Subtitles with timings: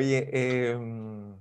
[0.00, 1.38] Oye, em,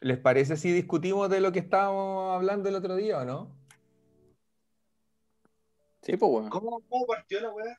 [0.00, 3.54] ¿les parece si discutimos de lo que estábamos hablando el otro día o no?
[6.00, 6.48] Sí, pues bueno.
[6.48, 7.78] ¿Cómo, cómo partió la weá?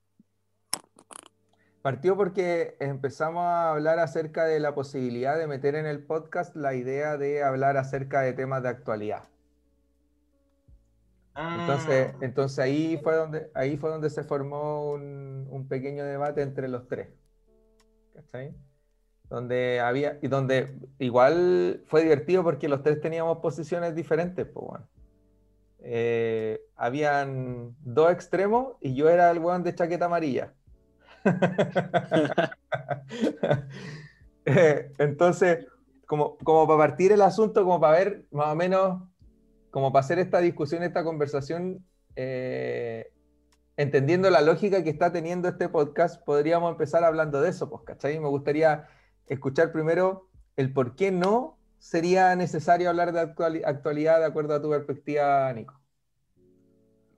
[1.81, 6.76] Partió porque empezamos a hablar acerca de la posibilidad de meter en el podcast la
[6.76, 9.23] idea de hablar acerca de temas de actualidad.
[11.35, 16.43] Entonces, Ah, entonces ahí fue donde, ahí fue donde se formó un, un pequeño debate
[16.43, 17.09] entre los tres.
[18.13, 18.55] ¿Cachai?
[19.29, 24.88] Donde había, y donde igual fue divertido porque los tres teníamos posiciones diferentes, pues bueno.
[25.79, 30.53] Eh, habían dos extremos y yo era el weón de chaqueta amarilla.
[34.46, 35.65] Eh, Entonces,
[36.05, 39.01] como, como para partir el asunto, como para ver más o menos,
[39.71, 41.84] como para hacer esta discusión, esta conversación,
[42.15, 43.12] eh,
[43.77, 48.20] entendiendo la lógica que está teniendo este podcast, podríamos empezar hablando de eso, pues, ¿cachai?
[48.20, 48.87] Me gustaría
[49.27, 54.62] escuchar primero el por qué no sería necesario hablar de actuali- actualidad de acuerdo a
[54.62, 55.79] tu perspectiva, Nico.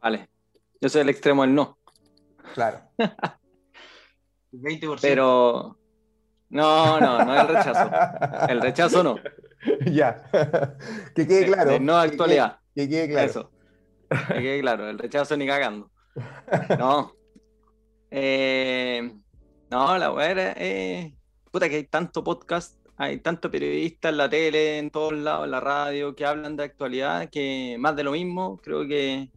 [0.02, 0.30] Vale.
[0.81, 1.78] Yo soy el extremo del no.
[2.53, 2.81] Claro.
[4.52, 5.00] 20%.
[5.02, 5.78] Pero.
[6.50, 7.89] No, no, no el rechazo.
[8.47, 9.16] El rechazo no.
[9.91, 10.23] ya.
[11.13, 11.72] que quede claro.
[11.72, 12.59] De no actualidad.
[12.73, 13.25] Que quede claro.
[13.30, 13.52] Eso.
[14.30, 15.91] Que quede claro, el rechazo ni cagando.
[16.80, 17.11] No.
[18.09, 19.13] Eh,
[19.69, 20.53] no, la weá era.
[20.55, 21.16] eh,
[21.58, 25.52] puta, que hay tanto podcast, hay tanto periodista en la tele, en todos lados, en
[25.52, 29.31] la radio, que hablan de actualidad, que más de lo mismo, creo que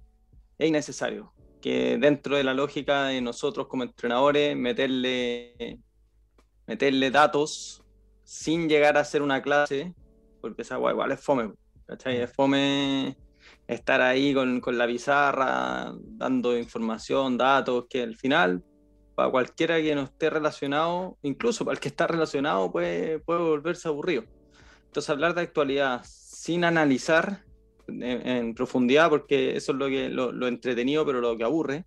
[0.58, 1.32] es innecesario.
[1.62, 5.78] Que dentro de la lógica de nosotros como entrenadores, meterle,
[6.66, 7.82] meterle datos
[8.22, 9.94] sin llegar a hacer una clase,
[10.42, 11.54] porque esa weá igual es fome,
[11.87, 12.20] ¿cachai?
[12.20, 13.16] Es fome
[13.66, 18.62] estar ahí con, con la pizarra, dando información, datos, que al final,
[19.20, 23.86] para cualquiera que no esté relacionado, incluso para el que está relacionado, puede, puede volverse
[23.86, 24.25] aburrido.
[24.86, 27.44] Entonces, hablar de actualidad sin analizar
[27.86, 31.84] en, en profundidad, porque eso es lo, que, lo, lo entretenido, pero lo que aburre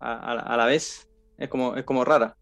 [0.00, 2.36] a, a- a la vez, es como, es como rara.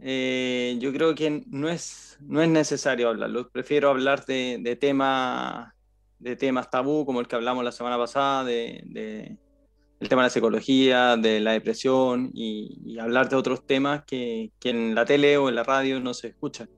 [0.00, 3.50] Eh, yo creo que no es, no es necesario hablarlo.
[3.50, 5.70] Prefiero hablar de, de temas
[6.18, 9.36] de temas tabú, como el que hablamos la semana pasada, de, de-
[10.00, 14.52] el tema de la psicología, de la depresión, y, y hablar de otros temas que,
[14.60, 16.68] que en la tele o en la radio no se escuchan.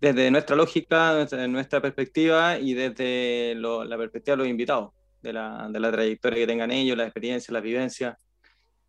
[0.00, 5.32] Desde nuestra lógica, desde nuestra perspectiva y desde lo- la perspectiva de los invitados, de
[5.32, 8.18] la, de la trayectoria que tengan ellos, la experiencia, la vivencia.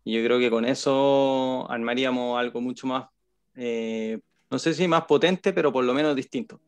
[0.04, 3.08] Y yo creo que con eso armaríamos algo mucho más,
[3.54, 4.18] eh,
[4.50, 6.60] no sé si más potente, pero por lo menos distinto.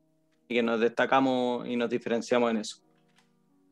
[0.46, 2.83] Y que nos destacamos y nos diferenciamos en eso.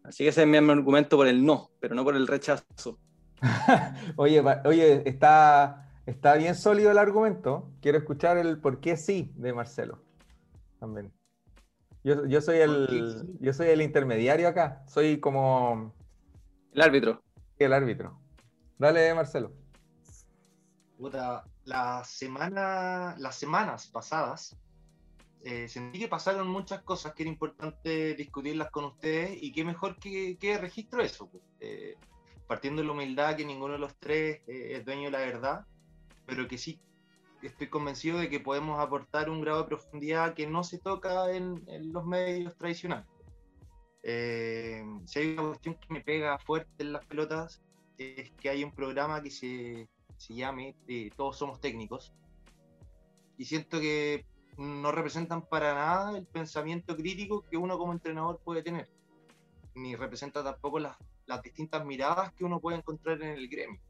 [0.04, 2.98] Así que ese es mi argumento por el no, pero no por el rechazo.
[4.16, 7.70] Oye, oye, está, está bien sólido el argumento.
[7.80, 9.98] Quiero escuchar el por qué sí de Marcelo.
[10.78, 11.12] También.
[12.04, 14.84] Yo, yo soy ¿Por qué el, yo soy el intermediario acá.
[14.86, 15.92] Soy como
[16.72, 17.22] El árbitro.
[17.58, 18.18] el árbitro.
[18.78, 19.52] Dale, Marcelo.
[20.98, 24.56] Puta, la semana, las semanas pasadas
[25.44, 29.98] eh, sentí que pasaron muchas cosas que era importante discutirlas con ustedes y qué mejor
[29.98, 31.28] que, que registro eso.
[31.28, 31.42] pues.
[31.60, 31.96] Eh,
[32.46, 35.66] partiendo de la humildad que ninguno de los tres eh, es dueño de la verdad,
[36.26, 36.80] pero que sí
[37.42, 41.64] estoy convencido de que podemos aportar un grado de profundidad que no se toca en,
[41.66, 43.06] en los medios tradicionales.
[44.02, 47.62] Eh, si hay una cuestión que me pega fuerte en las pelotas,
[47.98, 52.12] es que hay un programa que se, se llame eh, Todos Somos Técnicos,
[53.38, 54.26] y siento que
[54.56, 58.88] no representan para nada el pensamiento crítico que uno como entrenador puede tener,
[59.74, 60.96] ni representa tampoco las,
[61.26, 63.80] las distintas miradas que uno puede encontrar en el gremio.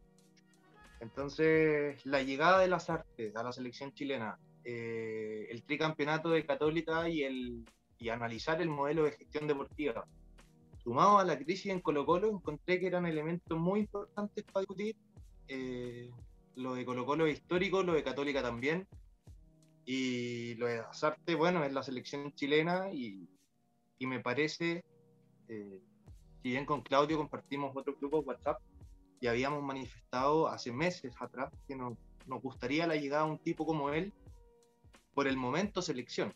[1.00, 7.08] Entonces, la llegada de las artes a la selección chilena, eh, el tricampeonato de Católica
[7.08, 7.64] y, el,
[7.98, 10.06] y analizar el modelo de gestión deportiva,
[10.78, 14.96] sumado a la crisis en Colo Colo, encontré que eran elementos muy importantes para discutir.
[15.48, 16.08] Eh,
[16.54, 18.86] lo de Colo Colo es histórico, lo de Católica también.
[19.84, 23.28] Y lo de Azarte, bueno, es la selección chilena y,
[23.98, 24.84] y me parece,
[25.48, 25.80] eh,
[26.42, 28.60] si bien con Claudio compartimos otro grupo WhatsApp
[29.20, 31.94] y habíamos manifestado hace meses atrás que nos,
[32.26, 34.12] nos gustaría la llegada de un tipo como él
[35.14, 36.32] por el momento selección.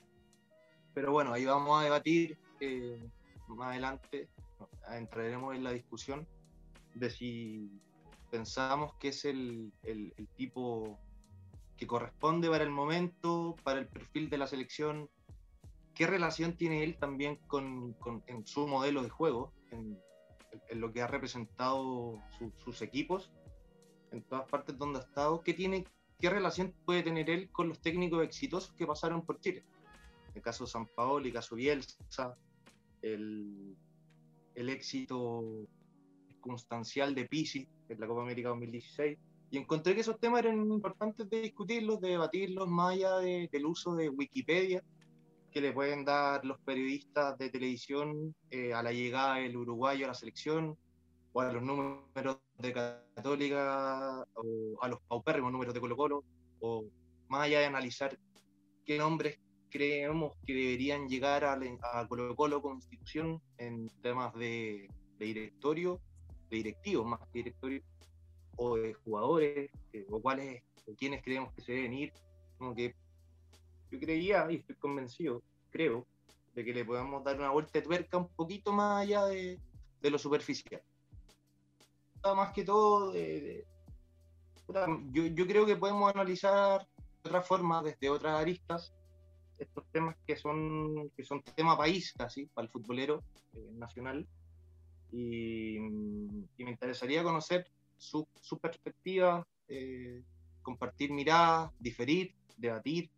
[0.94, 3.08] Pero bueno, ahí vamos a debatir eh,
[3.48, 4.28] más adelante,
[4.90, 6.26] entraremos en la discusión
[6.94, 7.70] de si
[8.30, 10.98] pensamos que es el, el tipo
[11.76, 15.10] que corresponde para el momento, para el perfil de la selección,
[15.94, 19.98] qué relación tiene él también con, con en su modelo de juego, en,
[20.68, 23.30] en lo que ha representado su- sus equipos.
[24.12, 25.84] en todas partes donde ha estado, ¿qué, tiene,
[26.18, 29.64] qué relación puede tener él con los técnicos exitosos que pasaron por Chile?
[30.34, 32.36] El caso San Paolo, el caso Bielsa,
[33.02, 33.76] el,
[34.54, 35.42] el éxito
[36.28, 39.18] circunstancial de Pisi en la Copa América 2016.
[39.50, 43.94] Y encontré que esos temas eran importantes de discutirlos, de debatirlos, más allá del uso
[43.94, 44.82] de Wikipedia
[45.56, 50.08] que le pueden dar los periodistas de televisión eh, a la llegada del uruguayo a
[50.08, 50.76] la selección,
[51.32, 56.24] o a los números de Católica, o a los paupérrimos números de Colo Colo,
[56.60, 56.84] o
[57.28, 58.18] más allá de analizar
[58.84, 59.38] qué nombres
[59.70, 61.58] creemos que deberían llegar a,
[61.94, 66.02] a Colo Colo como institución en temas de, directorio,
[66.50, 67.82] de directivos más que directorio,
[68.56, 72.12] o de jugadores, eh, o cuáles, o quiénes creemos que se deben ir,
[72.58, 72.94] como que
[73.90, 76.06] yo creía y estoy convencido, creo,
[76.54, 79.60] de que le podemos dar una vuelta de tuerca un poquito más allá de,
[80.00, 80.82] de lo superficial.
[82.24, 83.14] Más que todo,
[85.12, 86.84] yo, yo, creo que podemos analizar
[87.22, 88.92] de otra forma, desde otras aristas,
[89.58, 93.22] estos temas que son, que son tema país casi, para el futbolero
[93.54, 94.26] eh, nacional.
[95.12, 100.22] Y, y, me interesaría conocer su, su perspectiva, eh,
[100.62, 103.10] compartir miradas, diferir, debatir,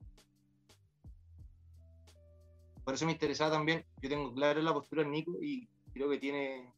[2.88, 6.16] por eso me interesaba también, yo tengo claro la postura del Nico y creo que
[6.16, 6.72] tiene,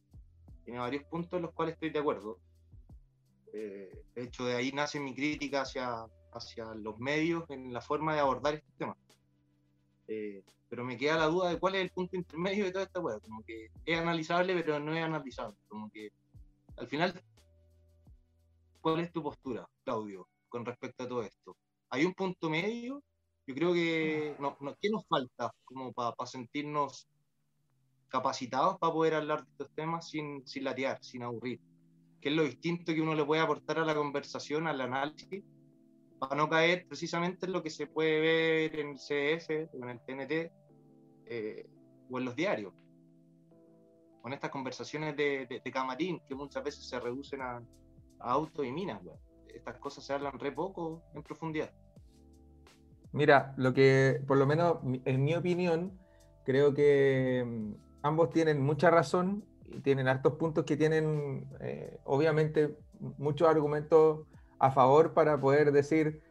[0.65, 2.37] tiene varios puntos en los cuales estoy de acuerdo.
[3.53, 8.13] Eh, de hecho, de ahí nace mi crítica hacia, hacia los medios en la forma
[8.13, 8.97] de abordar este tema.
[10.09, 12.99] Eh, pero me queda la duda de cuál es el punto intermedio de toda esta
[12.99, 13.21] web.
[13.21, 15.55] Como que es analizable, pero no es analizable.
[15.69, 16.11] Como que
[16.75, 17.21] al final,
[18.81, 21.55] ¿cuál es tu postura, Claudio, con respecto a todo esto?
[21.89, 23.03] ¿Hay un punto medio
[23.47, 27.07] yo creo que, no, ¿qué nos falta como para sentirnos
[28.07, 31.59] capacitados para poder hablar de estos temas sin, sin latear, sin aburrir?
[32.19, 35.43] ¿Qué es lo distinto que uno le puede aportar a la conversación, al análisis,
[36.19, 39.99] para no caer precisamente en lo que se puede ver en el CF, en el
[39.99, 40.51] TNT
[41.25, 41.67] eh,
[42.09, 42.73] o en los diarios?
[44.21, 47.59] Con estas conversaciones de, de, camarín que muchas veces se reducen a
[48.23, 49.01] autos y minas.
[49.47, 51.71] Estas cosas se hablan re poco en profundidad.
[53.11, 55.99] Mira, lo que, por lo menos en mi opinión,
[56.45, 57.73] creo que mm,
[58.03, 62.77] ambos tienen mucha razón y tienen hartos puntos que tienen, eh, obviamente,
[63.17, 64.27] muchos argumentos
[64.59, 66.21] a favor para poder decir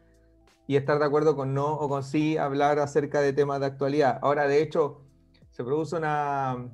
[0.66, 4.18] y estar de acuerdo con no o con sí hablar acerca de temas de actualidad.
[4.22, 5.02] Ahora, de hecho,
[5.50, 6.70] se produce una,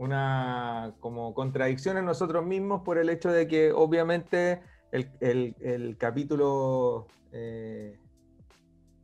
[0.00, 4.62] una como contradicción en nosotros mismos por el hecho de que obviamente
[4.92, 7.98] el, capítulo eh,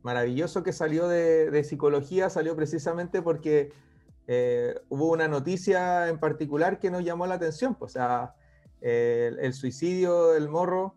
[0.01, 3.71] maravilloso que salió de, psicología salió precisamente porque
[4.25, 7.75] eh, hubo una noticia en particular que nos llamó la atención.
[7.75, 8.33] Pues, o sea,
[8.81, 10.95] el, suicidio del morro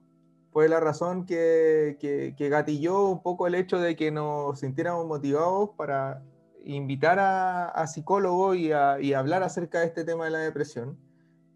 [0.51, 5.71] fue la razón que, que, gatilló un poco el hecho de que nos sintiéramos motivados
[5.77, 6.23] para
[6.65, 8.71] invitar a, psicólogos y,
[9.01, 10.99] y hablar acerca de este tema de la depresión,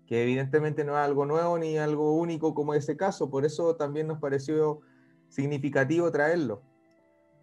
[0.06, 4.06] que evidentemente no es algo nuevo ni algo único como ese caso, por eso también
[4.06, 4.80] nos pareció
[5.28, 6.62] significativo traerlo.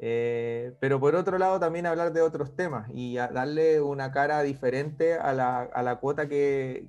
[0.03, 5.13] Eh, pero por otro lado también hablar de otros temas y darle una cara diferente
[5.13, 6.87] a la, a cuota que,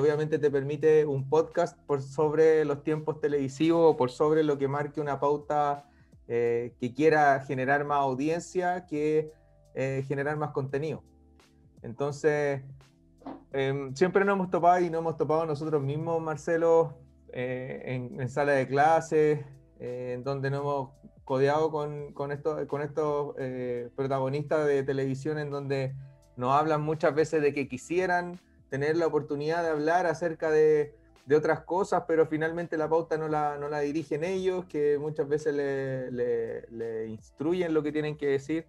[0.00, 4.66] obviamente te permite un podcast por sobre los tiempos televisivos o por sobre lo que
[4.66, 5.84] marque una pauta
[6.26, 9.30] eh, que quiera generar más audiencia que
[9.78, 11.02] eh, generar más contenido.
[11.82, 12.62] Entonces,
[13.52, 16.98] em, siempre nos hemos topado y nos hemos topado nosotros mismos, Marcelo,
[17.30, 19.44] en, en sala de clases,
[19.78, 20.90] en donde no hemos
[21.28, 22.30] codeado con, con,
[22.66, 25.94] con estos eh, protagonistas de televisión en donde
[26.36, 30.94] nos hablan muchas veces de que quisieran tener la oportunidad de hablar acerca de,
[31.26, 35.28] de otras cosas, pero finalmente la pauta no la, no la dirigen ellos, que muchas
[35.28, 36.10] veces le,
[36.70, 38.64] le, instruyen lo que tienen que decir,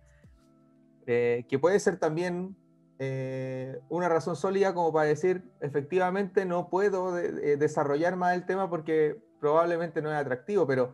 [1.11, 2.55] eh, que puede ser también
[2.99, 9.19] eh, una razón sólida como para decir, efectivamente no puedo desarrollar más el tema porque
[9.39, 10.93] probablemente no es atractivo, pero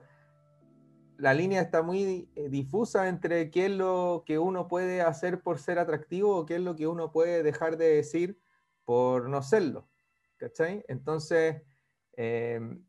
[1.18, 5.60] la línea está muy eh, difusa entre qué es lo que uno puede hacer por
[5.60, 8.40] ser atractivo o qué es lo que uno puede dejar de decir
[8.86, 9.90] por no serlo.
[10.38, 10.86] ¿Cachai?
[10.88, 11.62] Entonces,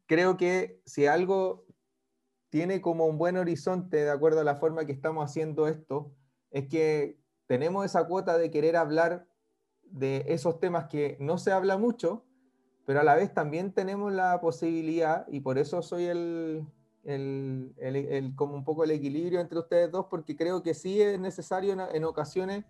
[0.06, 1.66] creo que si algo
[2.50, 6.14] tiene como un buen horizonte de acuerdo a la forma que estamos haciendo esto,
[6.56, 9.26] es que tenemos esa cuota de querer hablar
[9.82, 12.24] de esos temas que no se habla mucho,
[12.86, 16.66] pero a la vez también tenemos la posibilidad, y por eso soy el,
[17.04, 21.20] el, el, como un poco el equilibrio entre ustedes dos, porque creo que sí es
[21.20, 22.64] necesario en, ocasiones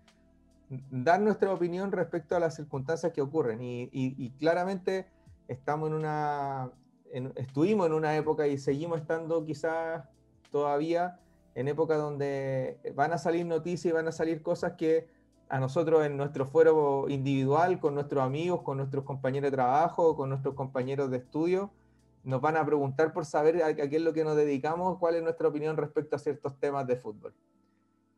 [0.90, 3.62] dar nuestra opinión respecto a las circunstancias que ocurren.
[3.62, 5.06] Y, y, claramente
[5.46, 6.72] estamos en una,
[7.36, 10.02] estuvimos en una época y seguimos estando quizás
[10.50, 11.20] todavía
[11.56, 15.08] en época donde van a salir noticias y van a salir cosas que
[15.48, 20.28] a nosotros en nuestro fuero individual, con nuestros amigos, con nuestros compañeros de trabajo, con
[20.28, 21.70] nuestros compañeros de estudio,
[22.24, 25.22] nos van a preguntar por saber a, qué es lo que nos dedicamos, cuál es
[25.22, 27.32] nuestra opinión respecto a ciertos temas de fútbol.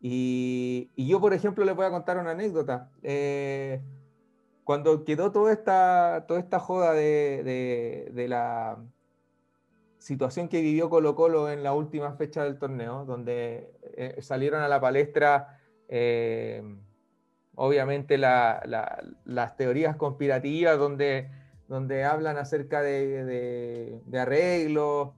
[0.00, 2.90] Y, yo, por ejemplo, les voy a contar una anécdota.
[3.02, 3.80] Eh,
[4.64, 8.78] cuando quedó toda esta, toda esta joda de, de, la
[10.08, 14.68] situación que vivió Colo Colo en la última fecha del torneo, donde eh, salieron a
[14.68, 16.62] la palestra eh,
[17.54, 21.30] obviamente las teorías conspirativas, donde,
[21.66, 25.10] donde hablan acerca de, de, arreglos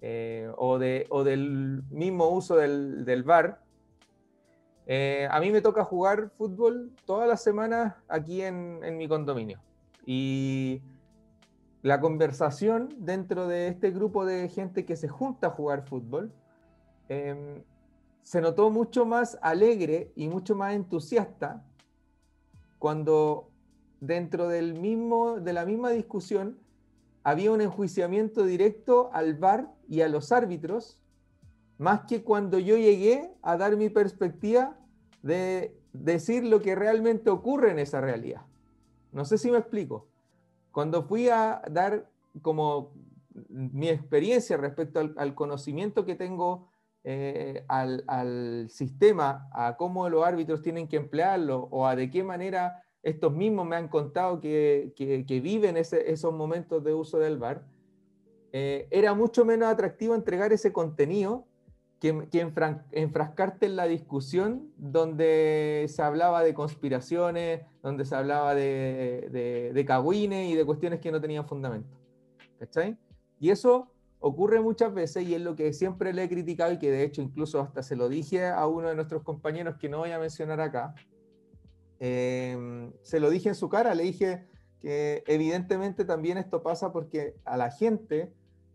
[0.00, 0.80] eh, o,
[1.10, 3.60] o, del mismo uso del, del VAR,
[4.86, 9.60] eh, a mí me toca jugar fútbol todas las semanas aquí en, mi condominio.
[10.04, 10.82] Y
[11.82, 16.32] la conversación dentro de este grupo de gente que se junta a jugar fútbol
[17.08, 17.62] em,
[18.22, 21.64] se notó mucho más alegre y mucho más entusiasta
[22.78, 23.50] cuando
[24.00, 26.58] dentro del mismo, de la misma discusión
[27.24, 30.98] había un enjuiciamiento directo al VAR y a los árbitros
[31.78, 34.76] más que cuando yo llegué a dar mi perspectiva
[35.22, 38.42] de decir lo que realmente ocurre en esa realidad.
[39.12, 40.11] No sé si me explico.
[40.72, 42.08] Cuando fui a dar
[42.40, 42.92] como
[43.48, 46.68] mi experiencia respecto al, conocimiento que tengo
[47.04, 52.82] eh, al, sistema, a cómo los árbitros tienen que emplearlo o a de qué manera
[53.02, 54.94] estos mismos me han contado que,
[55.42, 57.64] viven esos momentos de uso del VAR,
[58.52, 61.46] eh, era mucho menos atractivo entregar ese contenido
[62.02, 62.42] que,
[62.90, 69.84] enfrascarte en la discusión donde se hablaba de conspiraciones, donde se hablaba de, de, de
[69.84, 71.96] cagüines y de cuestiones que no tenían fundamento.
[72.58, 72.98] ¿Cachai?
[73.38, 76.90] Y eso ocurre muchas veces y es lo que siempre le he criticado y que
[76.90, 80.10] de hecho incluso hasta se lo dije a uno de nuestros compañeros que no voy
[80.10, 80.96] a mencionar acá.
[82.00, 84.48] Eh, se lo dije en su cara, le dije
[84.80, 88.32] que evidentemente también esto pasa porque a la gente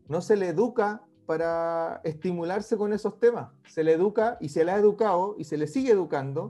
[0.07, 3.51] no se le educa para estimularse con esos temas.
[3.67, 6.49] Se le educa y se le ha educado y se le sigue educando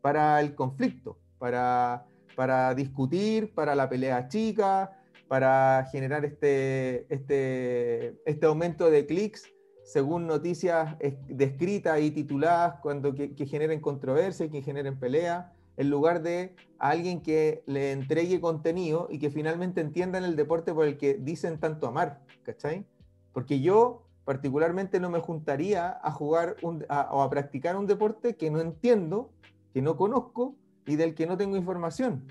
[0.00, 4.96] para el conflicto, para, para discutir, para la pelea chica,
[5.26, 9.50] para generar este, este, este aumento de clics
[9.90, 10.96] según noticias
[11.26, 17.22] descritas y tituladas cuando que, generen controversia y que generen pelea, en lugar de alguien
[17.22, 21.88] que le entregue contenido y que finalmente entiendan el deporte por el que dicen tanto
[21.88, 22.86] amar, ¿cachai?
[23.32, 28.60] Porque yo particularmente no me juntaría a jugar o a practicar un deporte que no
[28.60, 29.32] entiendo,
[29.74, 30.54] que no conozco
[30.86, 32.28] y del que no tengo información.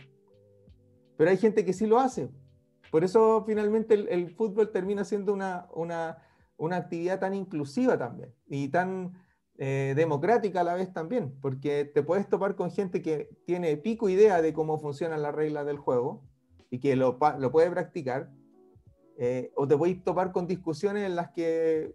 [1.17, 2.29] Pero hay gente que sí lo hace.
[2.89, 9.21] Por eso finalmente el, fútbol termina siendo una, una, actividad tan inclusiva también y tan
[9.57, 14.07] eh, democrática a la vez también, porque te puedes topar con gente que tiene pico
[14.07, 16.23] idea de cómo funcionan las reglas del juego
[16.69, 18.31] y que lo, lo puede practicar,
[19.21, 21.93] eh, o te voy a topar con discusiones en las que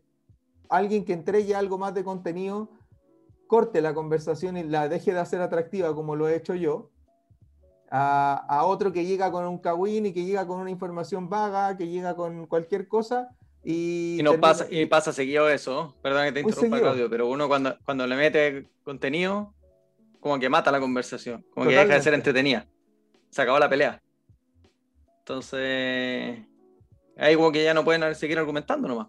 [0.68, 2.68] alguien que entregue algo más de contenido
[3.46, 6.90] corte la conversación y la deje de hacer atractiva como lo he hecho yo,
[7.90, 11.88] a, otro que llega con un kawin y que llega con una información vaga, que
[11.88, 13.30] llega con cualquier cosa.
[13.62, 17.78] Y, no pasa, y pasa seguido eso, perdón que te interrumpa Claudio, pero uno cuando,
[17.84, 19.54] cuando le mete contenido,
[20.20, 22.66] como que mata la conversación, como que deja de ser entretenida.
[23.30, 24.02] Se acabó la pelea.
[25.20, 26.40] Entonces,
[27.16, 29.08] ahí como que ya no pueden seguir argumentando nomás.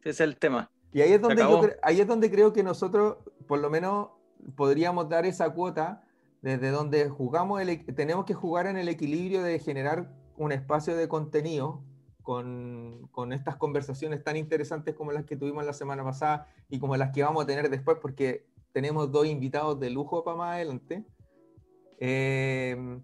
[0.00, 0.70] Ese es el tema.
[0.92, 4.08] Y ahí es donde, ahí es donde creo que nosotros, por lo menos,
[4.56, 6.04] podríamos dar esa cuota
[6.42, 7.62] desde donde jugamos,
[7.94, 11.82] tenemos que jugar en el equilibrio de generar un espacio de contenido
[12.22, 16.96] con, con, estas conversaciones tan interesantes como las que tuvimos la semana pasada y como
[16.96, 21.04] las que vamos a tener después, porque tenemos dos invitados de lujo para más adelante.
[21.98, 23.00] Eh,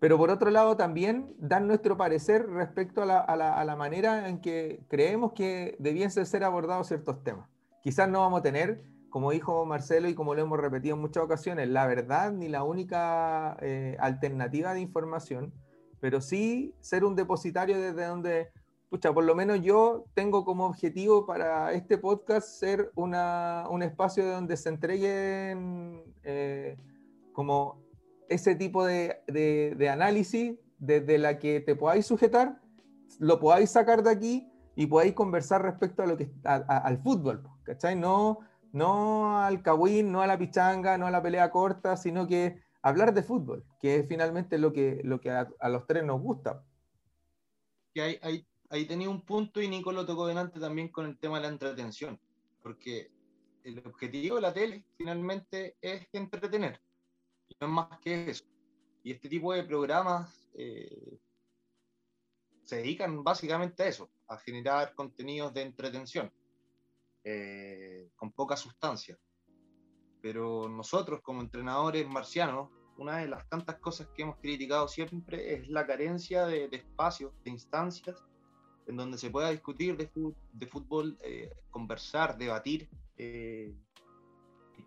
[0.00, 5.32] pero por otro lado también dar nuestro parecer respecto a la, manera en que creemos
[5.32, 7.48] que debiesen ser abordados ciertos temas.
[7.82, 11.24] Quizás no vamos a tener, como dijo Marcelo y como lo hemos repetido en muchas
[11.24, 15.52] ocasiones, la verdad ni la única eh, alternativa de información,
[16.00, 18.50] pero sí ser un depositario desde donde,
[18.90, 24.56] pucha, por lo menos yo tengo como objetivo para este podcast ser un espacio donde
[24.56, 26.76] se entreguen eh,
[27.32, 27.87] como
[28.28, 32.60] ese tipo de, de, análisis desde la que te podáis sujetar,
[33.18, 37.96] lo podáis sacar de aquí y podáis conversar respecto a lo que al fútbol, ¿cachai?
[37.96, 38.40] No,
[38.72, 43.12] no al cagüín, no a la pichanga, no a la pelea corta, sino que hablar
[43.14, 46.64] de fútbol, que es finalmente lo que, lo que a, los tres nos gusta.
[47.96, 51.38] hay, hay, ahí tenía un punto y Nico lo tocó delante también con el tema
[51.38, 52.20] de la entretención,
[52.62, 53.10] porque
[53.64, 56.80] el objetivo de la tele finalmente es entretener,
[57.48, 58.44] y no es más que eso.
[59.02, 61.18] Y este tipo de programas eh,
[62.64, 66.32] se dedican básicamente a eso, a generar contenidos de entretención,
[67.24, 69.18] eh, con poca sustancia.
[70.20, 75.68] Pero nosotros como entrenadores marcianos, una de las tantas cosas que hemos criticado siempre es
[75.68, 78.22] la carencia de, espacios, de instancias,
[78.86, 83.74] en donde se pueda discutir de, fútbol, eh, conversar, debatir eh,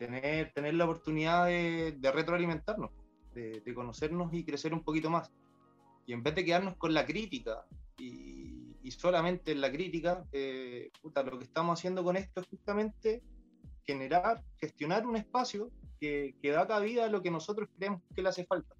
[0.01, 2.89] tener, tener la oportunidad de, retroalimentarnos,
[3.35, 5.31] de, conocernos y crecer un poquito más.
[6.07, 7.63] Y en vez de quedarnos con la crítica
[7.99, 13.21] y, solamente en la crítica, eh, lo que estamos haciendo con esto es justamente
[13.85, 18.43] generar, gestionar un espacio que, da cabida a lo que nosotros creemos que le hace
[18.45, 18.75] falta.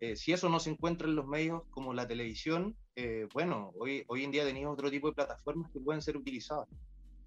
[0.00, 4.04] Eh, si eso no se encuentra en los medios como la televisión, eh, bueno, hoy,
[4.06, 6.68] hoy en día tenemos otro tipo de plataformas que pueden ser utilizadas.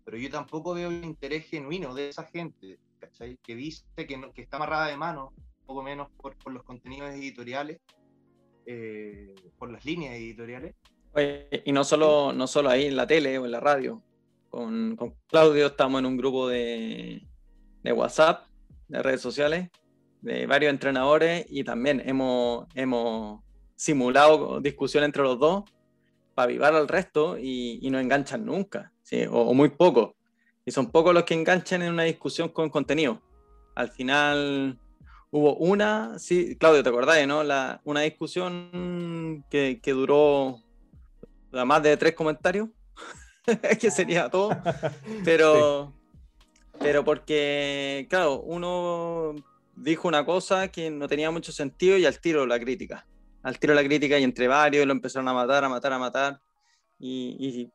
[0.05, 2.77] Pero yo tampoco veo el interés genuino de esa gente,
[3.43, 5.33] que dice que, que está amarrada de mano,
[5.65, 7.79] poco menos por, por los contenidos editoriales,
[8.65, 10.75] eh, por las líneas editoriales.
[11.65, 14.01] y no solo, no solo ahí en la tele o en la radio.
[14.49, 17.27] Con, con Claudio estamos en un grupo de,
[17.83, 18.47] de WhatsApp
[18.87, 19.69] de redes sociales
[20.25, 23.43] de varios entrenadores y también hemos, hemos
[23.75, 25.65] simulado discusión entre los dos
[26.33, 28.91] para avivar al resto y, no enganchan nunca,
[29.29, 30.14] o, muy poco.
[30.65, 33.21] Y son pocos los que enganchan en una discusión con contenido.
[33.75, 34.79] Al final
[35.31, 37.43] hubo una, sí, Claudio, ¿te acordás, no?
[37.43, 40.63] La, una discusión que, que duró
[41.51, 42.69] más de tres comentarios,
[43.79, 44.57] que sería todo,
[45.23, 45.93] pero,
[46.79, 49.35] pero porque, claro, uno
[49.75, 53.05] dijo una cosa que no tenía mucho sentido y al tiro la crítica.
[53.43, 56.41] Al tiro la crítica y entre varios lo empezaron a matar, a matar, a matar.
[56.97, 57.69] Y,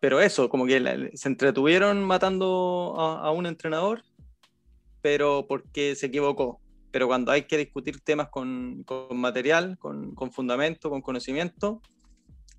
[0.00, 4.02] pero eso, como que se entretuvieron matando a, un entrenador,
[5.02, 6.60] pero porque se equivocó.
[6.90, 11.82] Pero cuando hay que discutir temas con, con material, con, con, fundamento, con conocimiento,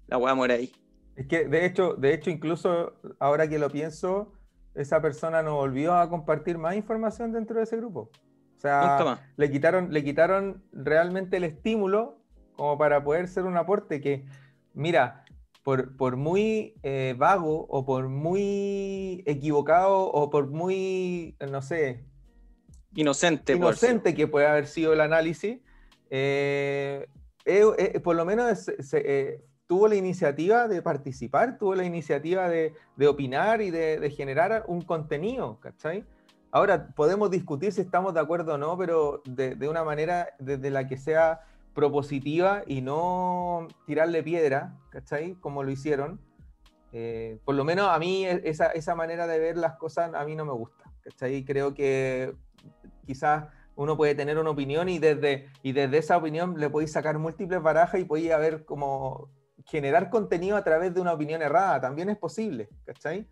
[0.08, 0.72] la hueá muere ahí.
[1.16, 4.34] Es que, de hecho, de hecho, incluso ahora que lo pienso,
[4.76, 8.12] esa persona no volvió a compartir más información dentro de ese grupo.
[8.58, 12.18] O sea, le quitaron, le quitaron realmente el estímulo
[12.58, 14.26] como para poder ser un aporte que,
[14.74, 15.24] mira,
[15.64, 22.06] por, por muy eh, vago o por muy equivocado o por muy, no sé,
[22.96, 25.60] inocente, inocente que puede haber sido el análisis,
[26.10, 27.08] eh,
[27.46, 32.74] eh, por lo menos se, tuvo la iniciativa de participar, tuvo la iniciativa de,
[33.08, 36.04] opinar y de, generar un contenido, ¿cachai?
[36.50, 40.88] Ahora, podemos discutir si estamos de acuerdo o no, pero de, una manera desde la
[40.88, 41.42] que sea
[41.80, 45.36] propositiva y no tirarle piedra, ¿cachai?
[45.36, 46.20] Como lo hicieron.
[46.92, 50.26] Eh, por lo menos a mí e, esa, esa, manera de ver las cosas a
[50.26, 51.46] mí no me gusta, ¿cachai?
[51.46, 52.34] Creo que
[53.06, 57.18] quizás uno puede tener una opinión y desde, y desde esa opinión le podéis sacar
[57.18, 59.30] múltiples barajas y podéis haber como
[59.66, 63.26] generar contenido a través de una opinión errada, también es posible, ¿cachai?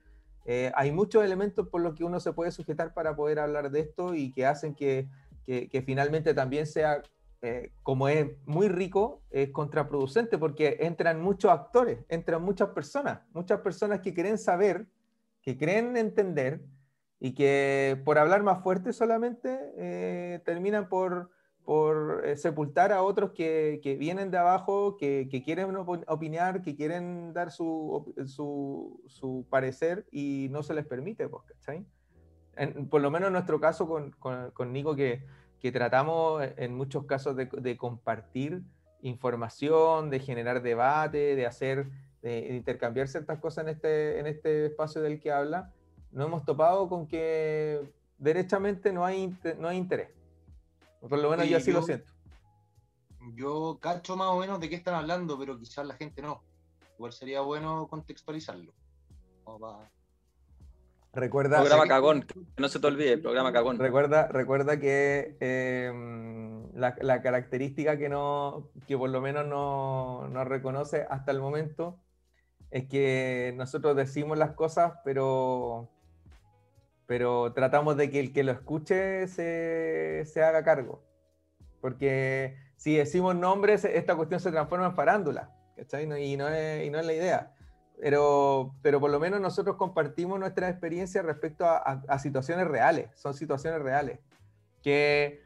[0.45, 3.81] Eh, hay muchos elementos por los que uno se puede sujetar para poder hablar de
[3.81, 5.10] esto y que hacen que,
[5.45, 7.01] que, finalmente también sea,
[7.41, 13.62] eh, como es muy rico, es contraproducente porque entran muchos actores, entran muchas personas, muchas
[13.62, 14.88] personas que quieren saber,
[15.41, 16.62] que creen entender
[17.19, 21.30] y que por hablar más fuerte solamente eh, terminan por
[21.67, 26.78] por eh, sepultar a otros que, que, vienen de abajo, que, que, quieren opinar, que
[26.78, 31.86] quieren dar su, su, su, parecer y no se les permite, pues, ¿cachai?
[32.89, 35.26] por lo menos en nuestro caso con, con, Nico, que,
[35.61, 38.63] que, tratamos en muchos casos de, de, compartir
[39.01, 41.89] información, de generar debate, de hacer,
[42.21, 45.73] de, intercambiar ciertas cosas en este, en este espacio del que habla,
[46.11, 50.09] no hemos topado con que derechamente no hay, no hay interés.
[51.01, 52.11] Por lo menos yo así lo siento.
[53.35, 56.43] Yo cacho más o menos de qué están hablando, pero quizás la gente no.
[56.97, 58.73] Igual sería bueno contextualizarlo.
[61.17, 63.80] Recuerda, programa cagón, que no se te olvide, el programa cagón.
[63.80, 71.08] Recuerda, recuerda que em, la, característica que no, que por lo menos no, no, reconoce
[71.10, 71.99] hasta el momento
[72.69, 75.89] es que nosotros decimos las cosas, pero
[77.08, 81.01] pero tratamos de que el que lo escuche se, se haga cargo.
[81.82, 86.03] Porque si decimos nombres, esta cuestión se transforma en farándula, ¿cachai?
[86.03, 87.56] Y no es, y no es la idea.
[87.99, 93.33] Pero, pero por lo menos nosotros compartimos nuestra experiencia respecto a, a, situaciones reales, son
[93.33, 94.19] situaciones reales.
[94.83, 95.41] Que,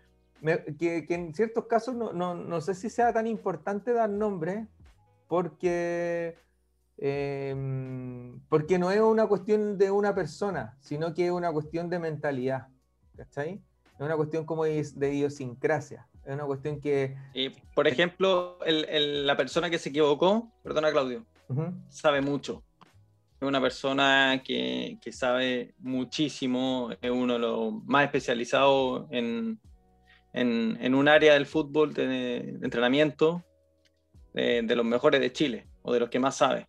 [0.78, 4.68] que, que en ciertos casos no, no, no, sé si sea tan importante dar nombre,
[5.28, 6.38] porque
[6.98, 12.00] em, porque no es una cuestión de una persona, sino que es una cuestión de
[12.00, 12.68] mentalidad,
[13.16, 13.62] ¿cachai?
[13.96, 17.16] Es una cuestión como de idiosincrasia, es una cuestión que...
[17.34, 21.26] Y, por ejemplo, la persona que se equivocó, perdona Claudio,
[21.90, 22.64] sabe mucho.
[23.40, 29.60] Es una persona que, sabe muchísimo, es uno de los más especializados en,
[30.34, 33.44] un área del fútbol de, entrenamiento,
[34.34, 36.68] de, los mejores de Chile, o de los que más sabe.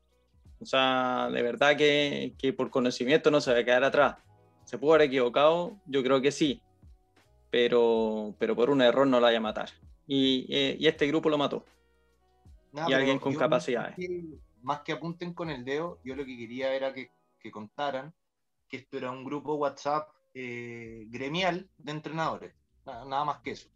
[0.61, 4.17] O sea, de verdad que, por conocimiento no se va a quedar atrás.
[4.65, 5.77] ¿Se pudo haber equivocado?
[5.87, 6.63] Yo creo que sí,
[7.51, 9.69] pero, pero por un error no la vaya a matar.
[10.07, 11.67] Y, eh, este grupo lo mató.
[12.89, 13.97] y alguien con capacidades
[14.63, 17.11] más que apunten con el dedo, yo lo que quería era que,
[17.51, 18.15] contaran
[18.69, 22.55] que esto era un grupo WhatsApp eh, gremial de entrenadores,
[22.87, 23.69] nada, más que eso.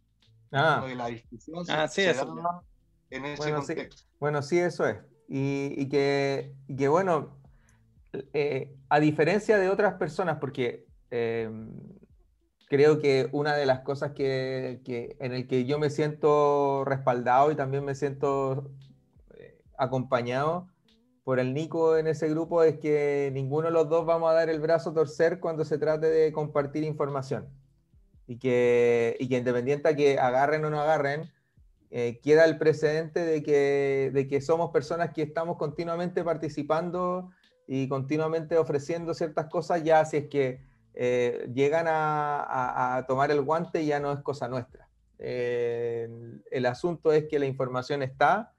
[0.51, 4.01] Ah, la discusión ah, sí, en ese bueno, contexto.
[4.01, 4.97] Sí, bueno, sí, eso es.
[5.27, 7.37] Y, que, que, bueno,
[8.33, 11.49] eh, a diferencia de otras personas, porque eh,
[12.69, 17.51] creo que una de las cosas que, que, en el que yo me siento respaldado
[17.51, 18.71] y también me siento
[19.77, 20.69] acompañado
[21.27, 24.49] por el Nico en ese grupo es que ninguno de los dos vamos a dar
[24.49, 27.49] el brazo a torcer cuando se trate de compartir información.
[28.27, 31.29] Y que, y que independiente a que agarren o no agarren,
[31.91, 37.29] eh, queda el precedente de que, de que somos personas que estamos continuamente participando
[37.67, 40.61] y continuamente ofreciendo ciertas cosas, ya si es que
[40.93, 44.87] eh, llegan a, a, tomar el guante ya no es cosa nuestra.
[45.19, 46.07] Eh,
[46.51, 48.53] el asunto es que la información está,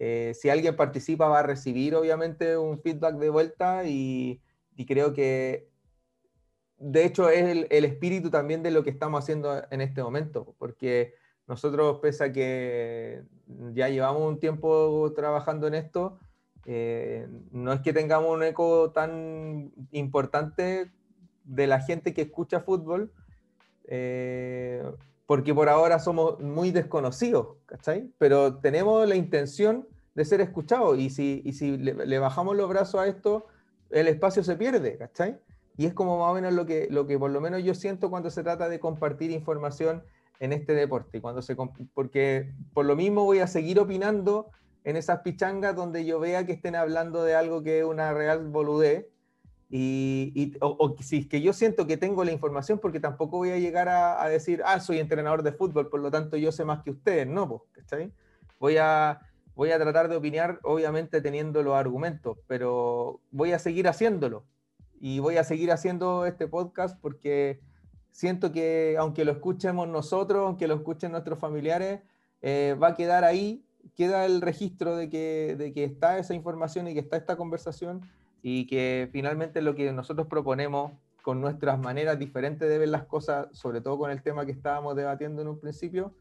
[0.00, 4.40] eh, si alguien participa va a recibir obviamente un feedback de vuelta y,
[4.86, 5.68] creo que
[6.78, 11.14] de hecho es el, espíritu también de lo que estamos haciendo en este momento, porque
[11.48, 13.24] nosotros pese a que
[13.72, 16.20] ya llevamos un tiempo trabajando en esto,
[16.64, 20.92] eh, no es que tengamos un eco tan importante
[21.42, 23.10] de la gente que escucha fútbol,
[23.88, 24.84] eh,
[25.28, 28.10] porque por ahora somos muy desconocidos, ¿cachai?
[28.16, 33.02] Pero tenemos la intención de ser escuchados y si, y si le, bajamos los brazos
[33.02, 33.44] a esto,
[33.90, 35.38] el espacio se pierde, ¿cachai?
[35.76, 38.08] Y es como más o menos lo que, lo que por lo menos yo siento
[38.08, 40.02] cuando se trata de compartir información
[40.40, 41.20] en este deporte.
[41.20, 41.54] Cuando se,
[41.92, 44.48] porque por lo mismo voy a seguir opinando
[44.84, 48.48] en esas pichangas donde yo vea que estén hablando de algo que es una real
[48.48, 49.04] boludez
[49.70, 53.58] y, o, si es que yo siento que tengo la información, porque tampoco voy a
[53.58, 56.90] llegar a, decir, ah, soy entrenador de fútbol, por lo tanto yo sé más que
[56.90, 57.62] ustedes, no, pues,
[58.58, 59.20] Voy a,
[59.54, 64.44] voy a tratar de opinar, obviamente teniendo los argumentos, pero voy a seguir haciéndolo.
[65.00, 67.60] Y voy a seguir haciendo este podcast porque
[68.10, 72.00] siento que aunque lo escuchemos nosotros, aunque lo escuchen nuestros familiares,
[72.42, 76.88] eh, va a quedar ahí, queda el registro de que, de que está esa información
[76.88, 78.02] y que está esta conversación
[78.42, 83.48] y que finalmente lo que nosotros proponemos con nuestras maneras diferentes de ver las cosas,
[83.52, 86.14] sobre todo con el tema que estábamos debatiendo en un principio,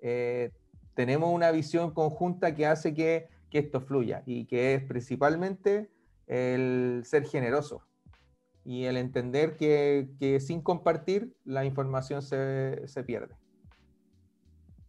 [0.00, 0.52] eh,
[0.94, 5.90] tenemos una visión conjunta que hace que, que, esto fluya y que es principalmente
[6.26, 7.82] el ser generoso
[8.64, 13.34] y el entender que, que sin compartir la información se, se, pierde.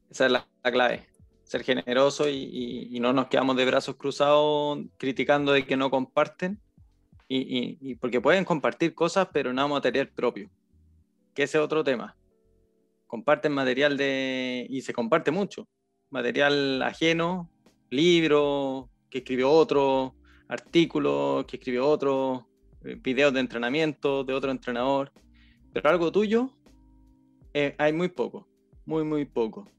[0.10, 1.06] Esa es la, clave,
[1.43, 6.62] ser generoso y, y, no nos quedamos de brazos cruzados criticando de que no comparten,
[7.28, 10.50] y, porque pueden compartir cosas, pero no material propio,
[11.34, 12.16] que ese es otro tema.
[13.08, 15.68] Comparten material de, y se comparte mucho,
[16.10, 17.50] material ajeno,
[17.90, 20.16] libros que escribió otro,
[20.48, 22.48] artículos que escribió otro,
[22.84, 25.12] eh, videos de entrenamiento de otro entrenador,
[25.74, 26.52] pero algo tuyo
[27.54, 28.48] eh, hay muy poco,
[28.86, 29.72] muy, muy poco.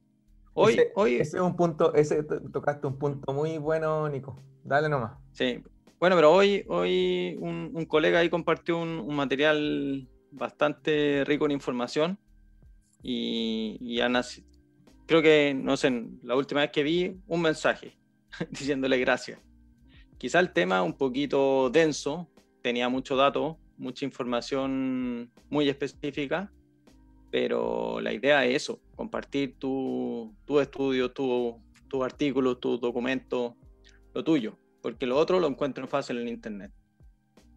[0.55, 1.15] Hoy, ese, hoy...
[1.17, 4.43] Ese es un punto, ese tocaste un punto muy bueno, Nico.
[4.65, 5.19] Dale nomás.
[5.33, 5.63] Sí,
[6.07, 12.17] bueno, pero hoy, hoy un, colega ahí compartió un, material bastante rico en información
[13.03, 13.99] y, y
[15.05, 17.99] creo que, no sé, la última vez que vi un mensaje
[18.51, 19.41] diciéndole gracias.
[20.17, 22.31] Quizá el tema un poquito denso,
[22.63, 26.53] tenía mucho dato, mucha información muy específica,
[27.33, 33.57] pero la idea es eso, compartir tu, tu estudio, tu, tu artículo, tu documento,
[34.15, 36.71] lo tuyo porque lo otro lo encuentro fácil en Internet.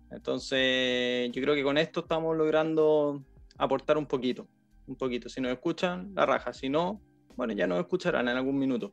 [0.10, 3.24] Entonces, yo creo que con esto estamos logrando
[3.56, 4.48] aportar un poquito,
[4.88, 5.30] un poquito.
[5.30, 6.54] Si nos escuchan, la raja.
[6.54, 7.00] Si no,
[7.36, 8.92] bueno, ya nos escucharán en algún minuto.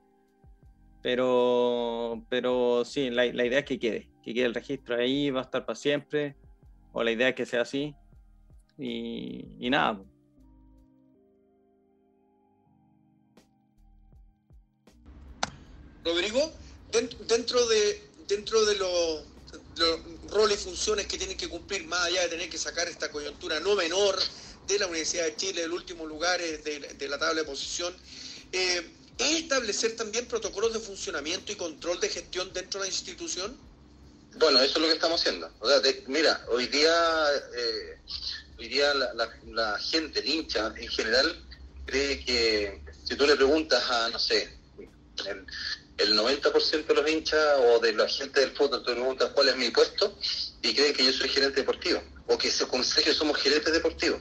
[1.03, 5.45] Pero, pero sí, la, idea es que quede, que quede el registro ahí, va a
[5.45, 6.37] estar para siempre.
[6.93, 7.95] O la idea es que sea así.
[8.77, 10.05] Y, y nada.
[16.05, 16.53] Rodrigo,
[17.27, 19.23] dentro de, dentro de, los
[20.31, 23.61] roles y funciones que tienen que cumplir, más allá de tener que sacar esta coyuntura
[23.61, 24.19] no menor
[24.67, 27.95] de la Universidad de Chile, el último lugar de, la tabla de posición,
[28.53, 33.57] eh, es establecer también protocolos de funcionamiento y control de gestión dentro de la institución.
[34.39, 35.51] Bueno, eso es lo que estamos haciendo.
[35.61, 37.99] O sea, mira, hoy día, eh,
[38.59, 41.43] hoy día la, gente, el hincha en general,
[41.87, 44.53] cree que si tú le preguntas a, no sé,
[45.27, 45.47] el,
[45.99, 49.49] el 90% de los hinchas o de la gente del fútbol, tú le preguntas cuál
[49.49, 50.15] es mi puesto
[50.63, 54.21] y creen que yo soy gerente deportivo o que se que somos gerentes deportivos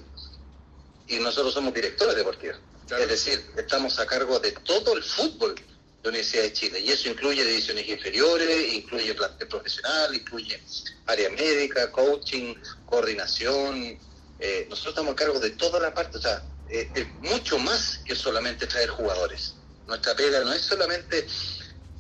[1.08, 2.58] y nosotros somos directores deportivos.
[2.90, 5.64] Es decir, estamos a cargo de todo el fútbol de
[6.04, 10.62] la Universidad de Chile y eso incluye divisiones inferiores, incluye plantel profesional, incluye
[11.08, 12.54] área médica, coaching,
[12.86, 13.98] coordinación.
[14.40, 18.00] Eh, nosotros estamos a cargo de toda la parte, o sea, eh, es mucho más
[18.06, 19.56] que solamente traer jugadores.
[19.88, 21.28] Nuestra pega no es solamente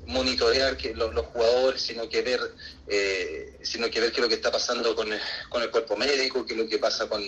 [0.07, 2.39] monitorear que los, jugadores, sino que ver,
[2.87, 5.95] eh, sino que ver qué es lo que está pasando con el, con el cuerpo
[5.95, 7.21] médico, qué es lo que pasa con,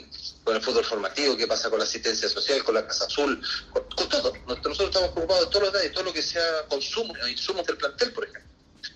[0.43, 4.09] con, el fútbol formativo, qué pasa con la asistencia social, con la Casa Azul, con,
[4.09, 4.33] todo.
[4.47, 8.13] Nosotros estamos preocupados de todos los detalles, todo lo que sea consumo, insumos del plantel,
[8.13, 8.51] por ejemplo.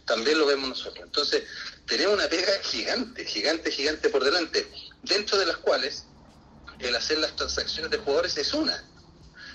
[0.06, 1.04] También lo vemos nosotros.
[1.04, 1.44] Entonces,
[1.86, 4.68] tenemos una pega gigante, gigante, gigante por delante,
[5.04, 6.06] dentro de las cuales
[6.80, 8.91] el hacer las transacciones de jugadores es una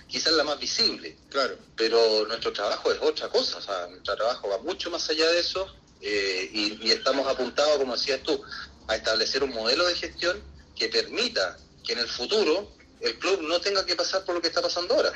[0.09, 1.17] quizás la más visible.
[1.31, 1.57] Claro.
[1.77, 5.41] Pero nuestro trabajo es otra cosa, o sea, nuestro trabajo va mucho más allá de
[5.41, 5.67] eso
[6.01, 8.41] eh, y, estamos apuntados, como decías tú,
[8.89, 10.41] a establecer un modelo de gestión
[10.75, 14.49] que permita que en el futuro el club no tenga que pasar por lo que
[14.49, 15.13] está pasando ahora,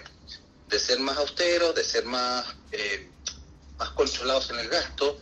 [0.69, 3.09] de ser más austero, de ser más, eh,
[3.79, 5.19] más controlados en el gasto,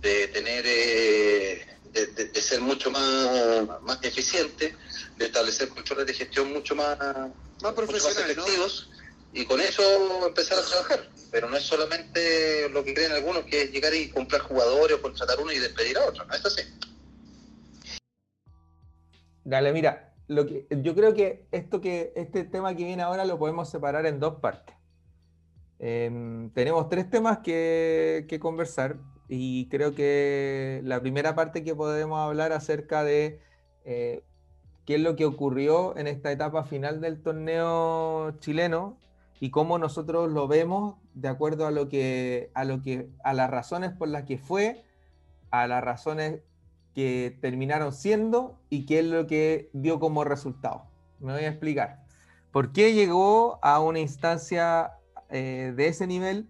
[0.00, 0.64] de tener...
[0.66, 4.76] Eh, de, ser mucho más, más eficiente,
[5.16, 6.96] de establecer controles de gestión mucho más,
[7.62, 8.88] más profesionales, efectivos,
[9.32, 11.08] y con eso empezar a trabajar.
[11.30, 15.02] Pero no es solamente lo que creen algunos, que es llegar y comprar jugadores o
[15.02, 16.62] contratar uno y despedir a otro, no es así.
[19.44, 23.38] Dale, mira, lo que, yo creo que, esto que este tema que viene ahora lo
[23.38, 24.76] podemos separar en dos partes.
[25.78, 32.52] Em, tenemos tres temas que, conversar y creo que la primera parte que podemos hablar
[32.52, 33.40] acerca de
[33.84, 34.22] eh,
[34.84, 38.98] qué es lo que ocurrió en esta etapa final del torneo chileno
[39.40, 43.50] y cómo nosotros lo vemos de acuerdo a lo que a lo que a las
[43.50, 44.84] razones por las que fue,
[45.50, 46.42] a las razones
[46.94, 50.84] que terminaron siendo y qué es lo que dio como resultado.
[51.20, 52.04] Me voy a explicar.
[52.52, 54.92] ¿Por qué llegó a una instancia
[55.30, 56.48] eh, de ese nivel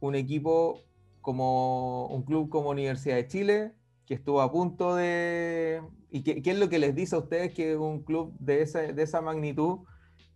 [0.00, 0.80] un equipo
[1.20, 3.72] como un club como Universidad de Chile,
[4.06, 5.82] que estuvo a punto de...
[6.10, 8.80] ¿Y qué, qué es lo que les dice a ustedes que un club de esa,
[8.80, 9.80] de esa magnitud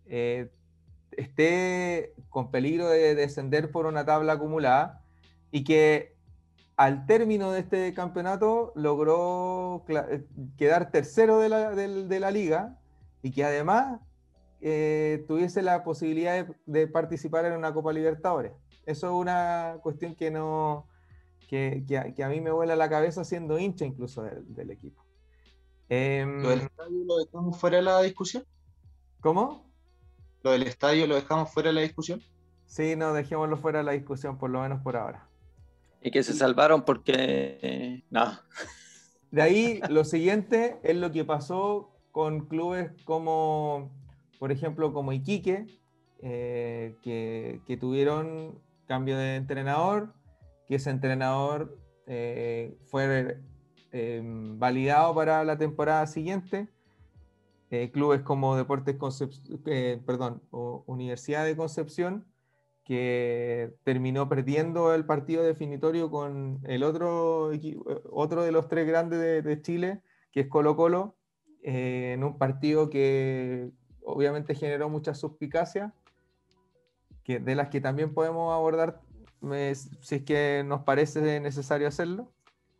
[0.05, 0.49] eh,
[1.17, 5.03] esté con peligro de descender por una tabla acumulada
[5.51, 6.15] y que
[6.77, 10.23] al término de este campeonato logró eh,
[10.57, 12.77] quedar tercero de la, liga
[13.23, 13.99] y que además
[14.61, 18.53] eh, tuviese la posibilidad de, participar en una Copa Libertadores.
[18.85, 20.87] Eso es una cuestión que no
[21.47, 21.83] que,
[22.23, 25.03] a, mí me vuela la cabeza siendo hincha incluso del, equipo.
[25.89, 28.43] Em, ¿Lo del estadio lo dejamos fuera de la discusión?
[29.19, 29.66] ¿Cómo?
[30.43, 32.21] ¿Lo del estadio lo dejamos fuera de la discusión?
[32.65, 35.27] Sí, no, dejémoslo fuera de la discusión, por lo menos por ahora.
[36.01, 38.03] Y que se salvaron porque.
[38.09, 38.39] no.
[39.31, 43.91] De ahí, lo siguiente es lo que pasó con clubes como,
[44.39, 45.67] por ejemplo, como Iquique,
[46.21, 50.13] eh, que, tuvieron cambio de entrenador,
[50.67, 53.39] que ese entrenador eh, fue
[53.91, 56.69] eh, validado para la temporada siguiente
[57.69, 62.25] eh, clubes como Deportes Concepción, eh, perdón, Universidad de Concepción,
[62.85, 67.51] que terminó perdiendo el partido definitorio con el otro,
[68.09, 70.01] otro de los tres grandes de, Chile,
[70.31, 71.17] que es Colo Colo,
[71.61, 73.71] eh, en un partido que
[74.05, 75.91] obviamente generó muchas suspicacias,
[77.25, 79.01] que, de las que también podemos abordar
[79.99, 82.31] si es que nos parece necesario hacerlo,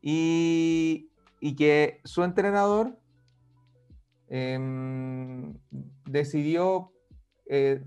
[0.01, 2.97] y, y que su entrenador
[4.29, 5.53] Em,
[6.05, 6.91] decidió,
[7.45, 7.81] eh,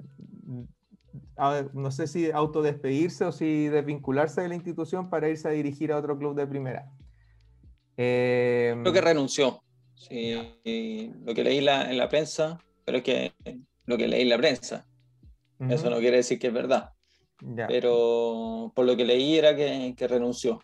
[1.75, 5.99] no sé si autodespedirse o si desvincularse de la institución para irse a dirigir a
[5.99, 6.91] otro club de primera.
[7.97, 9.63] Em, Creo que renunció.
[9.95, 13.35] Sí, lo que leí en la prensa, pero es que
[13.85, 14.87] lo que leí en la prensa.
[15.69, 16.95] Eso no quiere decir que es verdad.
[17.69, 20.61] Pero por lo que leí era que renunció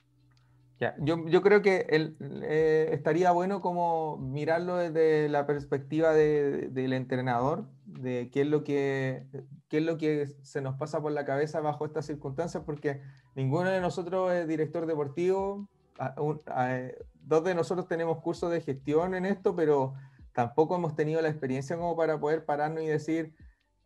[0.98, 8.42] yo, creo que eh, estaría bueno como mirarlo desde la perspectiva del entrenador, de qué
[8.42, 9.26] es, lo que,
[9.70, 13.00] es lo que se nos pasa por la cabeza bajo estas circunstancias, porque
[13.34, 15.68] ninguno de nosotros es director deportivo,
[17.22, 19.94] dos de nosotros tenemos cursos de gestión en esto, pero
[20.32, 23.32] tampoco hemos tenido la experiencia como para poder pararnos y decir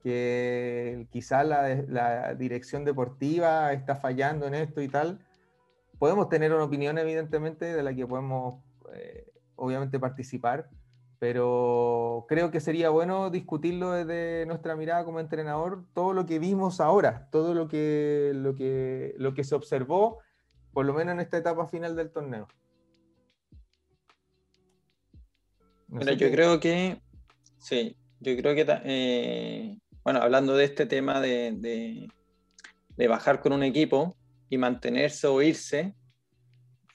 [0.03, 5.21] que quizás la, dirección deportiva está fallando en esto y tal.
[6.01, 10.71] Podemos tener una opinión, evidentemente, de la que podemos, eh, obviamente, participar,
[11.19, 16.81] pero creo que sería bueno discutirlo desde nuestra mirada como entrenador, todo lo que vimos
[16.81, 20.21] ahora, todo lo que, lo que, lo que se observó,
[20.73, 22.49] por lo menos en esta etapa final del torneo.
[25.91, 27.03] yo creo que,
[27.59, 32.09] sí, yo creo que, eh, bueno, hablando de este tema de,
[32.97, 34.17] de bajar con un equipo
[34.51, 35.95] y mantenerse o irse,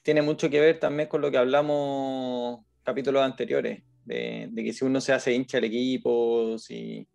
[0.02, 5.00] tiene mucho que ver también con lo que hablamos capítulos anteriores de, que si uno
[5.00, 7.08] se hace hincha del equipo, si,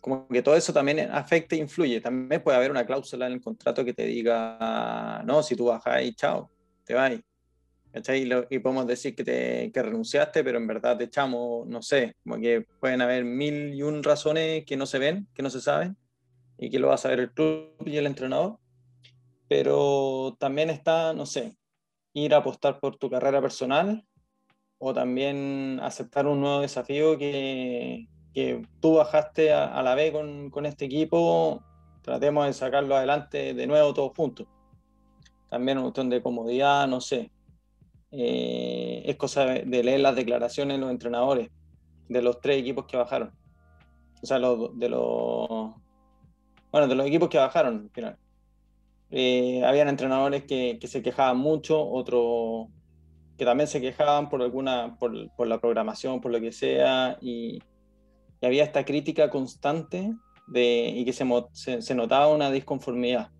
[0.00, 2.00] como que todo eso también afecta e influye.
[2.00, 6.02] También puede haber una cláusula en el contrato que te diga, no, si tú bajas
[6.02, 6.50] y chao,
[6.84, 7.12] te vas.
[7.12, 12.14] Y, y, podemos decir que, te, que renunciaste, pero en verdad te echamos, no sé,
[12.22, 15.60] como que pueden haber mil y un razones que no se ven, que no se
[15.60, 15.96] saben,
[16.56, 18.58] y que lo va a saber el club y el entrenador.
[19.50, 21.56] Pero también está, no sé,
[22.12, 24.06] ir a apostar por tu carrera personal
[24.78, 30.66] o también aceptar un nuevo desafío que, que tú bajaste a, la B con, con,
[30.66, 31.64] este equipo,
[32.02, 34.46] tratemos de sacarlo adelante de nuevo todos juntos.
[35.48, 37.32] También una cuestión de comodidad, no sé.
[38.12, 41.50] Eh, es cosa de leer las declaraciones de los entrenadores
[42.08, 43.32] de los tres equipos que bajaron.
[44.22, 45.74] O sea, de los.
[46.70, 48.16] Bueno, de los equipos que bajaron al final.
[49.10, 52.68] Eh, habían entrenadores que, que, se quejaban mucho, otros
[53.36, 57.58] que también se quejaban por alguna, por, por la programación, por lo que sea, y,
[58.42, 60.14] había esta crítica constante
[60.46, 63.30] de, y que se, se, notaba una disconformidad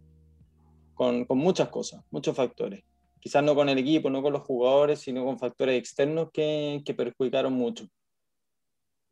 [0.94, 2.82] con, con, muchas cosas, muchos factores.
[3.18, 6.94] Quizás no con el equipo, no con los jugadores, sino con factores externos que, que
[6.94, 7.86] perjudicaron mucho.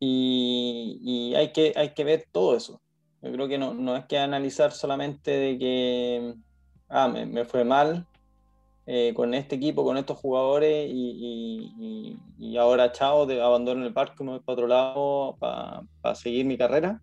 [0.01, 2.81] Y, y, hay, que, hay que ver todo eso.
[3.21, 6.35] Yo creo que no, no es que analizar solamente de que
[6.89, 8.07] ah, me, fue mal,
[8.87, 14.25] eh, con este equipo, con estos jugadores y, y, ahora chao, de abandono el parque,
[14.25, 17.01] me voy para otro lado para seguir mi carrera,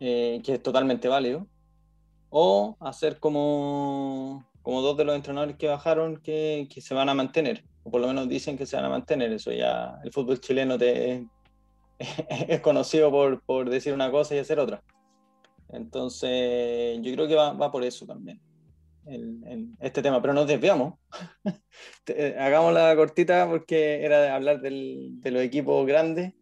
[0.00, 1.46] eh, que es totalmente válido.
[2.30, 7.14] O hacer como, como dos de los entrenadores que bajaron que, que, se van a
[7.14, 9.32] mantener, o por lo menos dicen que se van a mantener.
[9.32, 11.26] Eso ya, el fútbol chileno te,
[12.48, 14.82] es conocido por, por decir una cosa y hacer otra.
[15.72, 18.40] Entonces, yo creo que va, va por eso también
[19.06, 20.94] en, este tema, pero nos desviamos.
[22.38, 26.34] Hagamos la cortita porque era de hablar del, de los equipos grandes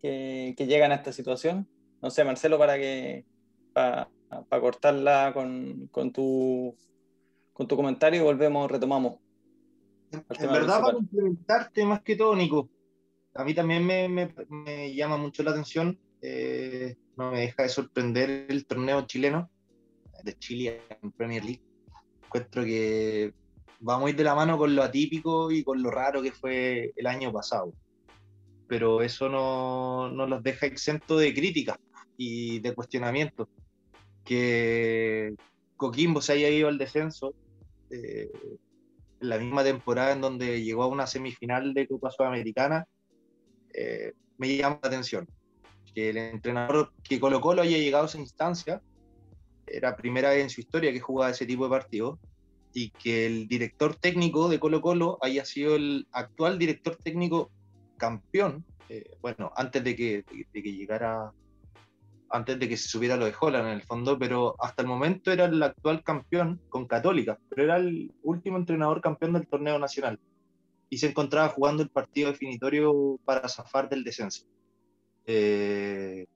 [0.00, 1.68] que, que, llegan a esta situación.
[2.02, 3.24] No sé, Marcelo, para que
[3.72, 4.08] para,
[4.48, 6.76] para cortarla con, con, tu,
[7.52, 9.18] con tu comentario y volvemos, retomamos.
[10.12, 12.68] En verdad, para complementarte más que todo, Nico,
[13.34, 17.68] a mí también me, me, me llama mucho la atención, eh, no me deja de
[17.68, 19.50] sorprender el torneo chileno
[20.22, 21.62] de Chile en Premier League
[22.34, 23.32] encuentro que
[23.86, 27.06] va muy de la mano con lo atípico y con lo raro que fue el
[27.06, 27.72] año pasado.
[28.66, 31.78] Pero eso no, no los deja exento de críticas
[32.16, 33.48] y de cuestionamientos.
[34.24, 35.34] Que
[35.76, 37.34] Coquimbo se haya ido al descenso
[37.90, 38.30] eh,
[39.20, 42.86] en la misma temporada en donde llegó a una semifinal de Copa Sudamericana,
[43.74, 45.28] eh, me llama la atención.
[45.94, 48.82] Que el entrenador que Colo Colo haya llegado a esa instancia
[49.66, 52.18] era primera vez en su historia que jugaba ese tipo de partidos
[52.72, 57.50] y que el director técnico de Colo Colo haya sido el actual director técnico
[57.96, 61.32] campeón, eh, bueno, antes de que, de, que, llegara,
[62.30, 65.30] antes de que se subiera lo de Holland en el fondo, pero hasta el momento
[65.30, 70.18] era el actual campeón con Católica, pero era el último entrenador campeón del torneo nacional
[70.90, 74.46] y se encontraba jugando el partido definitorio para zafar del descenso.
[75.26, 76.26] Eh,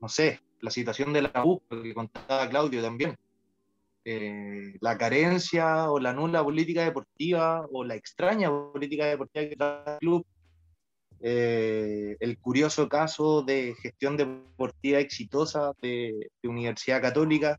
[0.00, 3.16] no sé, la situación de la U, que contaba Claudio también.
[4.04, 9.92] Eh, la carencia o la nula política deportiva o la extraña política deportiva que trae
[9.94, 10.26] el club,
[11.20, 17.58] eh, el curioso caso de gestión deportiva exitosa de, Universidad Católica,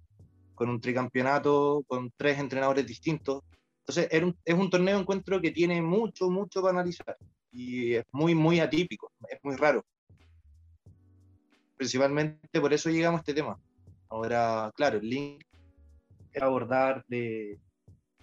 [0.55, 3.43] con un tricampeonato, con tres entrenadores distintos.
[3.81, 4.07] Entonces,
[4.45, 7.17] es un torneo encuentro que tiene mucho, mucho para analizar
[7.51, 9.83] y es muy, muy atípico, es muy raro
[11.77, 13.59] principalmente por eso llegamos a este tema.
[14.09, 15.43] Ahora, claro, el link
[16.33, 17.59] era abordar, de,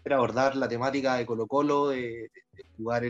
[0.05, 2.31] la temática de Colo Colo, de,
[2.77, 3.05] jugar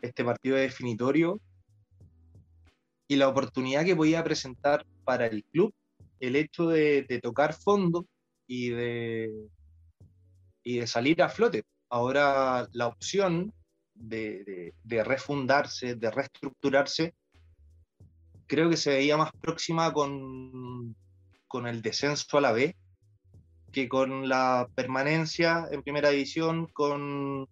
[0.00, 1.40] este partido definitorio
[3.08, 5.72] y la oportunidad que podía presentar para el club
[6.20, 8.06] el hecho de, tocar fondo
[8.46, 9.30] de,
[10.62, 11.64] y de salir a flote.
[11.90, 13.52] ahora la opción
[13.94, 14.72] de,
[15.04, 17.14] refundarse, de reestructurarse,
[18.48, 20.96] creo que se veía más próxima con,
[21.46, 22.74] con el descenso a la B
[23.72, 27.46] que con la permanencia en primera división, con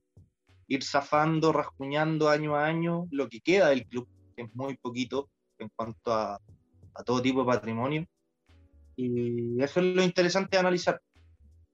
[0.68, 5.30] ir zafando, rascuñando año a año lo que queda del club, que es muy poquito
[5.58, 6.40] en cuanto a,
[7.04, 8.06] todo tipo de patrimonio.
[8.96, 11.00] Y eso es lo interesante de analizar.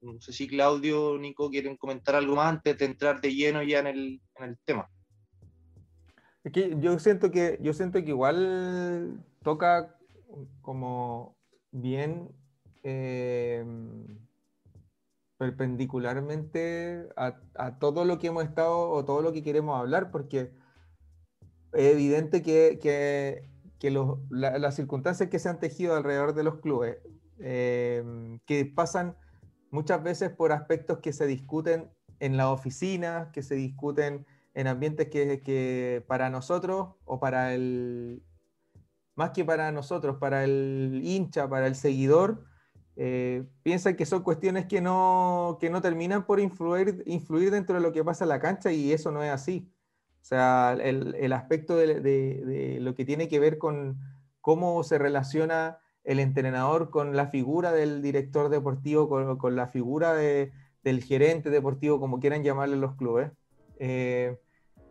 [0.01, 3.63] No sé si Claudio o Nico quieren comentar algo más antes de entrar de lleno
[3.63, 4.89] ya en el, en el tema.
[6.51, 7.59] Yo siento que
[8.05, 9.97] igual toca
[10.61, 11.37] como
[11.71, 12.29] bien
[12.83, 13.65] eh,
[15.37, 20.51] perpendicularmente a, todo lo que hemos estado o todo lo que queremos hablar, porque
[21.73, 23.49] es evidente que,
[24.29, 26.97] las circunstancias que se han tejido alrededor de los clubes,
[27.39, 29.17] eh, que pasan
[29.71, 31.89] muchas veces por aspectos que se discuten
[32.19, 38.23] en la oficina, que se discuten en ambientes que, para nosotros o para el,
[39.15, 42.45] más que para nosotros, para el hincha, para el seguidor,
[42.95, 47.81] eh, piensan que son cuestiones que no, que no terminan por influir, influir dentro de
[47.81, 49.71] lo que pasa en la cancha y eso no es así.
[50.21, 53.99] O sea, el, el aspecto de, de, de, lo que tiene que ver con
[54.41, 60.13] cómo se relaciona el entrenador con la figura del director deportivo, con, con la figura
[60.13, 60.51] de,
[60.83, 63.31] del gerente deportivo, como quieran llamarle los clubes,
[63.85, 64.39] eh,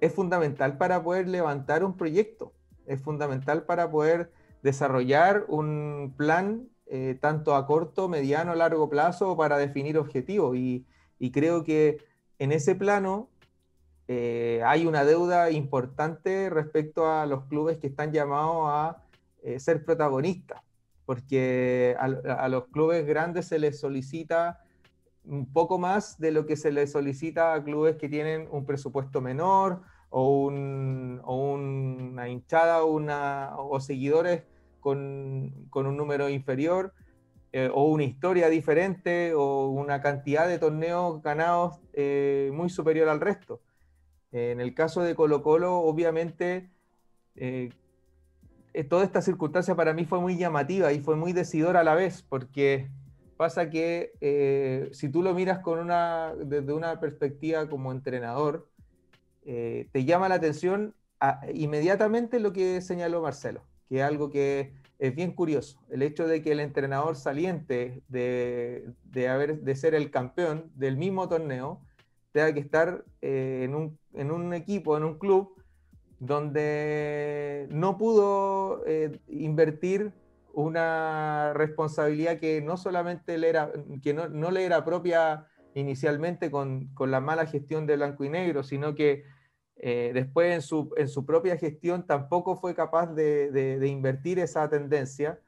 [0.03, 2.53] es fundamental para poder levantar un proyecto,
[2.87, 4.31] es fundamental para poder
[4.63, 10.57] desarrollar un plan eh, tanto a corto, mediano, largo plazo para definir objetivos.
[10.59, 10.85] Y,
[11.19, 12.05] y creo que
[12.39, 13.31] en ese plano
[14.09, 19.03] eh, hay una deuda importante respecto a los clubes que están llamados a
[19.43, 20.61] eh, ser protagonistas
[21.07, 24.61] porque a, los clubes grandes se les solicita
[25.25, 29.21] un poco más de lo que se les solicita a clubes que tienen un presupuesto
[29.21, 34.43] menor o, una hinchada una, o seguidores
[34.81, 36.93] con, un número inferior
[37.53, 43.21] eh, o una historia diferente o una cantidad de torneos ganados eh, muy superior al
[43.21, 43.61] resto.
[44.33, 46.71] En el caso de Colo Colo, obviamente,
[47.37, 47.71] eh,
[48.89, 52.23] toda esta circunstancia para mí fue muy llamativa y fue muy decidora a la vez,
[52.23, 52.89] porque
[53.43, 55.59] pasa que eh, si tú lo miras
[56.45, 58.69] desde una perspectiva como entrenador,
[59.45, 60.95] eh, te llama la atención
[61.53, 66.41] inmediatamente lo que señaló Marcelo, que es algo que es bien curioso, el hecho de
[66.41, 71.81] que el entrenador saliente de, de, haber, de ser el campeón del mismo torneo
[72.31, 75.61] tenga que estar en un, en un equipo, en un club,
[76.21, 80.13] donde no pudo eh, invertir
[80.53, 83.73] una responsabilidad que no solamente le era,
[84.03, 88.29] que no, no le era propia inicialmente con, con, la mala gestión de blanco y
[88.29, 89.25] negro, sino que
[89.77, 94.39] eh, después en su, en su, propia gestión tampoco fue capaz de, de, de invertir
[94.39, 95.41] esa tendencia,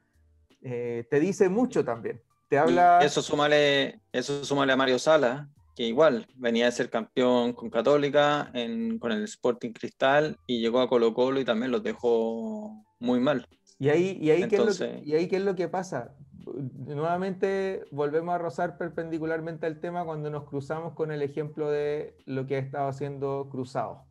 [0.61, 2.21] eh, te dice mucho también.
[2.49, 2.99] Te habla...
[3.01, 7.69] Y eso súmale, eso súmale a Mario Sala, que igual venía de ser campeón con
[7.69, 12.83] Católica, en, con el Sporting Cristal, y llegó a Colo Colo y también los dejó
[12.99, 13.47] muy mal.
[13.77, 14.77] ¿Y ahí, y ahí, Entonces...
[14.77, 16.15] ¿qué, es lo, ¿y ahí qué es lo que pasa?
[16.45, 22.45] Nuevamente volvemos a rozar perpendicularmente al tema cuando nos cruzamos con el ejemplo de lo
[22.45, 24.05] que ha estado haciendo Cruzado.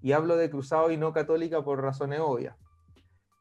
[0.00, 2.56] Y hablo de Cruzado y no Católica por razones obvias.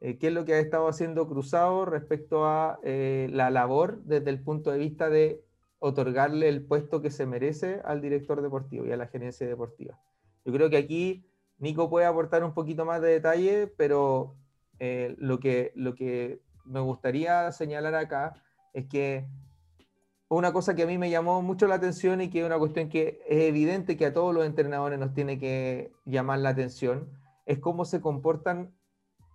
[0.01, 4.29] Eh, ¿Qué es lo que ha estado haciendo Cruzado respecto a eh, la labor desde
[4.29, 5.43] el punto de vista de
[5.79, 9.99] otorgarle el puesto que se merece al director deportivo y a la gerencia deportiva.
[10.45, 11.25] Yo creo que aquí
[11.57, 14.35] Nico puede aportar un poquito más de detalle, pero
[14.79, 18.33] eh, lo, que, lo que me gustaría señalar acá
[18.73, 19.25] es que
[20.29, 22.89] una cosa que a mí me llamó mucho la atención y que es una cuestión
[22.89, 27.09] que es evidente que a todos los entrenadores nos tiene que llamar la atención,
[27.45, 28.73] es cómo se comportan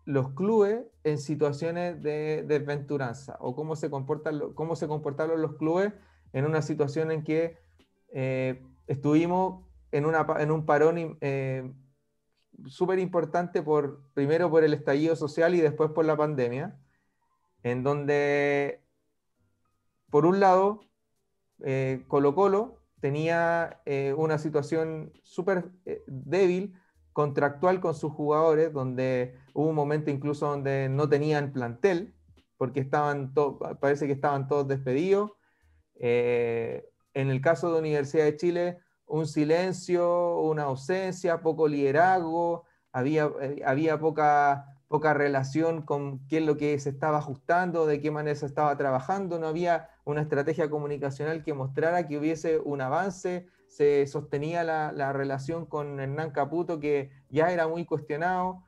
[0.05, 5.93] los clubes en situaciones de desventuranza o cómo se, comportan, cómo se comportaron los clubes
[6.33, 7.59] en una situación en que
[8.13, 11.71] eh, estuvimos en, una, en, un parón eh,
[12.67, 16.77] súper importante, por, primero por el estallido social y después por la pandemia,
[17.63, 18.83] en donde,
[20.11, 20.81] por un lado,
[21.65, 26.75] eh, Colo Colo tenía eh, una situación súper eh, débil
[27.13, 32.15] contractual con sus jugadores, donde hubo un momento incluso donde no tenían plantel,
[32.57, 33.35] porque estaban
[33.81, 35.33] parece que estaban todos despedidos,
[36.01, 36.83] en
[37.15, 38.79] el caso de Universidad de Chile,
[39.09, 46.45] un silencio, una ausencia, poco liderazgo, había, eh, había poca, poca relación con qué es
[46.45, 50.71] lo que se estaba ajustando, de qué manera se estaba trabajando, no había una estrategia
[50.71, 56.81] comunicacional que mostrara que hubiese un avance se sostenía la, la relación con Hernán Caputo,
[56.81, 58.65] que ya era muy cuestionado.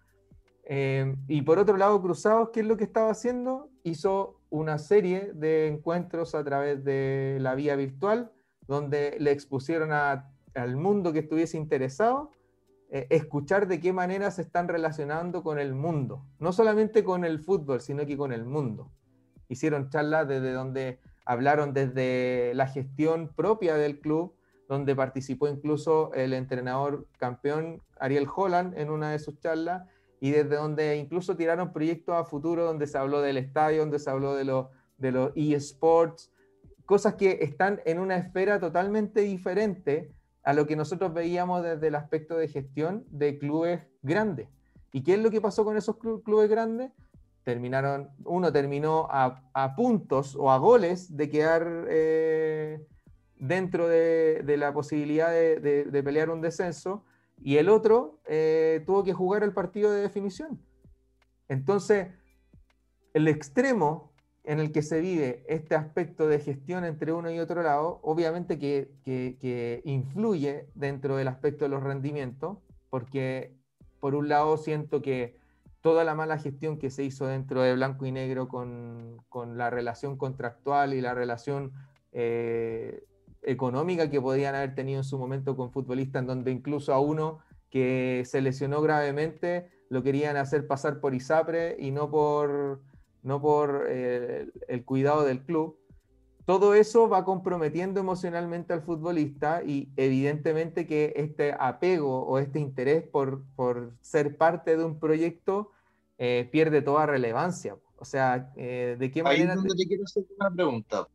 [0.65, 3.71] Eh, y por otro lado, Cruzados, ¿qué es lo que estaba haciendo?
[3.83, 8.31] Hizo una serie de encuentros a través de la vía virtual,
[8.71, 12.31] donde le expusieron al mundo que estuviese interesado
[12.89, 17.41] eh, escuchar de qué manera se están relacionando con el mundo, no solamente con el
[17.41, 18.93] fútbol, sino que con el mundo.
[19.49, 24.37] Hicieron charlas desde donde hablaron desde la gestión propia del club,
[24.69, 29.83] donde participó incluso el entrenador campeón Ariel Holland en una de sus charlas,
[30.21, 34.11] y desde donde incluso tiraron proyectos a futuro, donde se habló del estadio, donde se
[34.11, 34.67] habló de los
[34.97, 36.31] de los eSports,
[36.91, 40.13] cosas que están en una esfera totalmente diferente
[40.43, 44.49] a lo que nosotros veíamos desde el aspecto de gestión de clubes grandes.
[44.93, 46.91] ¿Y qué es lo que pasó con esos clubes grandes?
[47.45, 52.85] Terminaron, uno terminó a, puntos o a goles de quedar eh,
[53.37, 57.05] dentro de, la posibilidad de, pelear un descenso
[57.41, 60.61] y el otro eh, tuvo que jugar el partido de definición.
[61.47, 62.09] Entonces,
[63.15, 64.10] el extremo
[64.45, 68.59] en el que se vive este aspecto de gestión entre uno y otro lado, obviamente
[68.59, 73.55] que, influye dentro del aspecto de los rendimientos, porque
[74.01, 75.39] por un lado siento que
[75.83, 79.19] toda la mala gestión que se hizo dentro de blanco y negro con,
[79.57, 81.73] la relación contractual y la relación
[82.13, 83.05] eh,
[83.43, 87.39] económica que podían haber tenido en su momento con futbolistas, en donde incluso a uno
[87.71, 92.81] que se lesionó gravemente lo querían hacer pasar por ISAPRE y no por
[93.23, 95.79] no por eh, el cuidado del club,
[96.47, 103.07] todo eso va comprometiendo emocionalmente al futbolista y evidentemente que este apego o este interés
[103.07, 103.45] por,
[104.01, 105.71] ser parte de un proyecto
[106.19, 107.77] eh, pierde toda relevancia.
[107.97, 109.43] O sea, eh, ¿de qué manera...
[109.45, 111.07] Ahí es donde te quiero hacer una pregunta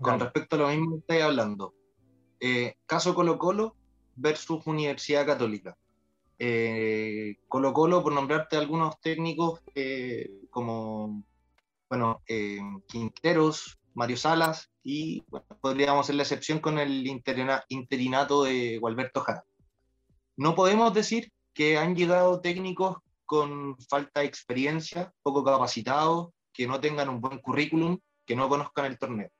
[0.00, 1.74] con respecto a lo mismo que estáis hablando.
[2.86, 3.76] caso Colo Colo
[4.16, 5.76] versus Universidad Católica.
[6.38, 11.24] Eh, Colo Colo, por nombrarte algunos técnicos eh, como,
[11.88, 12.58] bueno, eh,
[12.88, 15.22] Quinteros, Mario Salas y
[15.60, 19.44] podríamos hacer la excepción con el interinato de Gualberto Jara.
[20.36, 26.80] No podemos decir que han llegado técnicos con falta de experiencia, poco capacitados, que no
[26.80, 29.30] tengan un buen currículum, que no conozcan el torneo.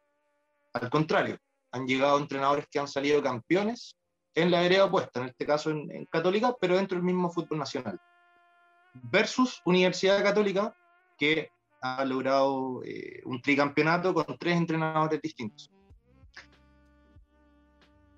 [0.72, 1.38] Al contrario,
[1.72, 3.97] han llegado entrenadores que han salido campeones
[4.35, 8.01] en la vereda opuesta, en este caso en, Católica, pero dentro del mismo fútbol nacional.
[8.95, 10.74] Versus Universidad Católica,
[11.18, 15.70] que ha logrado eh, un tricampeonato con tres entrenadores distintos.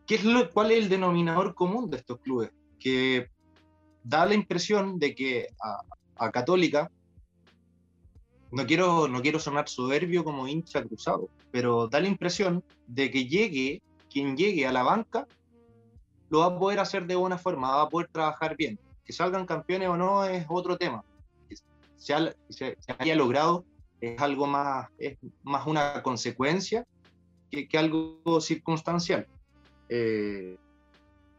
[0.07, 2.51] ¿Qué es lo, ¿Cuál es el denominador común de estos clubes?
[2.79, 3.29] Que
[4.05, 6.91] da la impresión de que a, Católica,
[8.53, 13.27] no quiero, no quiero sonar soberbio como hincha cruzado, pero da la impresión de que
[13.27, 15.27] llegue quien llegue a la banca
[16.29, 18.79] lo va a poder hacer de buena forma, va a poder trabajar bien.
[19.05, 21.05] Que salgan campeones o no es otro tema.
[21.49, 21.57] Que
[21.97, 23.65] se, haya logrado
[24.01, 26.87] es algo más, es más una consecuencia
[27.51, 29.27] que, algo circunstancial.
[29.89, 30.57] Eh,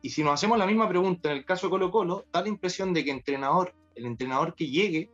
[0.02, 2.94] y si nos hacemos la misma pregunta en el caso Colo Colo, da la impresión
[2.94, 5.10] de que entrenador, el entrenador que llegue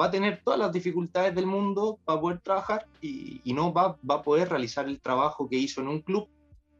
[0.00, 4.22] va a tener todas las dificultades del mundo para poder trabajar y, no va, a
[4.22, 6.28] poder realizar el trabajo que hizo en un club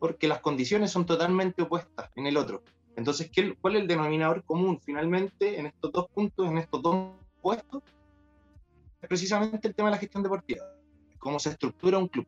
[0.03, 2.65] porque las condiciones son totalmente opuestas en el otro.
[2.97, 7.13] Entonces, ¿qué, ¿cuál es el denominador común finalmente en estos dos puntos, en estos dos
[7.41, 7.85] puestos?
[9.01, 10.65] Es precisamente el tema de la gestión deportiva,
[11.21, 12.27] cómo se estructura un club,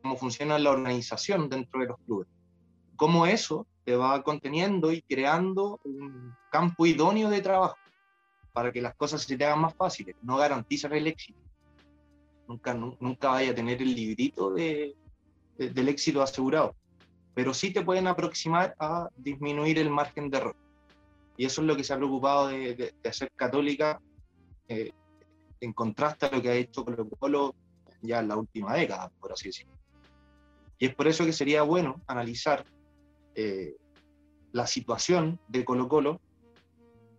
[0.00, 2.28] cómo funciona la organización dentro de los clubes,
[2.96, 7.76] cómo eso te va conteniendo y creando un campo idóneo de trabajo
[8.54, 10.16] para que las cosas se te hagan más fáciles.
[10.22, 11.38] No garantizan el éxito.
[12.48, 14.96] Nunca, nunca vaya a tener el librito de,
[15.58, 16.74] del éxito asegurado
[17.36, 20.56] pero sí te pueden aproximar a disminuir el margen de error.
[21.36, 24.00] Y eso es lo que se ha preocupado de, hacer Católica,
[24.68, 24.90] eh,
[25.60, 27.54] en contraste a lo que ha hecho Colo Colo
[28.00, 29.74] ya en la última década, por así decirlo.
[30.78, 32.64] Y es por eso que sería bueno analizar
[33.34, 33.76] eh,
[34.52, 36.22] la situación de Colo Colo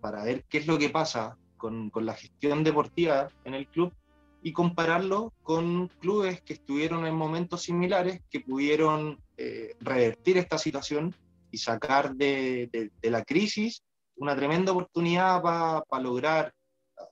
[0.02, 3.94] para ver qué es lo que pasa con, con la gestión deportiva en el club
[4.42, 11.14] y compararlo con clubes que estuvieron en momentos similares, que pudieron eh, revertir esta situación
[11.52, 12.70] y sacar de,
[13.02, 13.84] de, la crisis
[14.16, 16.54] una tremenda oportunidad para lograr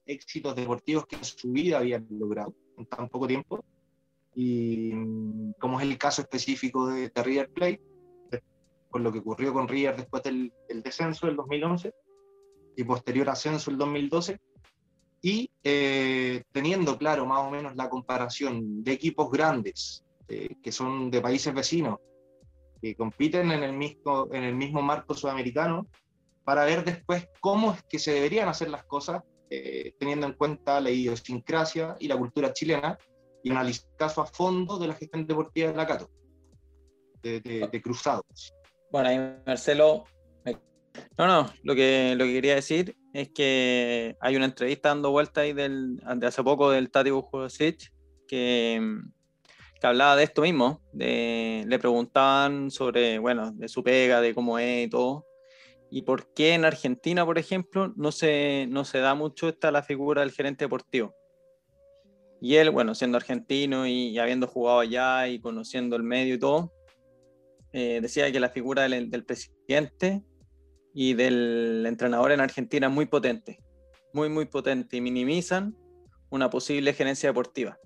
[0.06, 3.64] éxitos deportivos que en su vida habían logrado en tan poco tiempo.
[4.34, 4.92] Y
[5.60, 7.82] como es el caso específico de, River Plate,
[8.90, 11.94] con lo que ocurrió con River después del, del descenso del 2011
[12.76, 14.40] y posterior ascenso el 2012,
[15.26, 21.10] y eh, teniendo claro más o menos la comparación de equipos grandes eh, que son
[21.10, 21.98] de países vecinos
[22.80, 25.88] que compiten en el mismo, en el mismo marco sudamericano,
[26.44, 30.80] para ver después cómo es que se deberían hacer las cosas, eh, teniendo en cuenta
[30.80, 32.96] la idiosincrasia y la cultura chilena,
[33.42, 36.12] y analizar caso a fondo de la gestión deportiva de la Cato,
[37.24, 38.54] de, de, Cruzados.
[38.92, 40.04] Bueno, ahí Marcelo,
[41.18, 45.40] no, no, lo que, lo que quería decir es que hay una entrevista dando vuelta
[45.40, 47.94] ahí del, de hace poco del Tati Bujosic
[48.28, 49.00] que,
[49.80, 54.60] que hablaba de esto mismo, de, le preguntaban sobre, bueno, de su pega, de cómo
[54.60, 55.26] es y todo,
[55.90, 59.82] y por qué en Argentina, por ejemplo, no se, no se da mucho esta la
[59.82, 61.16] figura del gerente deportivo.
[62.42, 66.74] Y él, bueno, siendo argentino y, habiendo jugado allá y conociendo el medio y todo,
[67.72, 70.22] eh, decía que la figura del, del, presidente
[70.98, 73.60] y del entrenador en Argentina muy potente,
[74.14, 75.76] muy, muy potente, y minimizan
[76.30, 77.78] una posible gerencia deportiva.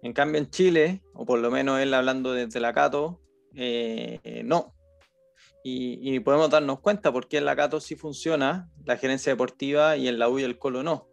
[0.00, 3.20] En cambio, en Chile, o por lo menos él hablando desde la Cato,
[3.56, 4.76] eh, no.
[5.64, 10.06] Y, podemos darnos cuenta por qué en la Cato sí funciona la gerencia deportiva y
[10.06, 11.08] en la U y el Colo no.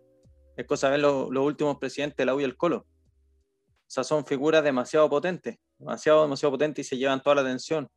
[0.56, 2.86] Es cosa de ver los, últimos presidentes de la U y el Colo.
[3.58, 7.90] O sea, son figuras demasiado potentes, demasiado, demasiado potentes y se llevan toda la atención.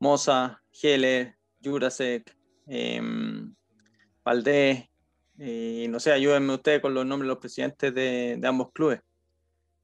[0.00, 3.00] Moza, Heller, Jurasek, eh,
[4.24, 4.88] Valdés,
[5.88, 9.00] no sé, ayúdenme ustedes con los nombres de los presidentes de ambos clubes.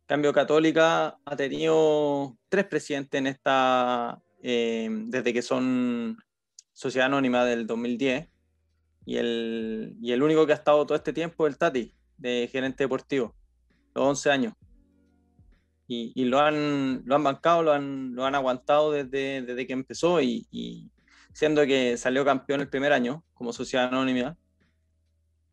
[0.08, 6.16] Cambio Católica ha tenido tres presidentes en esta, eh, desde que son
[6.72, 8.26] Sociedad Anónima del 2010,
[9.04, 12.48] y el, y el único que ha estado todo este tiempo es el Tati, de
[12.50, 13.36] gerente deportivo,
[13.94, 14.54] los 11 años.
[15.86, 19.74] Y, y, lo, han, lo han bancado, lo han, lo han aguantado desde, desde que
[19.74, 20.90] empezó y, y,
[21.38, 24.36] siendo que salió campeón el primer año como sociedad anónima,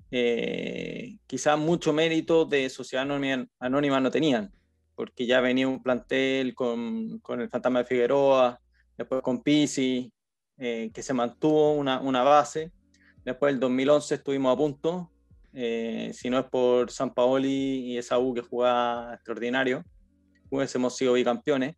[0.09, 3.03] eh, quizás mucho mérito de Sociedad
[3.59, 4.51] Anónima, no tenían,
[4.95, 8.59] porque ya venía un plantel con, con el Fantasma de Figueroa,
[8.97, 10.11] después con Pisi,
[10.57, 12.71] eh, que se mantuvo una, una, base.
[13.23, 15.11] Después del 2011 estuvimos a punto,
[15.53, 19.85] eh, si no es por San Paoli y esa U que jugaba extraordinario,
[20.49, 21.75] hubiésemos sido bicampeones.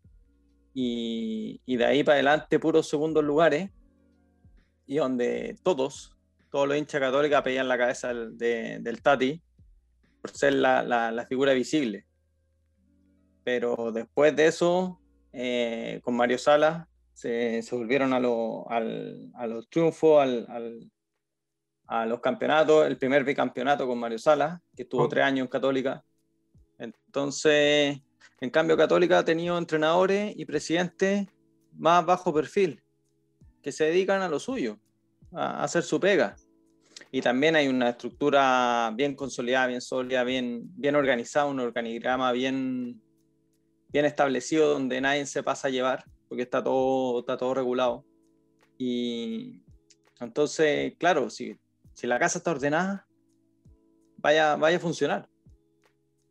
[0.72, 3.68] Y, y de ahí para adelante puros segundos lugares,
[4.88, 6.16] y donde todos,
[6.50, 8.36] todos los hinchas católicos pedían la cabeza del,
[8.82, 9.40] del Tati
[10.20, 12.06] por ser la, la, figura visible.
[13.44, 14.98] Pero después de eso,
[15.32, 20.90] eh, con Mario Salas, se, se volvieron a, lo, al, a los triunfos, al,
[21.86, 25.08] a los campeonatos, el primer bicampeonato con Mario Salas, que estuvo oh.
[25.08, 26.02] tres años en Católica.
[26.78, 28.00] Entonces,
[28.40, 31.26] en cambio, Católica ha tenido entrenadores y presidentes
[31.72, 32.82] más bajo perfil,
[33.72, 34.78] se dedican a lo suyo
[35.32, 36.36] a hacer su pega.
[37.10, 43.00] Y también hay una estructura bien consolidada, bien sólida, bien, bien organizada, un organigrama bien,
[43.88, 48.04] bien establecido donde nadie se pasa a llevar, porque está todo, está todo regulado.
[48.76, 49.62] Y
[50.20, 51.56] entonces, claro, si,
[51.94, 53.06] si la casa está ordenada,
[54.18, 55.28] vaya, vaya a funcionar.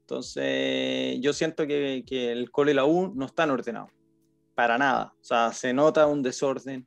[0.02, 3.92] Entonces, yo siento que, que el cole y la U no están ordenados,
[4.56, 5.14] para nada.
[5.20, 6.87] O sea, se nota un desorden,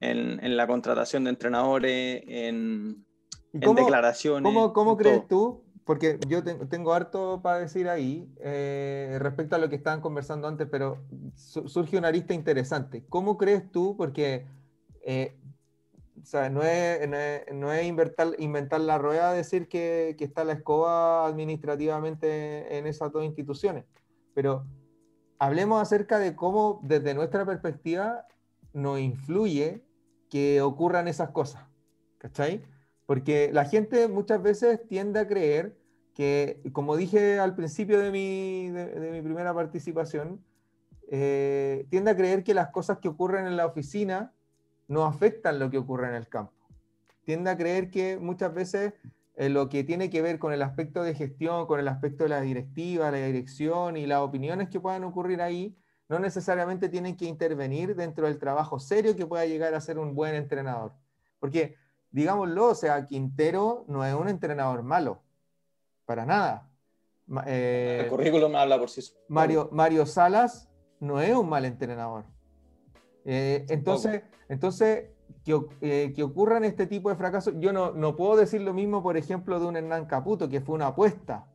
[0.00, 3.04] en, la contratación de entrenadores, en,
[3.52, 4.42] declaraciones.
[4.42, 5.64] ¿Cómo, cómo crees tú?
[5.84, 10.68] Porque yo tengo harto para decir ahí eh, respecto a lo que estaban conversando antes,
[10.70, 10.98] pero
[11.34, 13.04] surge una arista interesante.
[13.08, 13.96] ¿Cómo crees tú?
[13.96, 14.46] Porque
[15.02, 15.34] eh,
[16.50, 17.08] no es,
[17.54, 23.10] no es, inventar, inventar, la rueda decir que, que, está la escoba administrativamente en esas
[23.10, 23.84] dos instituciones,
[24.34, 24.66] pero
[25.38, 28.26] hablemos acerca de cómo desde nuestra perspectiva
[28.74, 29.87] nos influye
[30.28, 31.62] que ocurran esas cosas,
[32.18, 32.62] ¿cachai?
[33.06, 35.76] Porque la gente muchas veces tiende a creer
[36.14, 40.44] que, como dije al principio de mi, de, mi primera participación,
[41.10, 44.34] eh, tiende a creer que las cosas que ocurren en la oficina
[44.88, 46.52] no afectan lo que ocurre en el campo.
[47.24, 48.94] Tiende a creer que muchas veces
[49.36, 52.30] eh, lo que tiene que ver con el aspecto de gestión, con el aspecto de
[52.30, 55.76] la directiva, la dirección y las opiniones que puedan ocurrir ahí,
[56.08, 60.14] no necesariamente tienen que intervenir dentro del trabajo serio que pueda llegar a ser un
[60.14, 60.92] buen entrenador.
[61.38, 61.76] Porque,
[62.10, 65.22] digámoslo, o sea, Quintero no es un entrenador malo,
[66.06, 66.70] para nada.
[67.46, 69.20] Eh, el currículum habla por sí solo.
[69.28, 72.24] Mario, Mario Salas no es un mal entrenador.
[73.26, 75.10] Eh, entonces, entonces
[75.44, 79.02] que, eh, que, ocurran este tipo de fracasos, yo no, no puedo decir lo mismo,
[79.02, 81.46] por ejemplo, de un Hernán Caputo, que fue una apuesta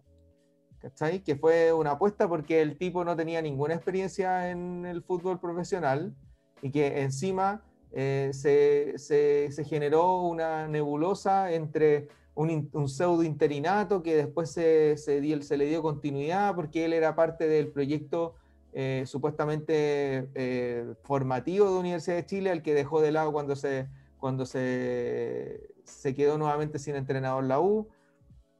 [0.83, 1.21] ¿cachai?
[1.23, 6.13] Que fue una apuesta porque el tipo no tenía ninguna experiencia en el fútbol profesional
[6.61, 7.63] y que encima
[7.93, 15.65] eh, se, se, generó una nebulosa entre un, pseudo interinato que después se, se, le
[15.65, 18.35] dio continuidad porque él era parte del proyecto
[18.73, 23.87] eh, supuestamente eh, formativo de Universidad de Chile, al que dejó de lado cuando se,
[24.17, 27.87] cuando se, se quedó nuevamente sin entrenador la U.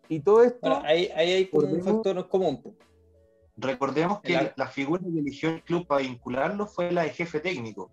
[0.09, 0.59] Y todo esto...
[0.61, 2.77] Bueno, ahí, ahí hay como un factor común.
[3.55, 7.39] Recordemos que El- la figura que eligió el club para vincularlo fue la de jefe
[7.39, 7.91] técnico,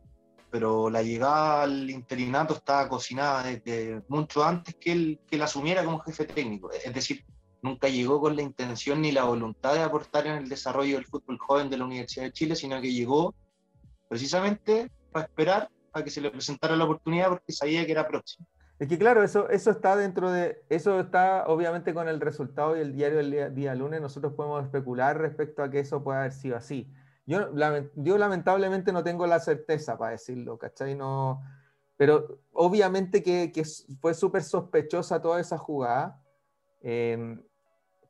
[0.51, 5.85] pero la llegada al interinato estaba cocinada desde mucho antes que él, que él asumiera
[5.85, 6.71] como jefe técnico.
[6.73, 7.25] Es decir,
[7.63, 11.39] nunca llegó con la intención ni la voluntad de aportar en el desarrollo del fútbol
[11.39, 13.35] joven de la Universidad de Chile, sino que llegó
[14.09, 18.47] precisamente para esperar a que se le presentara la oportunidad porque sabía que era próximo.
[18.81, 22.81] Es que claro, eso, eso está dentro de, eso está obviamente con el resultado y
[22.81, 26.33] el diario del día, día lunes, nosotros podemos especular respecto a que eso puede haber
[26.33, 26.91] sido así.
[27.27, 27.51] Yo,
[27.95, 30.95] yo lamentablemente no tengo la certeza para decirlo, ¿cachai?
[30.95, 31.43] No,
[31.99, 33.65] pero obviamente que, que
[34.01, 36.19] fue súper sospechosa toda esa jugada,
[36.81, 37.39] eh,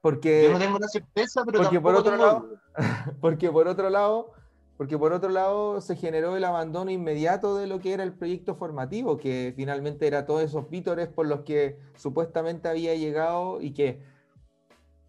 [0.00, 0.44] porque...
[0.44, 2.48] Yo no tengo la certeza, pero porque por otro tengo lado-
[3.20, 4.32] porque por otro lado,
[4.80, 8.54] porque por otro lado se generó el abandono inmediato de lo que era el proyecto
[8.54, 14.00] formativo, que finalmente era todos esos vítores por los que supuestamente había llegado y que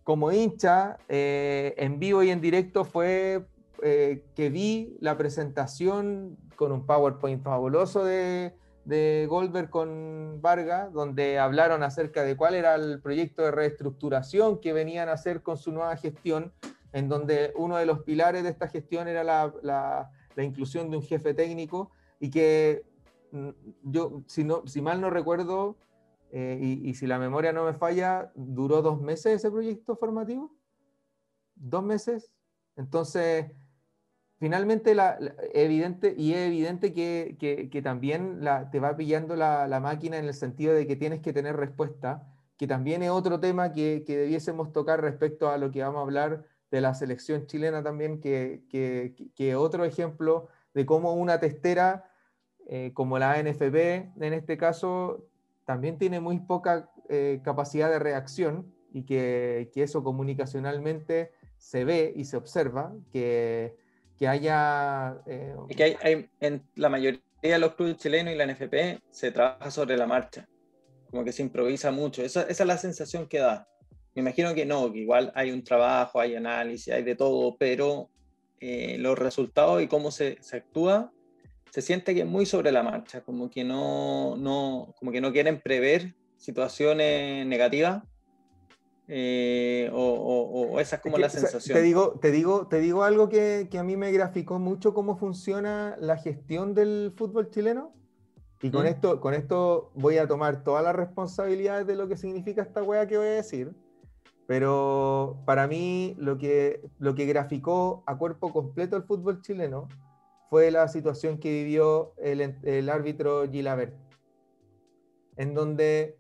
[0.04, 3.46] como hincha eh, en vivo y en directo fue
[3.82, 8.54] eh, que vi la presentación con un PowerPoint fabuloso de,
[8.84, 14.74] de Goldberg con Vargas, donde hablaron acerca de cuál era el proyecto de reestructuración que
[14.74, 16.52] venían a hacer con su nueva gestión
[16.94, 20.98] en donde uno de los pilares de esta gestión era la, la- la inclusión de
[20.98, 22.84] un jefe técnico y que
[23.32, 23.50] mm,
[23.84, 25.76] yo, si, no, si mal no recuerdo,
[26.32, 30.56] eh, y, y si la memoria no me falla, duró dos meses ese proyecto formativo.
[31.56, 32.32] Dos meses.
[32.78, 33.48] Entonces,
[34.39, 39.36] finalmente, la, la- evidente, y es evidente que, que- que también la- te va pillando
[39.36, 42.28] la, la máquina en el sentido de que tienes que tener respuesta,
[42.58, 46.04] que también es otro tema que, que debiésemos tocar respecto a lo que vamos a
[46.04, 52.10] hablar de la selección chilena también, que, que, que otro ejemplo de cómo una testera
[52.68, 53.76] eh, como la NFP
[54.22, 55.28] en este caso
[55.66, 62.12] también tiene muy poca eh, capacidad de reacción y que, que eso comunicacionalmente se ve
[62.16, 63.76] y se observa, que,
[64.18, 65.22] que haya...
[65.28, 69.70] eh, que hay- en la mayoría de los clubes chilenos y la NFP se trabaja
[69.72, 70.48] sobre la marcha,
[71.10, 72.22] como que se improvisa mucho.
[72.24, 73.68] Esa, esa es la sensación que da.
[74.16, 78.09] Me imagino que no, que igual hay un trabajo, hay análisis, hay de todo, pero
[78.59, 81.12] eh, los resultados y cómo se, se actúa,
[81.70, 85.32] se siente que es muy sobre la marcha, como que no, no, como que no
[85.32, 88.03] quieren prever situaciones negativas.
[89.07, 91.78] eh, o, o- o esa es como que, la sensación.
[91.78, 95.18] Te digo, te digo, te digo algo que, que a mí me graficó mucho cómo
[95.18, 97.93] funciona la gestión del fútbol chileno.
[98.62, 98.88] Y con, ¿Mm?
[98.89, 103.07] esto, con esto voy a tomar todas las responsabilidades de lo que significa esta wea
[103.07, 103.72] que voy a decir.
[104.48, 109.88] Pero para mí lo que, lo que graficó a cuerpo completo el fútbol chileno
[110.50, 113.96] fue la situación que vivió el, el árbitro Gilabert.
[115.38, 116.18] En donde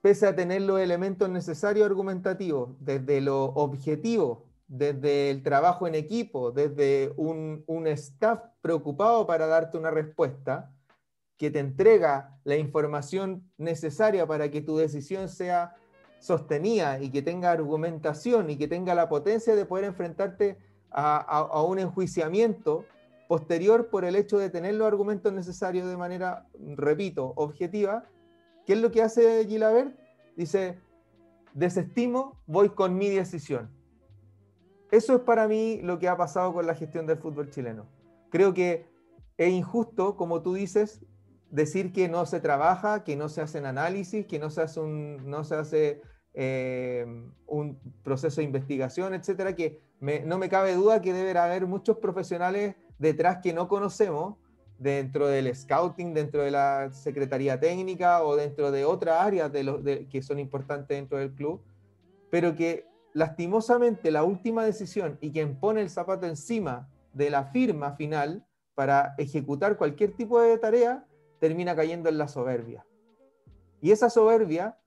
[0.00, 6.50] pese a tener los elementos necesarios argumentativos, desde lo objetivo, desde el trabajo en equipo,
[6.50, 10.72] desde un, un staff preocupado para darte una respuesta,
[11.36, 15.74] que te entrega la información necesaria para que tu decisión sea
[16.18, 20.58] sostenida y que tenga argumentación y que tenga la potencia de poder enfrentarte
[20.90, 22.84] a, un enjuiciamiento
[23.28, 26.46] posterior por el hecho de tener los argumentos necesarios de manera,
[26.76, 28.04] repito, objetiva,
[28.66, 29.96] ¿Qué es lo que hace Gilabert?
[30.36, 30.80] Dice,
[31.54, 33.70] desestimo, voy con mi decisión.
[34.90, 37.86] Eso es para mí lo que ha pasado con la gestión del fútbol chileno.
[38.28, 38.86] Creo que
[39.36, 41.00] es injusto, como tú dices,
[41.50, 45.28] decir que no se trabaja, que no se hacen análisis, que no se hace un,
[45.30, 46.02] no se hace,
[46.34, 47.06] eh,
[47.46, 51.98] un proceso de investigación, etcétera, que me- no me cabe duda que debe haber muchos
[51.98, 54.36] profesionales detrás que no conocemos,
[54.78, 59.82] dentro del scouting, dentro de la secretaría técnica o dentro de otras áreas de los,
[59.82, 61.62] de- que son importantes dentro del club,
[62.30, 62.84] pero que
[63.14, 68.44] lastimosamente la última decisión y quien pone el zapato encima de la firma final
[68.74, 71.06] para ejecutar cualquier tipo de tarea
[71.40, 72.86] termina cayendo en la soberbia.
[73.80, 74.78] Y esa soberbia,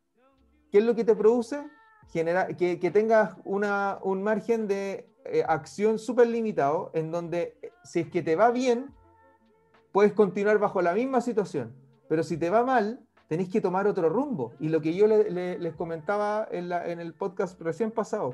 [0.71, 1.63] ¿qué es lo que te produce?
[2.11, 7.71] Genera, que, que tengas una, un margen de eh, acción súper limitado en donde eh,
[7.83, 8.93] si es que te va bien,
[9.91, 11.73] puedes continuar bajo la misma situación,
[12.07, 14.53] pero si te va mal, tenéis que tomar otro rumbo.
[14.59, 18.33] Y lo que yo le- le- les comentaba en, la- en el podcast recién pasado,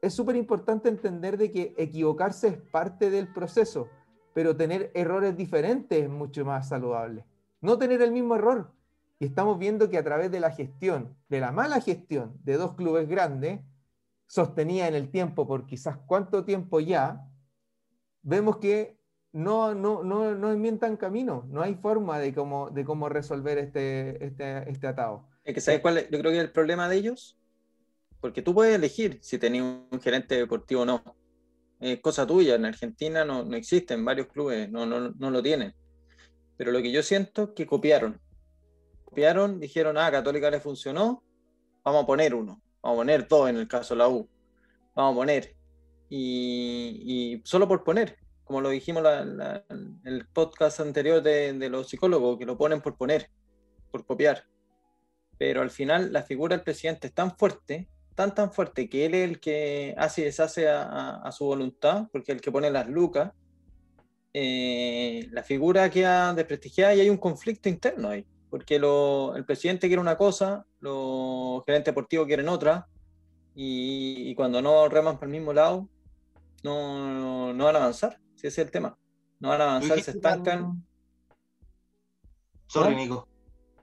[0.00, 3.88] es súper importante entender de que equivocarse es parte del proceso,
[4.34, 7.24] pero tener errores diferentes es mucho más saludable.
[7.64, 8.70] No tener el mismo error.
[9.18, 12.74] Y estamos viendo que a través de la gestión, de la mala gestión de dos
[12.74, 13.60] clubes grandes,
[14.26, 17.26] sostenida en el tiempo por quizás cuánto tiempo ya,
[18.20, 18.98] vemos que
[19.32, 24.22] no, no, no, no inventan camino, no hay forma de cómo, de cómo resolver este,
[24.22, 25.26] este, este atado.
[25.42, 26.10] Es que, ¿sabes cuál es?
[26.10, 27.38] Yo creo que el problema de ellos,
[28.20, 31.02] porque tú puedes elegir si tenías un gerente deportivo o no.
[31.80, 35.42] Es cosa tuya, en Argentina no, no existe, en varios clubes no, no, no lo
[35.42, 35.74] tienen.
[36.56, 38.20] Pero lo que yo siento es que copiaron.
[39.04, 41.22] Copiaron, dijeron, ah, Católica le funcionó,
[41.84, 44.28] vamos a poner uno, vamos a poner dos en el caso de la U,
[44.94, 45.54] vamos a poner.
[46.08, 52.38] Y, solo por poner, como lo dijimos en el podcast anterior de, de, los psicólogos,
[52.38, 53.30] que lo ponen por poner,
[53.90, 54.44] por copiar.
[55.38, 59.14] Pero al final la figura del presidente es tan fuerte, tan tan fuerte, que él
[59.14, 62.70] es el que hace y deshace a, a su voluntad, porque es el que pone
[62.70, 63.32] las lucas,
[64.36, 70.00] eh, la figura queda desprestigiada y hay un conflicto interno ahí, porque el presidente quiere
[70.00, 72.88] una cosa, los gerentes deportivos quieren otra,
[73.54, 75.88] y, cuando no reman para el mismo lado,
[76.64, 78.98] no, no, van a avanzar, si ese es el tema.
[79.38, 80.84] No van a avanzar, se estancan.
[82.66, 83.28] Sorry, Nico.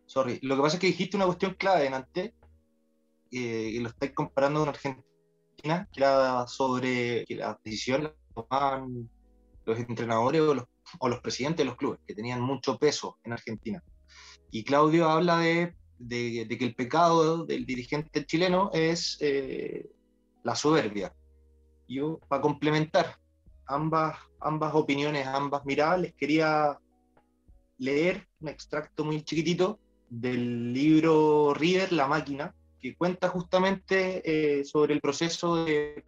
[0.05, 0.39] Sorry.
[0.41, 2.33] Lo que pasa es que dijiste una cuestión clave en antes,
[3.31, 9.09] eh, y lo estáis comparando con Argentina, que era sobre que las decisiones tomaban
[9.65, 13.83] los entrenadores o los, presidentes de los clubes, que tenían mucho peso en Argentina.
[14.51, 15.75] Y Claudio habla de,
[16.09, 19.89] que el pecado del dirigente chileno es eh,
[20.43, 21.13] la soberbia.
[21.87, 23.17] Yo, para complementar
[23.67, 26.77] ambas, ambas opiniones, ambas miradas, les quería
[27.77, 34.21] leer un extracto muy chiquitito del libro River, La Máquina, que cuenta justamente
[34.59, 36.03] eh, sobre el proceso de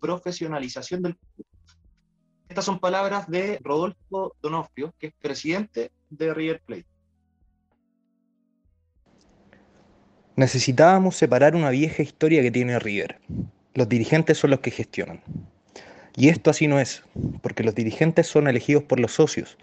[0.00, 1.16] profesionalización del
[2.54, 6.86] estas son palabras de Rodolfo Donofrio, que es presidente de River Plate.
[10.36, 13.18] Necesitábamos separar una vieja historia que tiene River.
[13.74, 15.20] Los dirigentes son los que gestionan.
[16.14, 17.02] Y esto así no es,
[17.42, 19.58] porque los dirigentes son elegidos por los socios,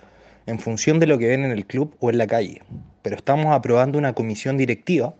[0.46, 2.62] en función de lo que ven en el club o en la calle.
[3.04, 5.16] Pero estamos aprobando una comisión directiva,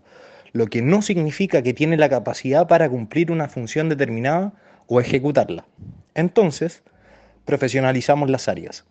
[0.52, 4.52] lo que no significa que tiene la capacidad para cumplir una función determinada
[4.88, 5.66] o ejecutarla.
[6.16, 6.84] Entonces,
[7.52, 8.86] profesionalizamos las áreas.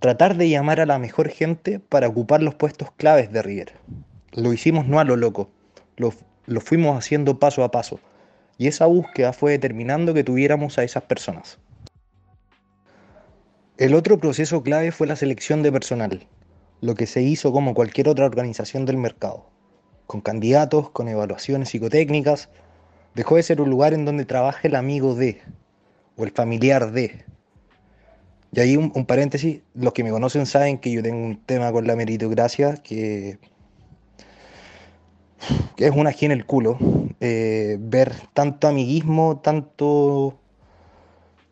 [0.00, 3.74] Tratar de llamar a la mejor gente para ocupar los puestos claves de River.
[4.32, 5.48] Lo hicimos no a lo loco,
[5.96, 6.12] lo,
[6.46, 8.00] lo fuimos haciendo paso a paso.
[8.58, 11.60] Y esa búsqueda fue determinando que tuviéramos a esas personas.
[13.78, 16.26] El otro proceso clave fue la selección de personal,
[16.80, 19.46] lo que se hizo como cualquier otra organización del mercado,
[20.08, 22.48] con candidatos, con evaluaciones psicotécnicas.
[23.14, 25.40] Dejó de ser un lugar en donde trabaja el amigo de
[26.16, 27.24] o el familiar de,
[28.54, 31.88] y ahí un, paréntesis, los que me conocen saben que yo tengo un tema con
[31.88, 33.38] la meritocracia que,
[35.76, 36.78] es una aquí en el culo.
[37.20, 40.38] Eh, ver tanto amiguismo, tanto...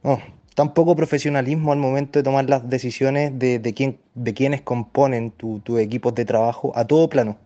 [0.04, 0.20] No,
[0.54, 5.32] tan poco profesionalismo al momento de tomar las decisiones de, de, quién, de quienes componen
[5.32, 7.36] tus tu equipos de trabajo a todo plano,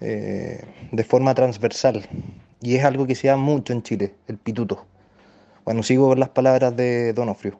[0.00, 0.62] eh,
[0.92, 2.06] de forma transversal.
[2.60, 4.84] Y es algo que se da mucho en Chile, el pituto.
[5.64, 7.58] Bueno, sigo con las palabras de Donofrio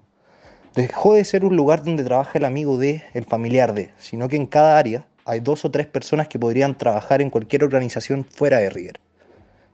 [0.75, 4.37] dejó de ser un lugar donde trabaja el amigo de, el familiar de, sino que
[4.37, 8.59] en cada área hay dos o tres personas que podrían trabajar en cualquier organización fuera
[8.59, 9.01] de River.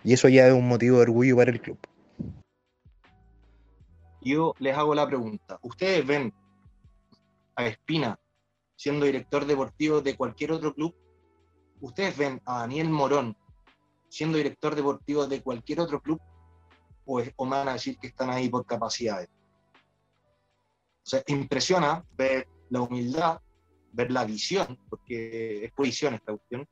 [0.03, 1.79] Y eso ya es un motivo de orgullo para el club.
[4.21, 5.59] Yo les hago la pregunta.
[5.63, 6.33] ¿Ustedes ven
[7.57, 8.19] a Espina
[8.75, 10.95] siendo director deportivo de cualquier otro club?
[11.81, 13.37] ¿Ustedes ven a Daniel Morón
[14.09, 16.21] siendo director deportivo de cualquier otro club?
[17.05, 19.29] ¿O, o me van a decir que están ahí por capacidades?
[21.05, 23.39] O sea, impresiona ver la humildad,
[23.93, 26.67] ver la visión, porque es posición esta cuestión,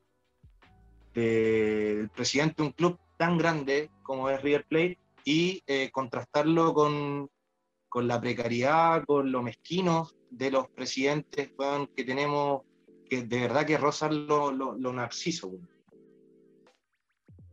[1.13, 7.31] del presidente de un club tan grande como es River Plate y eh, contrastarlo con,
[7.91, 11.53] con, la precariedad, con lo mezquino de los presidentes
[11.95, 12.63] que tenemos,
[13.11, 15.53] que de verdad que rozan lo, lo, narciso.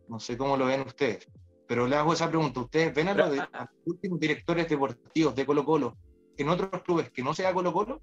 [0.07, 1.27] No sé cómo lo ven ustedes,
[1.67, 2.61] pero le hago esa pregunta.
[2.61, 5.97] ¿Ustedes ven a los, a los últimos directores deportivos de Colo Colo
[6.41, 8.01] en otros clubes que no sea Colo Colo?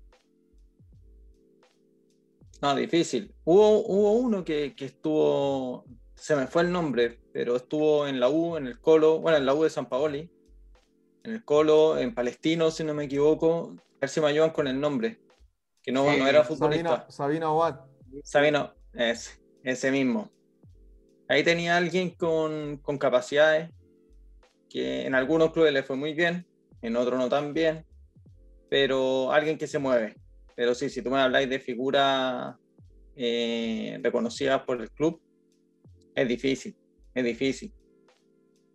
[2.63, 3.35] No, difícil.
[3.45, 5.85] Hubo, hubo uno que, estuvo,
[6.15, 9.47] se me fue el nombre, pero estuvo en la U, en el Colo, bueno, en
[9.47, 10.31] la U de San Paoli,
[11.25, 13.75] en el Colo, en Palestino, si no me equivoco.
[13.97, 15.21] A ver si me ayudan con el nombre,
[15.83, 17.07] que no, no era futbolista.
[17.11, 17.81] Sabino Abad.
[18.23, 19.33] Sabino, ese,
[19.63, 20.31] ese mismo.
[21.29, 23.71] Ahí tenía alguien con, con capacidades,
[24.69, 26.47] que en algunos clubes le fue muy bien,
[26.83, 27.85] en otros no tan bien
[28.69, 30.17] pero alguien que se mueve.
[30.55, 32.57] Pero sí, si tú me habláis de figuras
[33.15, 35.21] eh, reconocidas por el club,
[36.15, 36.77] es difícil,
[37.15, 37.73] es difícil.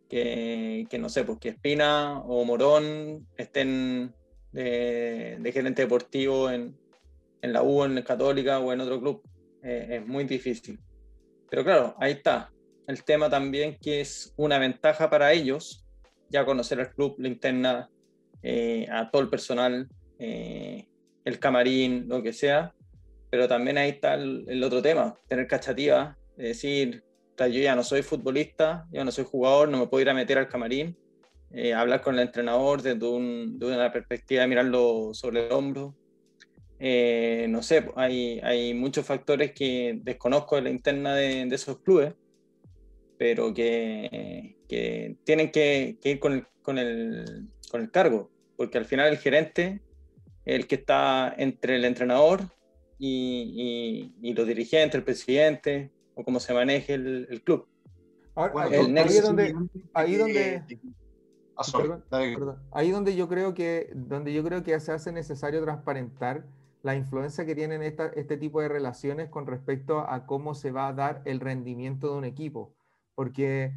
[0.08, 4.14] Que, que no sé, pues que Espina o Morón estén
[4.52, 6.78] de, de gerente deportivo en,
[7.42, 9.24] en la U, en Católica o en otro club.
[9.64, 10.80] Eh, es muy difícil.
[11.50, 12.52] Pero claro, ahí está.
[12.88, 15.86] El tema también que es una ventaja para ellos,
[16.30, 17.90] ya conocer al club, la interna,
[18.44, 19.88] eh, a todo el personal,
[20.20, 20.88] eh,
[21.26, 22.74] el camarín, lo que sea.
[23.30, 27.04] Pero también ahí está el, otro tema, tener cachativa, decir,
[27.38, 30.38] yo ya no soy futbolista, yo no soy jugador, no me puedo ir a meter
[30.38, 30.98] al camarín,
[31.76, 35.96] hablar con el entrenador desde, una perspectiva de mirarlo sobre el hombro,
[36.84, 42.16] eh, no sé, hay, hay, muchos factores que desconozco de la interna de, esos clubes,
[43.20, 48.86] pero que, que tienen que, ir con el, con, el, con el, cargo, porque al
[48.86, 49.82] final el gerente
[50.46, 52.42] es el que está entre el entrenador
[52.98, 57.68] y, y, los dirigentes, el presidente, o cómo se maneje el, el club.
[58.36, 59.56] ahí, donde,
[59.94, 60.64] ahí donde
[62.72, 66.46] ahí donde yo creo que donde yo creo que se hace necesario transparentar
[66.84, 70.94] la influencia que tienen este tipo de relaciones con respecto a cómo se va a
[70.94, 72.74] dar el rendimiento de un equipo.
[73.14, 73.74] Porque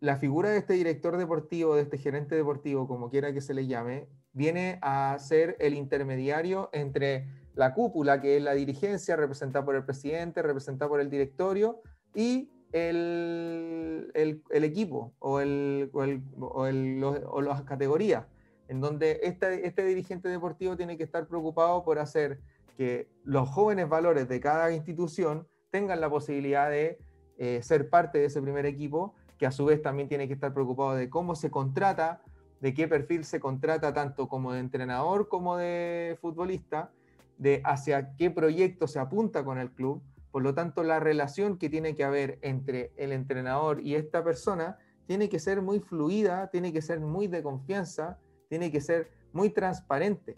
[0.00, 3.66] la figura de este director deportivo, de este gerente deportivo, como quiera que se le
[3.66, 9.76] llame, viene a ser el intermediario entre la cúpula, que es la dirigencia, representada por
[9.76, 11.82] el presidente, representada por el directorio,
[12.14, 18.26] y el, el, equipo o, el, o, las categorías
[18.68, 22.40] en donde este, este dirigente deportivo tiene que estar preocupado por hacer
[22.76, 26.98] que los jóvenes valores de cada institución tengan la posibilidad de
[27.38, 30.52] eh, ser parte de ese primer equipo, que a su vez también tiene que estar
[30.52, 32.20] preocupado de cómo se contrata,
[32.60, 36.92] de qué perfil se contrata tanto como de entrenador como de futbolista,
[37.38, 40.02] de hacia qué proyecto se apunta con el club.
[40.30, 44.76] Por lo tanto, la relación que tiene que haber entre el entrenador y esta persona
[45.06, 48.18] tiene que ser muy fluida, tiene que ser muy de confianza,
[48.50, 50.36] tiene que ser muy transparente.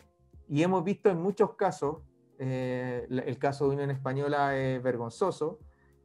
[0.48, 1.96] Y hemos visto en muchos casos,
[2.38, 5.58] eh, el caso de Unión Española es vergonzoso,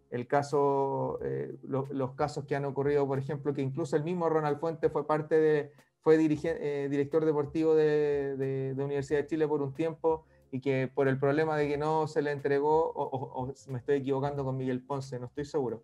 [0.10, 4.60] el caso, eh, los casos que han ocurrido, por ejemplo, que incluso el mismo Ronald
[4.60, 9.74] Fuente fue parte de, fue eh, director deportivo de, de, Universidad de Chile por un
[9.74, 13.98] tiempo y que por el problema de que no se le entregó, o me estoy
[13.98, 15.84] equivocando con Miguel Ponce, no estoy seguro,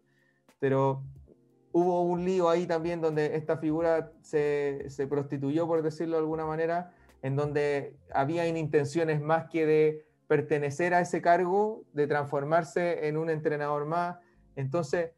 [0.60, 1.04] pero
[1.74, 6.94] hubo un lío ahí también donde esta figura se, prostituyó, por decirlo de alguna manera,
[7.22, 13.30] en donde había intenciones más que de pertenecer a ese cargo, de transformarse en un
[13.30, 14.18] entrenador más.
[14.56, 15.12] Entonces,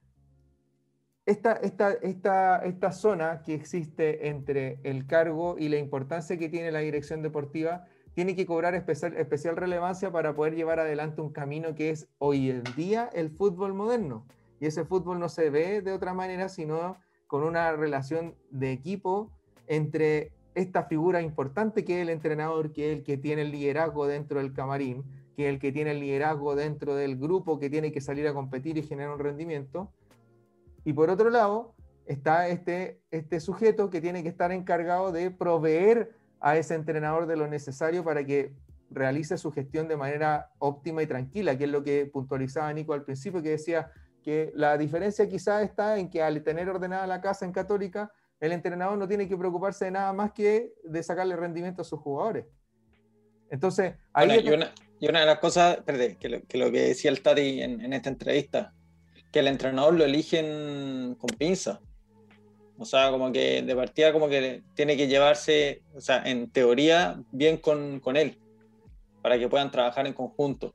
[1.25, 6.69] esta, esta, esta, esta zona que existe entre el cargo y la importancia que tiene
[6.69, 11.75] la dirección deportiva tiene que cobrar especial, especial relevancia para poder llevar adelante un camino
[11.75, 14.25] que es hoy en día el fútbol moderno
[14.59, 16.97] y ese fútbol no se ve de otra manera, sino
[17.27, 19.31] con una relación de equipo
[19.67, 24.07] entre esta figura importante que es el entrenador, que es el que tiene el liderazgo
[24.07, 25.03] dentro del camarín,
[25.35, 28.33] que es el que tiene el liderazgo dentro del grupo que tiene que salir a
[28.33, 29.91] competir y generar un rendimiento.
[30.85, 31.75] Y por otro lado,
[32.05, 37.35] está este, este sujeto que tiene que estar encargado de proveer a ese entrenador de
[37.35, 38.53] lo necesario para que
[38.89, 43.03] realice su gestión de manera óptima y tranquila, que es lo que puntualizaba Nico al
[43.03, 43.91] principio, que decía,
[44.25, 48.51] que la diferencia quizá está en que al tener ordenada la casa en Católica, el
[48.51, 52.45] entrenador no tiene que preocuparse de nada más que de sacarle rendimiento a sus jugadores.
[53.49, 54.41] Entonces, ahí...
[54.43, 57.21] y, una, y, una, de las cosas, perdón, que, lo, que, lo, que decía el
[57.21, 58.73] Tati en, esta entrevista,
[59.31, 61.81] que el entrenador lo eligen con pinza.
[62.77, 67.21] O sea, como que de partida como que tiene que llevarse, o sea, en teoría,
[67.31, 68.37] bien con, con él,
[69.21, 70.73] para que puedan trabajar en conjunto.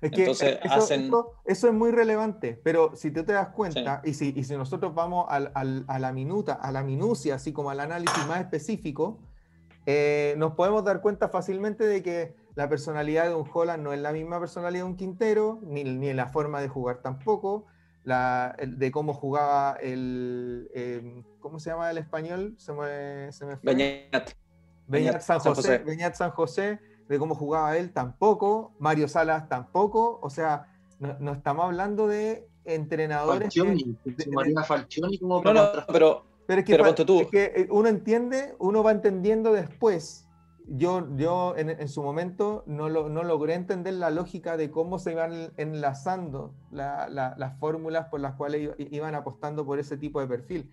[0.00, 1.10] Es que eso, hacen...
[1.44, 4.94] eso, es muy relevante, pero si tú te das cuenta, y, si, y si nosotros
[4.94, 9.18] vamos al, al, a la minuta, a la minucia, así como al análisis más específico,
[9.86, 14.00] eh, nos podemos dar cuenta fácilmente de que la personalidad de un Holland no es
[14.00, 17.66] la misma personalidad de un Quintero, ni, ni la forma de jugar tampoco,
[18.04, 22.54] la, de cómo jugaba el, em, ¿cómo se llama el español?
[22.56, 23.56] Se me, se me.
[23.62, 24.30] Beñat.
[24.86, 25.78] Beñat San José.
[25.78, 26.80] Beñat San José
[27.10, 30.68] de cómo jugaba él tampoco, Mario Salas tampoco, o sea,
[31.00, 33.52] no, estamos hablando de entrenadores.
[33.52, 38.92] Falcioni, de, Falcioni como no, no, pero, pero, es que, eh, uno entiende, uno va
[38.92, 40.28] entendiendo después.
[40.68, 45.10] Yo, yo en, su momento no, lo, no, logré entender la lógica de cómo se
[45.10, 50.70] iban enlazando las fórmulas por las cuales iban apostando por ese tipo de perfil.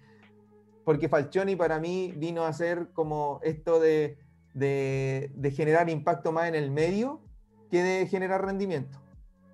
[0.85, 4.19] Porque Falcioni para mí vino a ser como esto de
[4.57, 7.21] de, generar impacto más en el medio
[7.69, 8.99] que de generar rendimiento.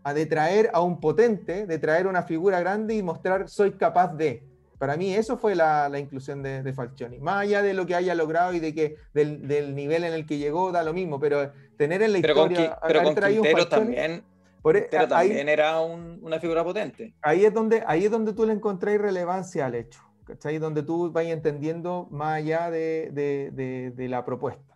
[0.04, 4.16] A de traer a un potente, de traer una figura grande y mostrar soy capaz
[4.16, 4.44] de.
[4.78, 7.20] Para mí eso fue la, la inclusión de, de, Falcioni.
[7.20, 10.26] Más allá de lo que haya logrado y de que del, del, nivel en el
[10.26, 12.76] que llegó, da lo mismo, pero tener en la pero historia...
[12.76, 14.24] Con, pero con Quintero también,
[14.62, 17.14] por, e, Quintero ahí, también era un, una figura potente.
[17.22, 20.58] Ahí es, donde, ahí es donde tú le encontrás relevancia al hecho, ¿cachai?
[20.58, 24.73] Donde tú vas entendiendo más allá de la propuesta.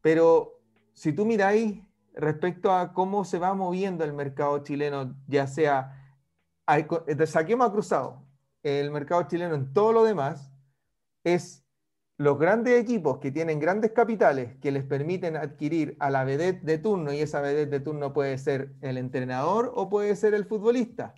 [0.00, 0.60] Pero
[0.92, 1.80] si tú miráis
[2.14, 6.16] respecto a cómo se va moviendo el mercado chileno, ya sea,
[7.26, 8.24] saquemos a cruzado,
[8.62, 10.52] el mercado chileno en todo lo demás,
[11.24, 11.64] es
[12.16, 16.78] los grandes equipos que tienen grandes capitales que les permiten adquirir a la vedette de
[16.78, 21.14] turno, y esa vedette de turno puede ser el entrenador o puede ser el futbolista.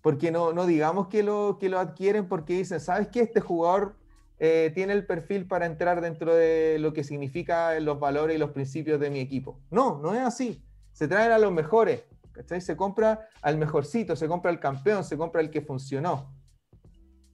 [0.00, 3.20] Porque no, no digamos que lo, que lo adquieren porque dicen, ¿sabes qué?
[3.20, 3.96] Este jugador
[4.44, 8.50] eh, tiene el perfil para entrar dentro de lo que significa los valores y los
[8.50, 9.60] principios de mi equipo.
[9.70, 10.64] No, no es así.
[10.90, 12.02] Se traen a los mejores.
[12.32, 12.60] ¿cachai?
[12.60, 16.34] Se compra al mejorcito, se compra al campeón, se compra el que funcionó.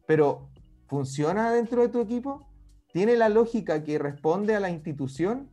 [0.06, 0.50] Pero,
[0.86, 2.46] ¿funciona dentro de tu equipo?
[2.92, 5.48] ¿Tiene la lógica que responde a la institución?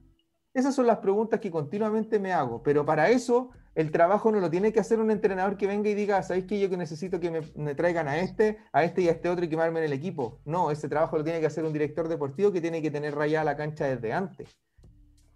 [0.53, 2.63] Esas son las preguntas que continuamente me hago.
[2.63, 5.93] Pero para eso el trabajo no lo tiene que hacer un entrenador que venga y
[5.93, 9.11] diga, ¿sabéis que yo que necesito que me, traigan a este, a este y a
[9.11, 10.39] este otro y que me armen el equipo?
[10.45, 13.43] No, ese trabajo lo tiene que hacer un director deportivo que tiene que tener rayada
[13.43, 14.57] la cancha desde antes.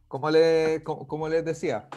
[0.07, 1.89] Como, le, como, les decía,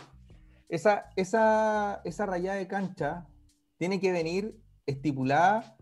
[0.69, 3.29] esa, esa, esa rayada de cancha
[3.79, 5.77] tiene que venir estipulada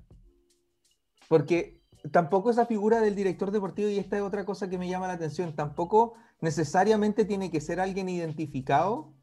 [1.28, 1.80] porque
[2.12, 5.14] tampoco esa figura del director deportivo, y esta es otra cosa que me llama la
[5.14, 9.14] atención, tampoco necesariamente tiene que ser alguien identificado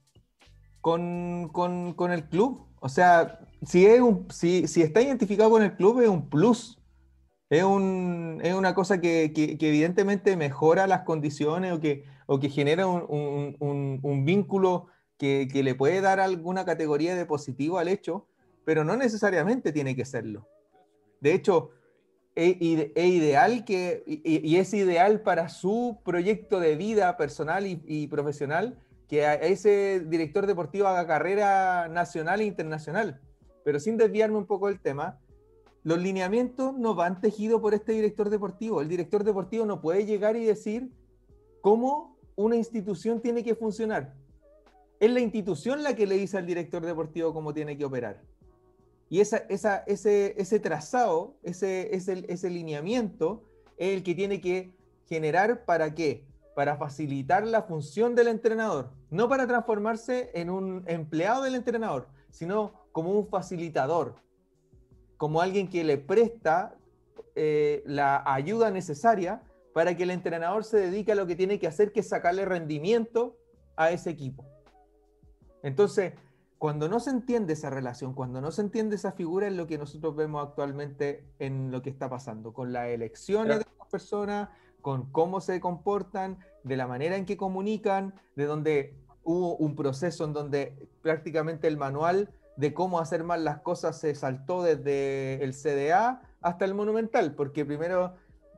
[0.88, 2.66] con, con, con el club.
[2.80, 6.80] O sea, si, es un, si, si, está identificado con el club es un plus.
[7.50, 12.40] Es, un, es una cosa que, que, que, evidentemente mejora las condiciones o que, o
[12.40, 17.90] que genera un, un, un vínculo que, le puede dar alguna categoría de positivo al
[17.90, 18.26] hecho,
[18.64, 20.48] pero no necesariamente tiene que serlo.
[21.20, 21.72] De hecho,
[22.34, 27.84] es, es ideal que, y, y, es ideal para su proyecto de vida personal y,
[27.86, 33.22] y profesional que ese director deportivo haga carrera nacional e internacional.
[33.64, 35.20] Pero sin desviarme un poco del tema,
[35.84, 38.82] los lineamientos no van tejidos por este director deportivo.
[38.82, 40.92] El director deportivo no puede llegar y decir
[41.62, 44.14] cómo una institución tiene que funcionar.
[45.00, 48.22] Es la institución la que le dice al director deportivo cómo tiene que operar.
[49.10, 53.44] Y esa, esa, ese, ese trazado, ese, ese, ese lineamiento
[53.78, 54.74] es el que tiene que
[55.06, 56.26] generar para qué?
[56.58, 62.74] para facilitar la función del entrenador, no para transformarse en un empleado del entrenador, sino
[62.92, 64.16] como un facilitador,
[65.18, 66.76] como alguien que le presta
[67.36, 69.42] eh, la ayuda necesaria
[69.74, 72.46] para que el entrenador se dedique a lo que tiene que hacer, que es sacarle
[72.46, 73.38] rendimiento
[73.76, 74.44] a ese equipo.
[75.62, 76.14] Entonces,
[76.58, 79.78] cuando no se entiende esa relación, cuando no se entiende esa figura, es lo que
[79.78, 84.50] nosotros vemos actualmente en lo que está pasando, con las elecciones de las personas,
[84.82, 90.24] con cómo se comportan, de la manera en que comunican, de donde hubo un proceso
[90.26, 95.54] en donde prácticamente el manual de cómo hacer mal las cosas se saltó desde el
[95.54, 98.16] CDA hasta el Monumental, porque primero,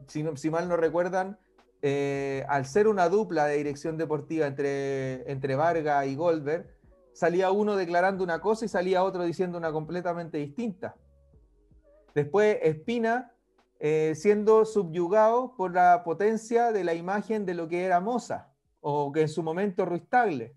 [0.07, 1.37] si, mal no recuerdan,
[1.81, 6.67] eh, al ser una dupla de dirección deportiva entre, entre Vargas y Goldberg,
[7.13, 10.95] salía uno declarando una cosa y salía otro diciendo una completamente distinta.
[12.15, 13.33] Después Espina
[13.79, 18.49] eh, siendo subyugado por la potencia de la imagen de lo que era Moza,
[18.81, 20.55] o que en su momento Ruiz Tagle.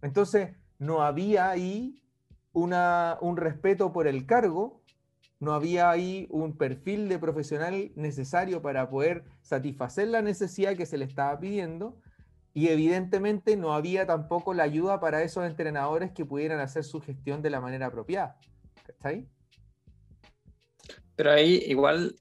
[0.00, 2.00] Entonces, no había ahí
[2.52, 4.82] una, un respeto por el cargo,
[5.40, 10.98] no había ahí un perfil de profesional necesario para poder satisfacer la necesidad que se
[10.98, 11.98] le estaba pidiendo,
[12.52, 17.42] y evidentemente no había tampoco la ayuda para esos entrenadores que pudieran hacer su gestión
[17.42, 18.38] de la manera apropiada.
[18.86, 19.28] ¿Está ahí?
[21.16, 22.16] Pero ahí igual,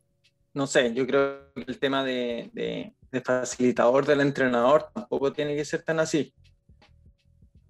[0.53, 5.65] no sé, yo creo que el tema de, de, facilitador del entrenador tampoco tiene que
[5.65, 6.33] ser tan así.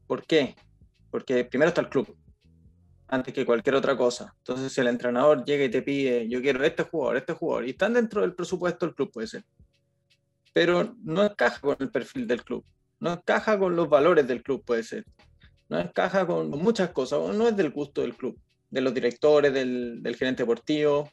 [0.08, 0.56] ¿Por qué?
[1.12, 2.16] Porque primero está el club,
[3.08, 4.34] antes que cualquier otra cosa.
[4.40, 7.72] Entonces, si el entrenador llega y te pide, yo quiero este jugador, este jugador, y
[7.72, 9.45] están dentro del presupuesto del club, puede ser.
[10.54, 12.66] Pero no encaja con el perfil del club,
[13.00, 15.06] no encaja con los valores del club, puede ser.
[15.70, 18.38] No encaja con muchas cosas, no es del gusto del club
[18.74, 21.08] de los directores, del, del, gerente deportivo.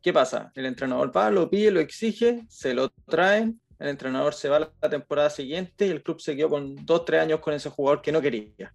[0.00, 0.50] ¿Qué pasa?
[0.54, 4.88] El entrenador va, lo pide, lo exige, se lo traen, el entrenador se va la
[4.88, 8.12] temporada siguiente y el club se quedó con dos, tres años con ese jugador que
[8.12, 8.74] no quería.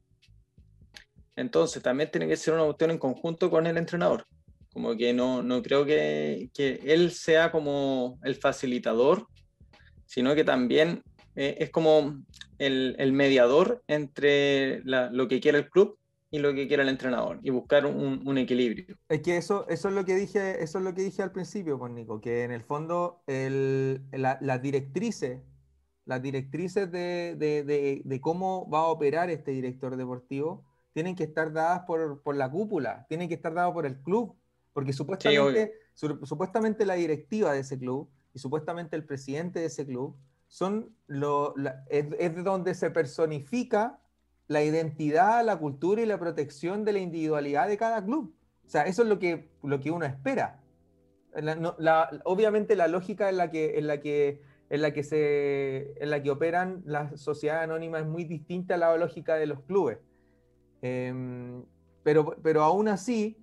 [1.36, 4.28] Entonces también tiene que ser una cuestión en conjunto con el entrenador.
[4.72, 9.26] Como que no, no creo que, que él sea como el facilitador,
[10.06, 11.02] sino que también
[11.36, 12.24] eh, es como
[12.60, 15.98] el, el mediador entre lo que quiere el club
[16.30, 18.98] y lo que quiera el entrenador y buscar un, equilibrio.
[19.08, 21.80] Es que eso, eso es lo que dije, eso es lo que dije al principio,
[21.80, 25.42] con pues, Nico, que en el fondo el, las directrices,
[26.06, 31.54] las directrices de, de, de, cómo va a operar este director deportivo tienen que estar
[31.54, 34.36] dadas por, por la cúpula, tienen que estar dadas por el club,
[34.74, 40.18] porque supuestamente, supuestamente la directiva de ese club y supuestamente el presidente de ese club
[40.48, 41.54] son lo,
[41.90, 44.00] es, es de donde se personifica
[44.48, 48.34] la identidad, la cultura y la protección de la individualidad de cada club.
[48.66, 50.62] O sea, eso es lo que, lo que uno espera.
[52.24, 56.22] obviamente la lógica en la que, en la que, en la que, se, en la
[56.22, 60.00] que operan las sociedades anónimas es muy distinta a la lógica de los clubes.
[60.82, 61.64] Em,
[62.04, 63.38] pero, pero aún así,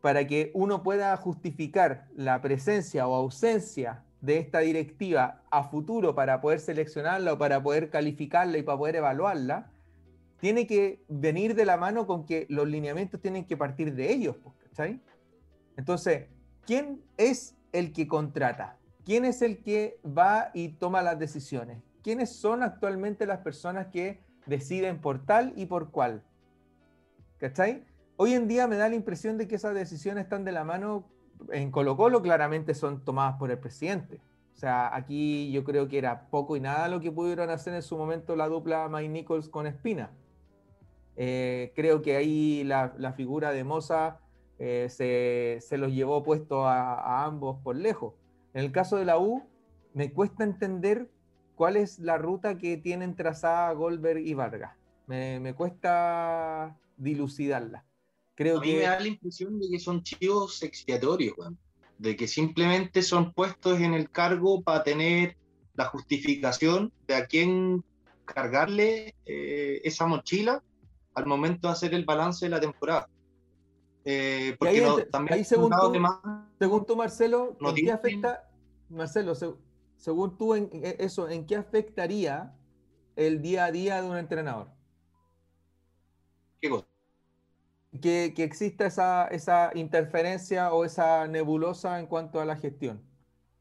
[0.00, 6.40] para que uno pueda justificar la presencia o ausencia de esta directiva a futuro para
[6.40, 9.70] poder seleccionarla o para poder calificarla y para poder evaluarla,
[10.40, 14.36] tiene que venir de la mano con que los lineamientos tienen que partir de ellos,
[14.42, 15.00] pues, ¿cachai?
[15.76, 16.26] Entonces,
[16.66, 18.78] ¿quién es el que contrata?
[19.04, 21.82] ¿Quién es el que va y toma las decisiones?
[22.02, 26.22] ¿Quiénes son actualmente las personas que deciden por tal y por cual?
[27.38, 27.84] ¿Cachai?
[28.16, 31.04] Hoy en día me da la impresión de que esas decisiones están de la mano,
[31.50, 34.20] en Colo Colo claramente son tomadas por el presidente.
[34.54, 37.82] O sea, aquí yo creo que era poco y nada lo que pudieron hacer en
[37.82, 40.10] su momento la dupla Mike Nichols con Espina.
[41.16, 44.20] Eh, creo que ahí la, figura de Moza
[44.58, 48.14] eh, se, se, los llevó puesto a, ambos por lejos.
[48.52, 49.42] En el caso de la U,
[49.92, 51.10] me cuesta entender
[51.54, 54.76] cuál es la ruta que tienen trazada Goldberg y Vargas.
[55.06, 57.84] Me, cuesta dilucidarla.
[58.34, 61.36] Creo a mí me da la impresión de que son chivos expiatorios,
[61.98, 65.36] de que simplemente son puestos en el cargo para tener
[65.74, 67.84] la justificación de a quién
[68.24, 70.62] cargarle eh, esa mochila
[71.14, 73.08] al momento de hacer el balance de la temporada.
[74.04, 75.72] Eh, porque también según,
[76.86, 78.50] tú, Marcelo, ¿en qué afecta,
[78.90, 79.34] Marcelo,
[79.96, 80.68] según tú, en,
[80.98, 82.54] eso, ¿en qué afectaría
[83.16, 84.68] el día a día de un entrenador?
[86.60, 86.86] ¿Qué cosa?
[88.02, 93.00] Que, que exista esa, esa, interferencia o esa nebulosa en cuanto a la gestión.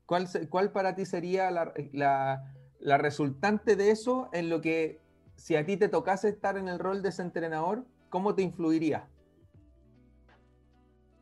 [0.06, 5.03] ¿Cuál, cuál para ti sería la, la, la resultante de eso en lo que
[5.44, 9.10] si a ti te tocase estar en el rol de ese entrenador, ¿cómo te influiría?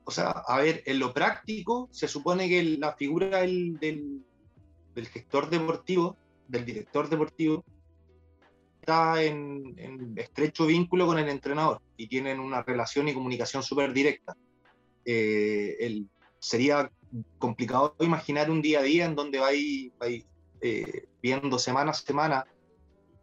[0.03, 5.49] O sea, a ver, en lo práctico, se supone que la figura del, del, gestor
[5.49, 6.17] deportivo,
[6.47, 7.65] del director deportivo,
[8.79, 14.37] está en, estrecho vínculo con el entrenador y tienen una relación y comunicación súper directa.
[15.03, 16.05] Eh,
[16.37, 16.91] sería
[17.39, 19.91] complicado imaginar un día a día en donde vais,
[20.61, 22.45] eh, viendo semana a semana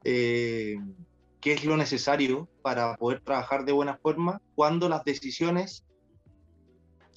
[0.05, 0.77] eh,
[1.41, 5.85] qué es lo necesario para poder trabajar de buena forma cuando las decisiones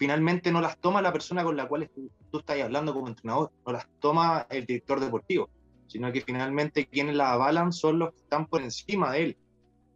[0.01, 3.71] finalmente no las toma la persona con la cual tú, estás hablando como entrenador, no
[3.71, 5.49] las toma el director deportivo,
[5.85, 9.37] sino que finalmente quienes las avalan son los que están por encima de él.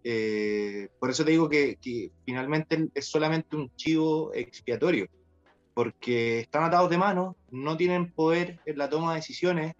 [0.03, 5.07] Eh, por eso te digo que, que, finalmente es solamente un chivo expiatorio,
[5.73, 9.73] porque están atados de manos, no tienen poder en la toma de decisiones,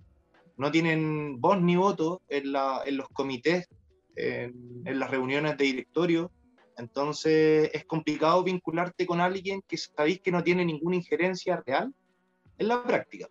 [0.58, 3.68] no tienen voz ni voto en, los comités,
[4.16, 6.32] en, las reuniones de directorio.
[6.78, 11.94] Entonces es complicado vincularte con alguien que sabéis que no tiene ninguna injerencia real
[12.58, 13.28] en la práctica.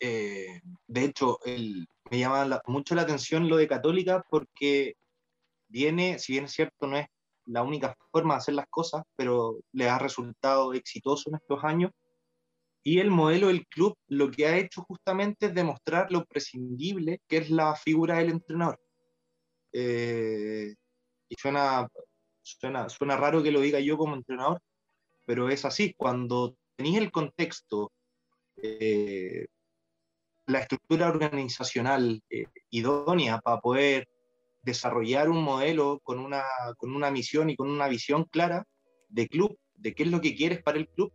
[0.00, 1.38] Eh, de hecho,
[2.10, 4.96] me llama mucho la atención lo de Católica porque
[5.68, 7.06] viene, si bien es cierto, no es
[7.46, 11.90] la única forma de hacer las cosas, pero le ha resultado exitoso en estos años
[12.84, 17.38] y el modelo del club lo que ha hecho justamente es demostrar lo prescindible que
[17.38, 18.80] es la figura del entrenador.
[19.72, 20.74] Eh,
[21.28, 21.88] y suena,
[22.42, 24.60] suena, suena raro que lo diga yo como entrenador,
[25.26, 25.94] pero es así.
[25.94, 27.92] Cuando tenéis el contexto,
[28.56, 29.46] eh,
[30.46, 34.08] la estructura organizacional eh, idónea para poder
[34.62, 36.44] desarrollar un modelo con una,
[36.76, 38.64] con una misión y con una visión clara
[39.08, 41.12] de club, de qué es lo que quieres para el club,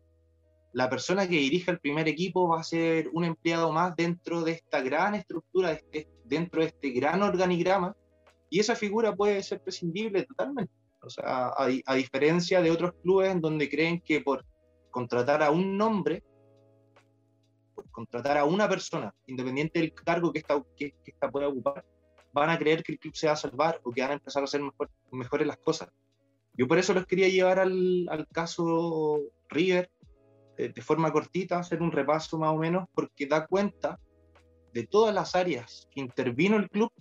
[0.77, 4.51] la persona que dirige el primer equipo va a ser un empleado más dentro de
[4.51, 7.95] esta gran estructura, este, dentro de este gran organigrama,
[8.47, 10.71] y esa figura puede ser prescindible totalmente.
[11.01, 14.45] O sea, a, diferencia de otros clubes en donde creen que por
[14.91, 16.23] contratar a un nombre,
[17.73, 20.93] por contratar a una persona, independiente del cargo que esta, que,
[21.31, 21.83] pueda ocupar,
[22.31, 24.43] van a creer que el club se va a salvar o que van a empezar
[24.43, 24.61] a hacer
[25.11, 25.89] mejores las cosas.
[26.53, 29.89] Yo por eso los quería llevar al, al caso River,
[30.57, 33.99] de forma cortita, hacer un repaso más o menos, porque da cuenta
[34.73, 36.91] de todas las áreas que intervino el club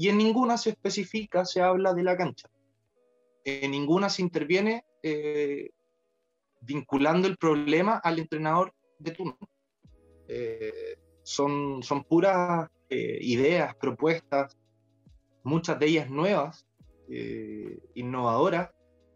[0.00, 2.48] y en ninguna se especifica, se habla de la cancha.
[3.44, 5.68] en ninguna se interviene eh,
[6.62, 9.38] vinculando el problema al entrenador de turno.
[10.28, 14.56] Eh, son, son puras eh, ideas, propuestas,
[15.42, 16.66] muchas de ellas nuevas,
[17.94, 18.70] innovadoras,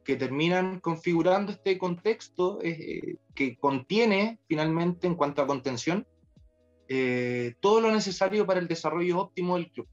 [0.05, 6.07] que terminan configurando este contexto que contiene finalmente en cuanto a contención
[7.61, 9.89] todo lo necesario para el desarrollo óptimo del club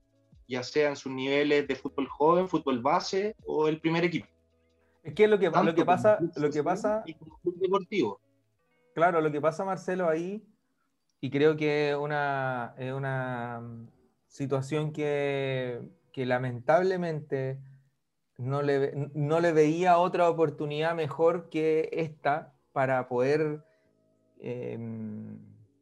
[0.51, 4.27] ya sea en sus niveles de fútbol joven, fútbol base o el primer equipo.
[5.01, 7.03] Es que lo que, lo que pasa, lo que pasa,
[7.43, 8.19] deportivo.
[8.93, 10.43] Claro, lo que pasa, Marcelo, ahí,
[11.21, 13.61] y creo que una, es una
[14.27, 15.79] situación que,
[16.11, 17.57] que lamentablemente
[18.41, 23.63] no le, no le, veía otra oportunidad mejor que esta para poder
[24.39, 25.37] em,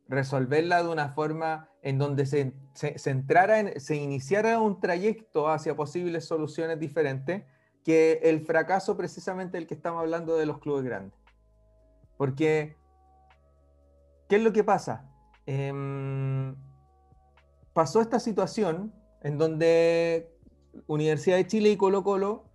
[0.10, 5.76] resolverla de una forma en donde se, se, entrara en, se iniciara un trayecto hacia
[5.76, 7.44] posibles soluciones diferentes
[7.86, 11.18] que el fracaso precisamente el que estamos hablando de los clubes grandes.
[12.18, 12.76] Porque,
[14.27, 15.10] ¿qué es lo que pasa?
[15.45, 16.57] Em,
[17.72, 20.36] pasó esta situación en donde
[20.88, 22.49] Universidad de Chile y Colo Colo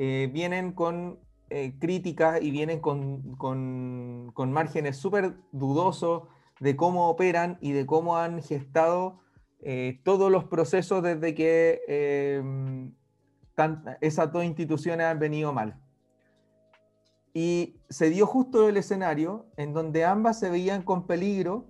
[0.00, 1.18] eh, vienen con
[1.50, 6.22] eh, críticas y vienen con, con, con márgenes súper dudosos
[6.60, 9.18] de cómo operan y de cómo han gestado
[9.60, 11.82] eh, todos los procesos desde que
[14.00, 15.80] esas dos instituciones han venido mal.
[17.34, 21.66] Y se dio justo el escenario en donde ambas se veían con peligro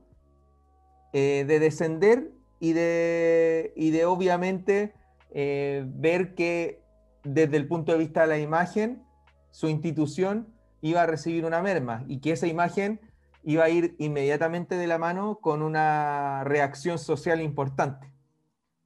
[1.15, 2.31] de descender
[2.61, 4.93] y de, y de obviamente
[5.33, 6.88] ver que
[7.24, 9.03] desde el punto de vista de la imagen,
[9.51, 13.01] su institución iba a recibir una merma y que esa imagen
[13.43, 18.12] iba a ir inmediatamente de la mano con una reacción social importante.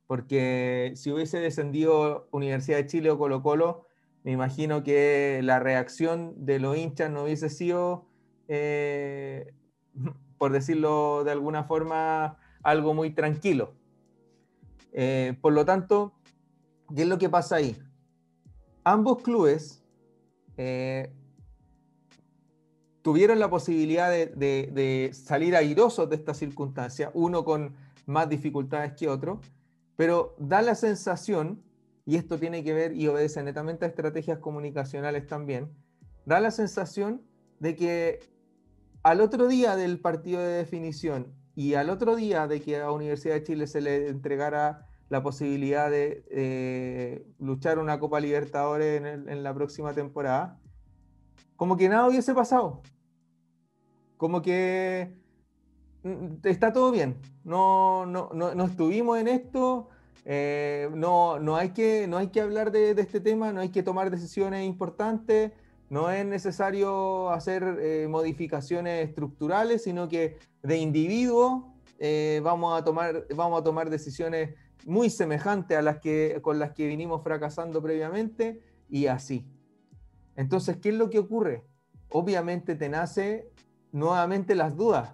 [0.06, 3.86] Porque si hubiese descendido Universidad de Chile o Colo Colo,
[4.24, 8.06] me imagino que la reacción de los hinchas no hubiese sido,
[8.48, 9.52] eh,
[10.38, 13.74] por decirlo de alguna forma, algo muy tranquilo.
[14.92, 16.12] Eh, por lo tanto,
[16.94, 17.76] ¿qué es lo que pasa ahí?
[18.84, 19.82] Ambos clubes
[20.56, 21.12] eh,
[23.02, 27.74] tuvieron la posibilidad de, salir airosos de esta circunstancia, uno con
[28.06, 29.40] más dificultades que otro,
[29.96, 31.62] pero da la sensación,
[32.04, 35.70] y esto tiene que ver y obedece netamente a estrategias comunicacionales también,
[36.24, 37.22] da la sensación
[37.60, 38.20] de que
[39.02, 43.34] al otro día del partido de definición y al otro día de que a Universidad
[43.34, 49.92] de Chile se le entregara la posibilidad de luchar una Copa Libertadores en la próxima
[49.92, 50.58] temporada,
[51.62, 52.82] como que nada hubiese pasado.
[54.16, 55.14] Como que
[56.02, 57.20] mm, está todo bien.
[57.44, 59.88] No, no, no, estuvimos en esto.
[60.24, 63.84] Eh, no, no, hay que, no hay que hablar de, este tema, no hay que
[63.84, 65.52] tomar decisiones importantes,
[65.88, 73.26] no es necesario hacer eh, modificaciones estructurales, sino que de individuo eh, vamos, a tomar,
[73.36, 74.54] vamos a tomar decisiones
[74.86, 79.46] muy semejantes a las que, con las que vinimos fracasando previamente y así.
[80.36, 81.64] Entonces, ¿qué es lo que ocurre?
[82.08, 83.50] Obviamente te nace
[83.92, 85.12] nuevamente las dudas.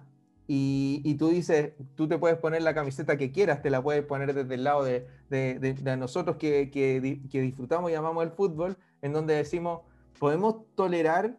[0.51, 4.33] Y, tú dices, tú te puedes poner la camiseta que quieras, te la puedes poner
[4.33, 6.99] desde el lado de, nosotros que, que,
[7.41, 9.81] disfrutamos y amamos el fútbol, en donde decimos,
[10.17, 11.37] podemos tolerar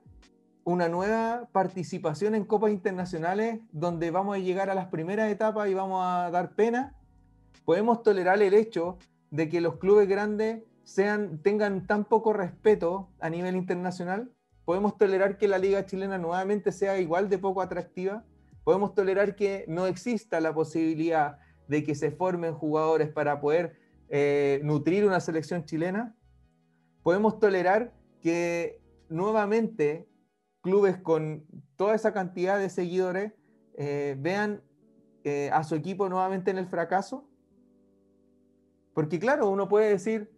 [0.62, 5.74] una nueva participación en copas internacionales donde vamos a llegar a las primeras etapas y
[5.74, 6.94] vamos a dar pena.
[7.64, 8.98] Podemos tolerar el hecho
[9.30, 14.32] de que los clubes grandes sean, tengan tan poco respeto a nivel internacional?
[14.64, 18.24] ¿Podemos tolerar que la liga chilena nuevamente sea igual de poco atractiva?
[18.64, 21.38] ¿Podemos tolerar que no exista la posibilidad
[21.68, 23.76] de que se formen jugadores para poder
[24.08, 26.16] eh, nutrir una selección chilena?
[27.02, 30.08] ¿Podemos tolerar que nuevamente
[30.60, 31.46] clubes con
[31.76, 33.32] toda esa cantidad de seguidores
[33.74, 34.62] eh, vean
[35.24, 37.29] eh, a su equipo nuevamente en el fracaso?
[38.94, 40.30] Porque claro, uno puede decir,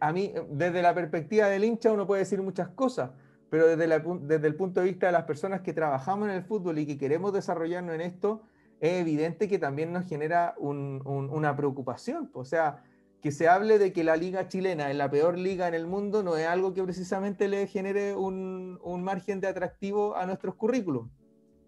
[0.00, 3.10] a mí, desde la perspectiva del hincha, uno puede decir muchas cosas,
[3.50, 3.86] pero desde,
[4.22, 6.98] desde el punto de vista de las personas que trabajamos en el fútbol y que
[6.98, 8.42] queremos desarrollarnos en esto,
[8.80, 12.30] es evidente que también nos genera una preocupación.
[12.34, 12.82] O sea,
[13.22, 16.22] que se hable de que la liga chilena es la peor liga en el mundo
[16.22, 21.08] no es algo que precisamente le genere un, margen de atractivo a nuestros currículum,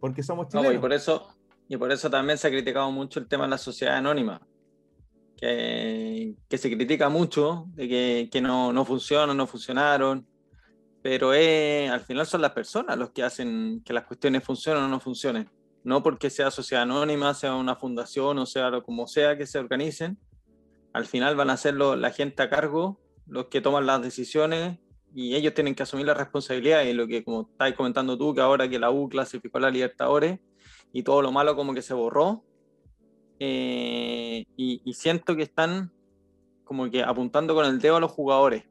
[0.01, 0.75] porque somos chilenos.
[0.75, 1.29] y, por eso,
[1.69, 4.41] y por eso también se ha criticado mucho el tema de la sociedad anónima
[5.39, 10.27] que, se critica mucho, de que, que no, no, funcionan, no funcionaron,
[11.03, 15.01] pero al final son las personas los que hacen que las cuestiones funcionen o no
[15.01, 15.49] funcionen.
[15.85, 19.59] No porque sea sociedad anónima, sea una fundación o sea lo como sea que se
[19.59, 20.19] organicen,
[20.93, 24.79] al final van a ser la gente a cargo los que toman las decisiones
[25.15, 28.41] y ellos tienen que asumir la responsabilidad y lo que como estáis comentando tú, que
[28.41, 30.41] ahora que la U clasificó a la Libertadores
[30.93, 32.45] y todo lo malo como que se borró,
[33.39, 35.93] eh, y, siento que están
[36.65, 38.65] como que apuntando con el dedo a los jugadores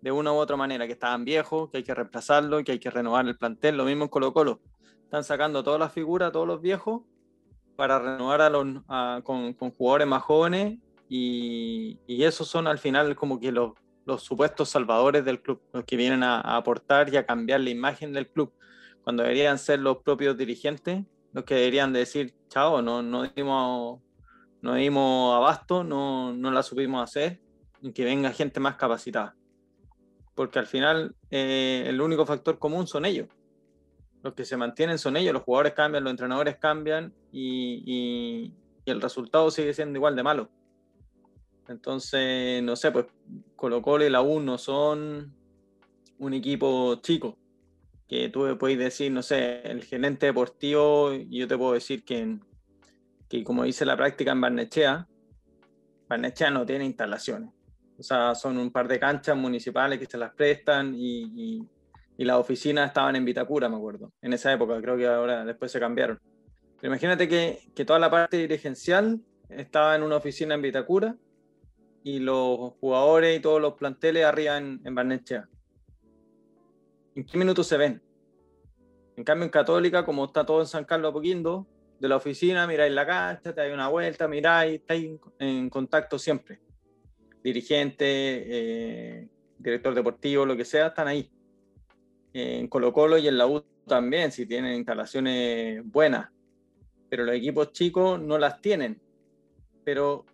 [0.00, 2.90] de una u otra manera, que estaban viejos, que hay que reemplazarlo, que hay que
[2.90, 4.60] renovar el plantel, lo mismo en Colo Colo.
[5.04, 7.02] Están sacando todas las figuras, todos los viejos,
[7.76, 8.66] para renovar a los,
[9.22, 13.72] con, jugadores más jóvenes y, y, esos son al final como que los,
[14.04, 18.12] los supuestos salvadores del club, los que vienen a, aportar y a cambiar la imagen
[18.12, 18.52] del club,
[19.02, 24.00] cuando deberían ser los propios dirigentes los que deberían decir, chao, no, no, dimos,
[24.60, 27.40] no dimos abasto, no, no la supimos hacer,
[27.80, 29.34] y que venga gente más capacitada.
[30.34, 33.28] Porque al final eh, el único factor común son ellos.
[34.22, 38.54] Los que se mantienen son ellos, los jugadores cambian, los entrenadores cambian y, y
[38.86, 40.48] el resultado sigue siendo igual de malo.
[41.68, 43.06] Entonces, no sé, pues
[43.56, 45.34] Colo Colo y la U no son
[46.18, 47.36] un equipo chico.
[48.12, 52.38] Que tú me puedes decir, no sé, el gerente deportivo, yo te puedo decir que,
[53.26, 55.08] que como dice la práctica en Barnechea,
[56.10, 57.48] Barnechea no tiene instalaciones.
[57.98, 61.68] O sea, son un par de canchas municipales que se las prestan y, y,
[62.18, 65.72] y las oficinas estaban en Vitacura, me acuerdo, en esa época, creo que ahora después
[65.72, 66.20] se cambiaron.
[66.82, 71.16] Pero imagínate que, que toda la parte dirigencial estaba en una oficina en Vitacura
[72.04, 75.48] y los jugadores y todos los planteles arriba en, en Barnechea.
[77.14, 78.02] ¿En qué minutos se ven?
[79.16, 81.66] En cambio, en Católica, como está todo en San Carlos Apoquindo,
[82.00, 86.60] de la oficina, miráis la cancha, te dais una vuelta, miráis, estáis en contacto siempre.
[87.44, 89.28] Dirigente, eh,
[89.58, 91.30] director deportivo, lo que sea, están ahí.
[92.32, 96.30] En Colo Colo y en la U también, si tienen instalaciones buenas.
[97.10, 99.00] Pero los equipos chicos no las tienen.
[99.84, 100.24] Pero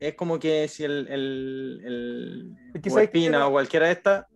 [0.00, 4.26] es como que si el, el, el o Espina o cualquiera de estas.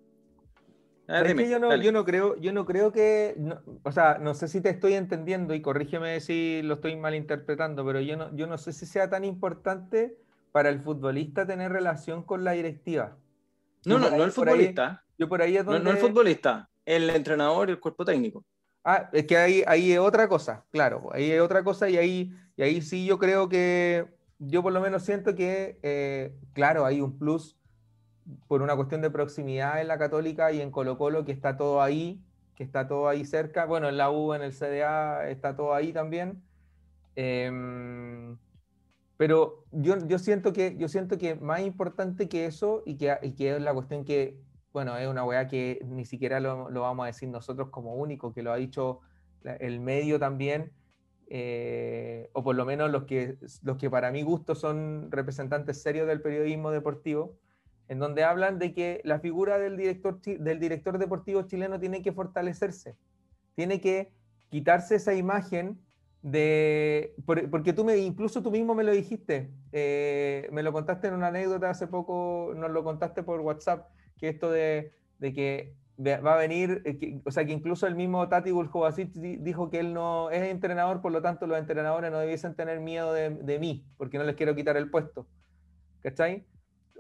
[1.10, 3.36] Yo, no, yo, no, creo, yo no creo que,
[3.82, 8.00] o sea, no sé si te estoy entendiendo y corrígeme si lo estoy malinterpretando, pero
[8.00, 10.16] yo no, yo no sé si sea tan importante
[10.52, 13.16] para el futbolista tener relación con la directiva.
[13.84, 15.04] No, no, no el futbolista.
[15.18, 15.80] yo por ahí es donde...
[15.80, 18.44] no, el futbolista, el entrenador y el cuerpo técnico.
[18.84, 22.32] Ah, es que ahí, ahí es otra cosa, claro, ahí es otra cosa y ahí,
[22.56, 24.06] y ahí sí yo creo que
[24.38, 27.59] yo por lo menos siento que, eh, claro, hay un plus
[28.48, 31.82] por una cuestión de proximidad en la católica y en Colo Colo, que está todo
[31.82, 32.23] ahí,
[32.55, 33.66] que está todo ahí cerca.
[33.66, 36.43] Bueno, en la U, en el CDA, está todo ahí también.
[37.16, 38.36] Em,
[39.16, 43.32] pero yo, yo, siento que, yo siento que más importante que eso y que, y
[43.35, 44.40] que es la cuestión que,
[44.73, 48.32] bueno, es una weá que ni siquiera lo, lo, vamos a decir nosotros como único,
[48.32, 49.01] que lo ha dicho
[49.44, 50.73] el medio también,
[51.28, 56.09] eh, o por lo menos los que, los que para mi gusto son representantes serios
[56.09, 57.36] del periodismo deportivo,
[57.90, 62.12] en donde hablan de que la figura del director, del director deportivo chileno tiene que
[62.12, 62.96] fortalecerse,
[63.56, 64.12] tiene que
[64.48, 65.80] quitarse esa imagen
[66.22, 71.14] de, porque tú me, incluso tú mismo me lo dijiste, eh, me lo contaste en
[71.14, 73.88] una anécdota hace poco, nos lo contaste por WhatsApp,
[74.18, 78.28] que esto de, de que va a venir, eh, o sea, que incluso el mismo
[78.28, 82.54] Tati Buljovacic dijo que él no es entrenador, por lo tanto los entrenadores no debiesen
[82.54, 85.26] tener miedo de, de mí, porque no les quiero quitar el puesto.
[86.02, 86.46] ¿Cachai?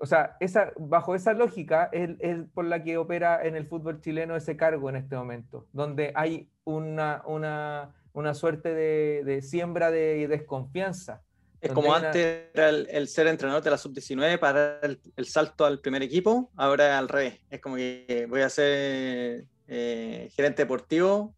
[0.02, 4.00] O sea, esa, bajo esa lógica es, es, por la que opera en el fútbol
[4.00, 9.90] chileno ese cargo en este momento, donde hay una, una, una suerte de, de siembra
[9.90, 11.22] de desconfianza
[11.60, 15.80] es como antes era el, ser entrenador de la sub-19 para el, el, salto al
[15.80, 17.38] primer equipo, ahora al revés.
[17.50, 21.34] Es como que voy a ser eh, gerente deportivo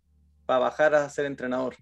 [0.47, 1.75] para bajar a ser entrenador.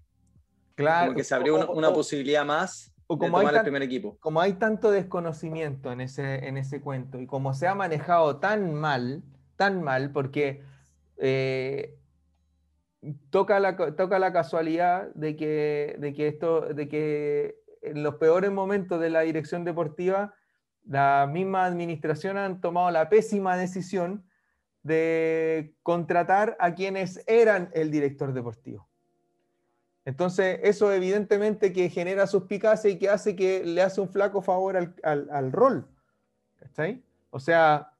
[0.73, 1.07] Claro.
[1.07, 4.17] Como que se abrió una, una posibilidad más o como primer equipo.
[4.39, 9.21] Hay tanto desconocimiento en ese, en ese cuento y como se ha manejado tan mal,
[9.57, 10.63] tan mal, porque
[11.17, 11.99] eh,
[13.29, 18.49] toca, la, toca la casualidad de que, de que esto, de que en los peores
[18.49, 20.33] momentos de la dirección deportiva,
[20.85, 24.25] la misma administración han tomado la pésima decisión
[24.83, 28.90] de contratar a quienes eran el director deportivo.
[30.05, 34.77] Entonces, eso evidentemente que genera suspicacia y que hace que le hace un flaco favor
[34.77, 35.87] al, al, al rol.
[36.61, 36.87] ¿Está
[37.29, 37.93] O sea,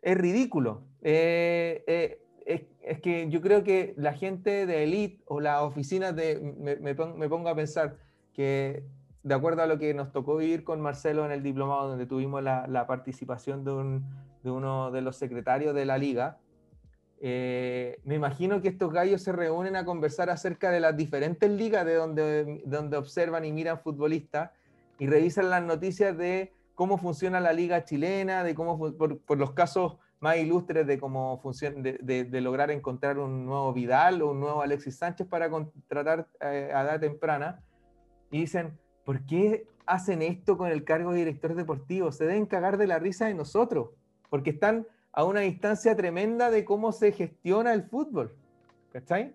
[0.00, 0.82] es ridículo.
[1.02, 6.14] Eh, eh, es, es, que yo creo que la gente de Elite o las oficinas
[6.14, 7.96] de, me, me, me pongo a pensar
[8.32, 8.84] que
[9.22, 12.42] de acuerdo a lo que nos tocó vivir con Marcelo en el diplomado, donde tuvimos
[12.42, 14.04] la, la participación de, un,
[14.42, 16.38] de, uno de los secretarios de la liga,
[17.24, 21.86] eh, me imagino que estos gallos se reúnen a conversar acerca de las diferentes ligas
[21.86, 24.50] de donde, donde observan y miran futbolistas
[24.98, 29.98] y revisan las noticias de cómo funciona la liga chilena, de cómo por, los casos
[30.18, 34.96] más ilustres de cómo funciona, de, lograr encontrar un nuevo Vidal o un nuevo Alexis
[34.96, 37.62] Sánchez para contratar eh, a edad temprana.
[38.32, 42.10] Y dicen, ¿por qué hacen esto con el cargo de director deportivo?
[42.10, 43.90] Se deben cagar de la risa de nosotros,
[44.28, 48.34] porque están a una distancia tremenda de cómo se gestiona el fútbol.
[48.92, 49.34] ¿Cachai?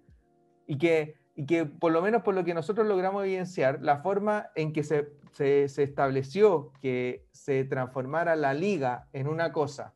[0.66, 4.50] Y que, y que por lo menos por lo que nosotros logramos evidenciar, la forma
[4.56, 9.94] en que se, se, se estableció que se transformara la liga en una cosa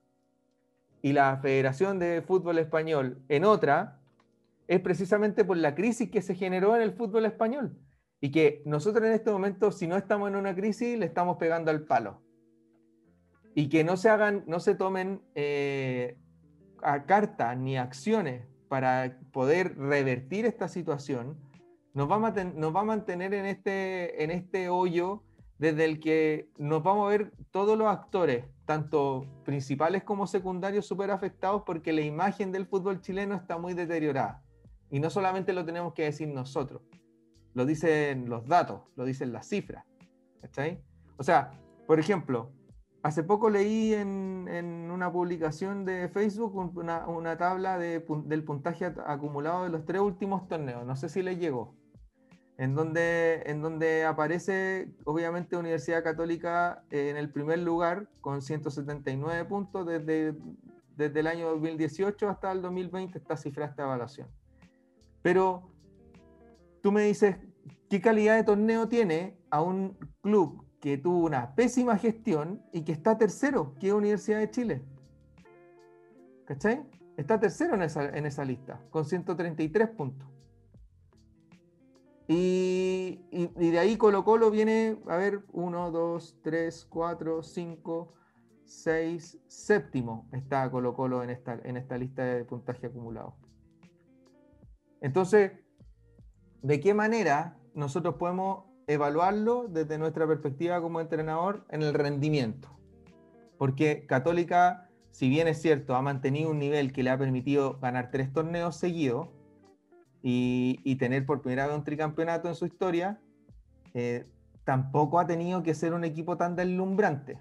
[1.01, 3.99] y la Federación de Fútbol Español en otra,
[4.67, 7.77] es precisamente por la crisis que se generó en el fútbol español.
[8.21, 11.71] Y que nosotros en este momento, si no estamos en una crisis, le estamos pegando
[11.71, 12.21] al palo.
[13.53, 16.17] Y que no se hagan, no se tomen eh,
[16.81, 21.37] a carta ni acciones para poder revertir esta situación,
[21.93, 25.23] nos va a, nos va a mantener en este, en este hoyo
[25.57, 31.11] desde el que nos vamos a ver todos los actores, tanto principales como secundarios, súper
[31.11, 34.41] afectados porque la imagen del fútbol chileno está muy deteriorada.
[34.89, 36.81] Y no solamente lo tenemos que decir nosotros,
[37.53, 39.85] lo dicen los datos, lo dicen las cifras.
[40.41, 40.65] ¿Está
[41.17, 41.51] O sea,
[41.85, 42.51] por ejemplo,
[43.03, 49.69] hace poco leí en, una publicación de Facebook una, tabla de, del puntaje acumulado de
[49.69, 50.85] los tres últimos torneos.
[50.85, 51.73] No sé si les llegó
[52.61, 60.35] en donde, aparece obviamente Universidad Católica en el primer lugar con 179 puntos desde,
[60.95, 64.27] desde el año 2018 hasta el 2020 está cifra esta evaluación.
[65.23, 65.71] Pero
[66.83, 67.37] tú me dices,
[67.89, 72.91] ¿qué calidad de torneo tiene a un club que tuvo una pésima gestión y que
[72.91, 74.81] está tercero, que es Universidad de Chile?
[76.45, 76.83] ¿Cachai?
[77.15, 80.27] Está tercero en esa, en esa lista, con 133 puntos.
[82.27, 88.13] Y, de ahí Colo Colo viene, a ver, 1, 2, 3, 4, 5,
[88.63, 93.35] 6, séptimo está Colo Colo en esta, en esta lista de puntaje acumulado.
[95.01, 95.51] Entonces,
[96.61, 102.69] ¿de qué manera nosotros podemos evaluarlo desde nuestra perspectiva como entrenador en el rendimiento?
[103.57, 108.11] Porque Católica, si bien es cierto, ha mantenido un nivel que le ha permitido ganar
[108.11, 109.29] tres torneos seguidos,
[110.23, 113.19] y, tener por primera vez un tricampeonato en su historia,
[113.93, 114.27] eh,
[114.63, 117.39] tampoco ha tenido que ser un equipo tan deslumbrante.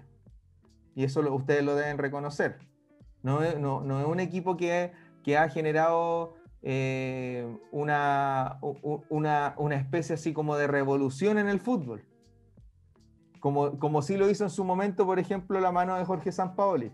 [0.95, 2.57] Y eso ustedes lo deben reconocer.
[3.23, 4.91] No no, no es un equipo que,
[5.23, 8.59] que ha generado eh, una,
[9.09, 12.03] una, una, especie así como de revolución en el fútbol.
[13.39, 16.91] Como, como sí lo hizo en su momento, por ejemplo, la mano de Jorge Sampaoli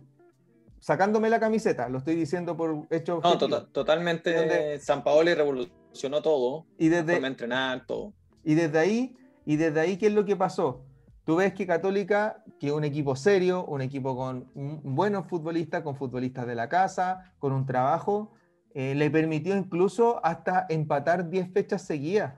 [0.80, 4.34] sacándome la camiseta, lo estoy diciendo por hecho No, tota-, totalmente.
[4.34, 6.66] Donde, San Paoli revolucionó todo.
[6.78, 8.14] Y desde entrenar, todo.
[8.44, 10.84] Y desde ahí, y desde ahí, ¿qué es lo que pasó?
[11.26, 14.50] Tú ves que Católica, que un equipo serio, un equipo con
[14.84, 18.32] buenos futbolistas, con futbolistas de la casa, con un trabajo,
[18.78, 22.36] eh, le permitió incluso hasta empatar 10 fechas seguidas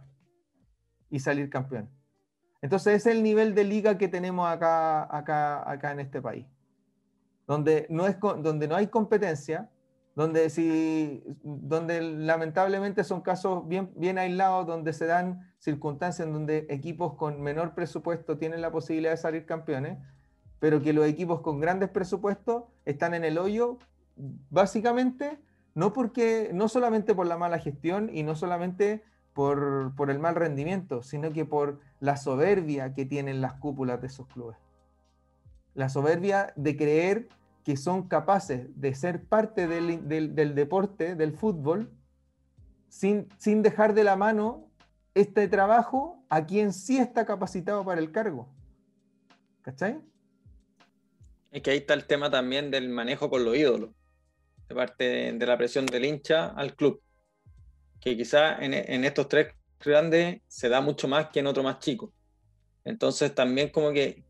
[1.10, 1.90] y salir campeón.
[2.62, 6.46] Entonces, es el nivel de liga que tenemos acá, acá, acá en este país
[7.50, 9.72] donde no, es, donde no hay competencia,
[10.16, 16.68] donde, si, donde lamentablemente son casos bien, bien aislados, donde se dan circunstancias en donde
[16.70, 19.98] equipos con menor presupuesto tienen la posibilidad de salir campeones,
[20.60, 23.80] pero que los equipos con grandes presupuestos están en el hoyo,
[24.52, 25.40] básicamente,
[25.80, 29.02] no, porque, no solamente por la mala gestión y no solamente
[29.34, 34.08] por, por el mal rendimiento, sino que por la soberbia que tienen las cúpulas de
[34.08, 34.58] esos clubes.
[35.76, 37.30] La soberbia de creer
[37.64, 41.90] que son capaces de ser parte del, deporte, del fútbol,
[42.90, 44.68] sin, sin, dejar de la mano
[45.16, 48.50] este trabajo a quien sí está capacitado para el cargo.
[49.62, 50.02] ¿Cachai?
[51.52, 53.92] Es que ahí está el tema también del manejo con los ídolos,
[54.70, 57.02] de parte de, la presión del hincha al club,
[58.00, 61.80] que quizá en, en estos tres grandes se da mucho más que en otro más
[61.80, 62.14] chico.
[62.86, 64.24] Entonces también como que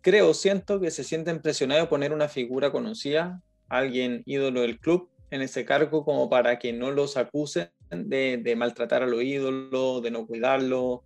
[0.00, 5.40] creo, siento que se sienten presionados poner una figura conocida, alguien ídolo del club, en
[5.40, 10.26] ese cargo como para que no los acusen de, maltratar a los ídolos, de no
[10.26, 11.02] cuidarlo,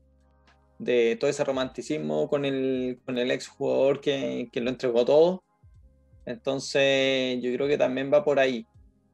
[0.79, 5.45] de todo ese romanticismo con el, con el ex jugador que, que lo entregó todo.
[6.25, 8.67] Entonces yo creo que también va por ahí.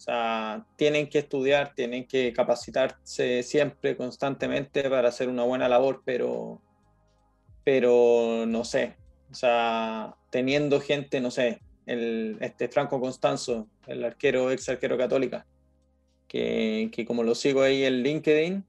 [0.03, 6.03] O sea, tienen que estudiar, tienen que capacitarse siempre, constantemente para hacer una buena labor,
[6.05, 6.61] pero,
[7.63, 8.97] pero no sé,
[9.31, 15.47] o sea, teniendo gente, no sé, el, este Franco Constanzo, el arquero, ex arquero católica,
[16.27, 18.65] que, que como lo sigo ahí en LinkedIn,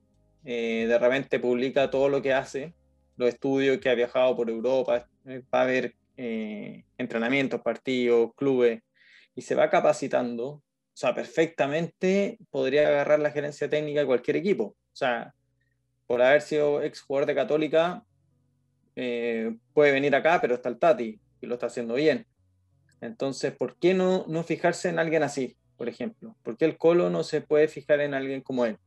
[0.45, 2.75] eh, de repente publica todo lo que hace,
[3.17, 8.83] los estudios que ha viajado por Europa, va a ver eh, entrenamientos, partidos, clubes,
[9.33, 10.61] y se va capacitando,
[10.93, 14.63] o sea, perfectamente podría agarrar la gerencia técnica de cualquier equipo.
[14.65, 15.33] O sea,
[16.05, 18.03] por haber sido ex jugador de Católica,
[18.95, 22.27] eh, puede venir acá, pero está el Tati y lo está haciendo bien.
[23.01, 26.37] Entonces, ¿por qué no, no fijarse en alguien así, por ejemplo?
[26.43, 28.77] ¿Por qué el Colo no se puede fijar en alguien como él?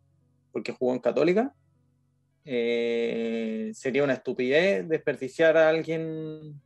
[0.52, 1.52] ¿Porque jugó en Católica?
[2.44, 6.62] Eh, sería una estupidez desperdiciar a alguien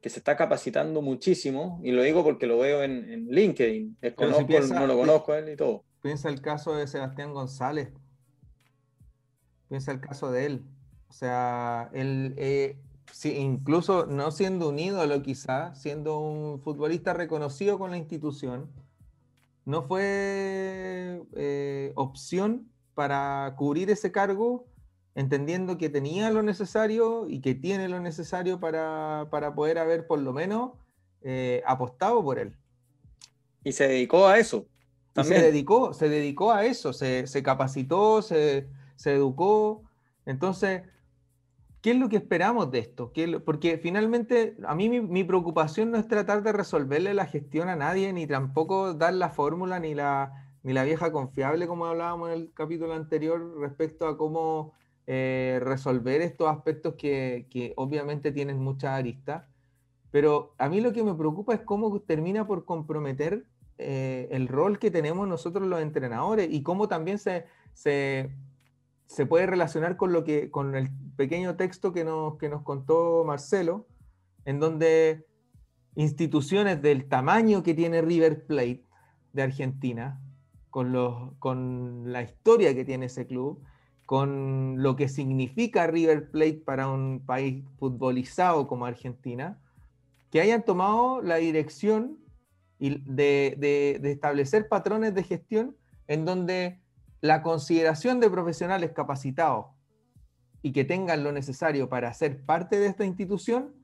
[0.00, 3.98] que se está capacitando muchísimo, y lo digo porque lo veo en, LinkedIn,
[4.72, 5.84] no lo conozco él y todo.
[6.00, 7.90] Piensa el caso de Sebastián González,
[9.68, 10.64] piensa el caso de él,
[11.08, 12.78] o sea, él, eh,
[13.24, 18.70] incluso no siendo un ídolo quizá, siendo un futbolista reconocido con la institución,
[19.66, 24.69] no fue eh, opción para cubrir ese cargo
[25.14, 30.32] entendiendo que tenía lo necesario y que tiene lo necesario para, poder haber por lo
[30.32, 30.72] menos
[31.22, 32.56] eh, apostado por él.
[33.64, 34.66] Y se dedicó a eso.
[35.14, 38.68] se dedicó, se dedicó a eso, se, capacitó, se,
[39.04, 39.82] educó.
[40.24, 40.82] Entonces,
[41.82, 43.12] ¿qué es lo que esperamos de esto?
[43.44, 48.12] porque finalmente a mí mi, preocupación no es tratar de resolverle la gestión a nadie,
[48.12, 52.52] ni tampoco dar la fórmula, ni la, ni la vieja confiable, como hablábamos en el
[52.54, 54.72] capítulo anterior, respecto a cómo
[55.12, 59.48] eh, resolver estos aspectos que, obviamente tienen mucha arista,
[60.12, 63.44] pero a mí lo que me preocupa es cómo termina por comprometer
[63.78, 68.30] eh, el rol que tenemos nosotros los entrenadores y cómo también se, se,
[69.28, 73.88] puede relacionar con, lo que, con el pequeño texto que nos, que nos contó Marcelo,
[74.44, 75.26] en donde
[75.96, 78.84] instituciones del tamaño que tiene River Plate
[79.32, 80.20] de Argentina,
[80.70, 83.60] con, los, con la historia que tiene ese club,
[84.10, 89.60] con lo que significa River Plate para un país futbolizado como Argentina,
[90.32, 92.18] que hayan tomado la dirección
[92.80, 95.76] de, de, establecer patrones de gestión
[96.08, 96.80] en donde
[97.20, 99.66] la consideración de profesionales capacitados
[100.60, 103.76] y que tengan lo necesario para ser parte de esta institución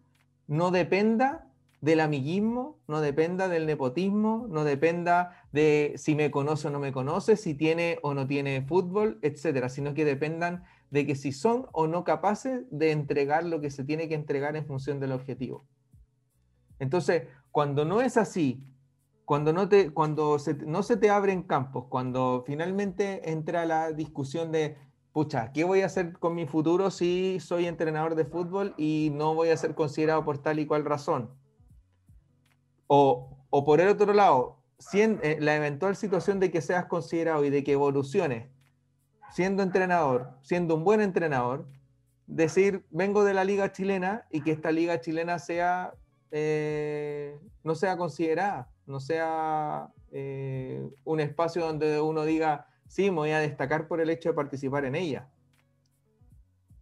[0.48, 1.46] no dependa
[1.80, 6.92] del amiguismo, no dependa del nepotismo, no dependa de si me conoce o no me
[6.92, 11.66] conoce, si tiene o no tiene fútbol, etcétera, sino que dependan de que si son
[11.72, 15.64] o no capaces de entregar lo que se tiene que entregar en función del objetivo.
[16.78, 18.62] Entonces, cuando no es así,
[19.24, 20.36] cuando no, te, cuando
[20.66, 24.76] no se te abren campos, cuando finalmente entra la discusión de,
[25.12, 29.34] pucha, ¿qué voy a hacer con mi futuro si soy entrenador de fútbol y no
[29.34, 31.30] voy a ser considerado por tal y cual razón?
[32.86, 34.58] O, por el otro lado,
[34.92, 38.48] eh, la eventual situación de que seas considerado y de que evoluciones
[39.32, 41.66] siendo entrenador, siendo un buen entrenador,
[42.26, 45.94] decir, vengo de la liga chilena y que esta liga chilena sea,
[46.30, 53.30] eh, no sea considerada, no sea eh, un espacio donde uno diga, sí, me voy
[53.30, 55.28] a destacar por el hecho de participar en ella.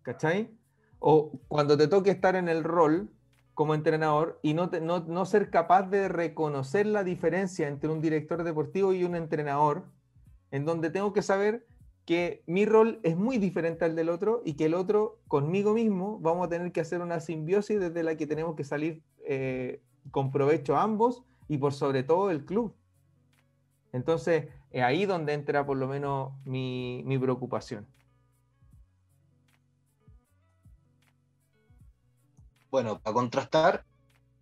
[0.02, 0.51] ¿Cachai?
[0.98, 3.10] O cuando te toque estar en el rol,
[3.55, 8.93] como entrenador y no, no, ser capaz de reconocer la diferencia entre un director deportivo
[8.93, 9.85] y un entrenador,
[10.51, 11.64] en donde tengo que saber
[12.05, 16.18] que mi rol es muy diferente al del otro y que el otro, conmigo mismo,
[16.20, 20.31] vamos a tener que hacer una simbiosis desde la que tenemos que salir eh, con
[20.31, 22.74] provecho ambos y por sobre todo el club.
[23.93, 27.86] Entonces, es ahí donde entra por lo menos mi, mi preocupación.
[32.74, 33.84] Bueno, para contrastar,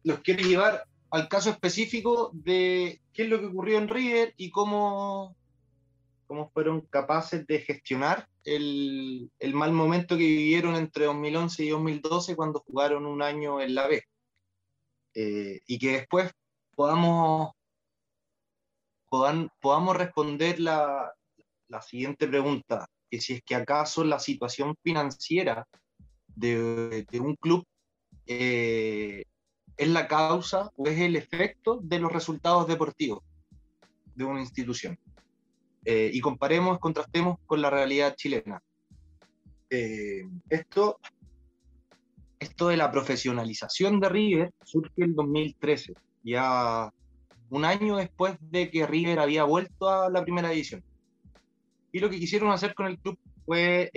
[0.05, 4.51] los quiere llevar al caso específico de qué es lo que ocurrió en River y
[4.51, 5.37] cómo,
[6.27, 12.61] cómo fueron capaces de gestionar el, mal momento que vivieron entre 2011 y 2012 cuando
[12.61, 14.03] jugaron un año en la B.
[15.13, 16.33] Eh, y que después
[16.75, 17.51] podamos,
[19.11, 21.13] podamos responder la,
[21.83, 25.69] siguiente pregunta, que si es que acaso la situación financiera
[26.35, 27.67] de, de un club
[28.27, 29.25] eh,
[29.77, 33.23] es la causa o es el efecto de los resultados deportivos
[34.15, 34.99] de una institución.
[35.85, 38.63] Eh, y comparemos, contrastemos con la realidad chilena.
[39.71, 41.01] Eh, esto,
[42.39, 46.93] esto de la profesionalización de River surge en 2013, ya
[47.49, 50.85] un año después de que River había vuelto a la primera división.
[51.91, 53.91] Y lo que quisieron hacer con el club fue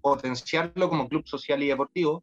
[0.00, 2.22] potenciarlo como club social y deportivo,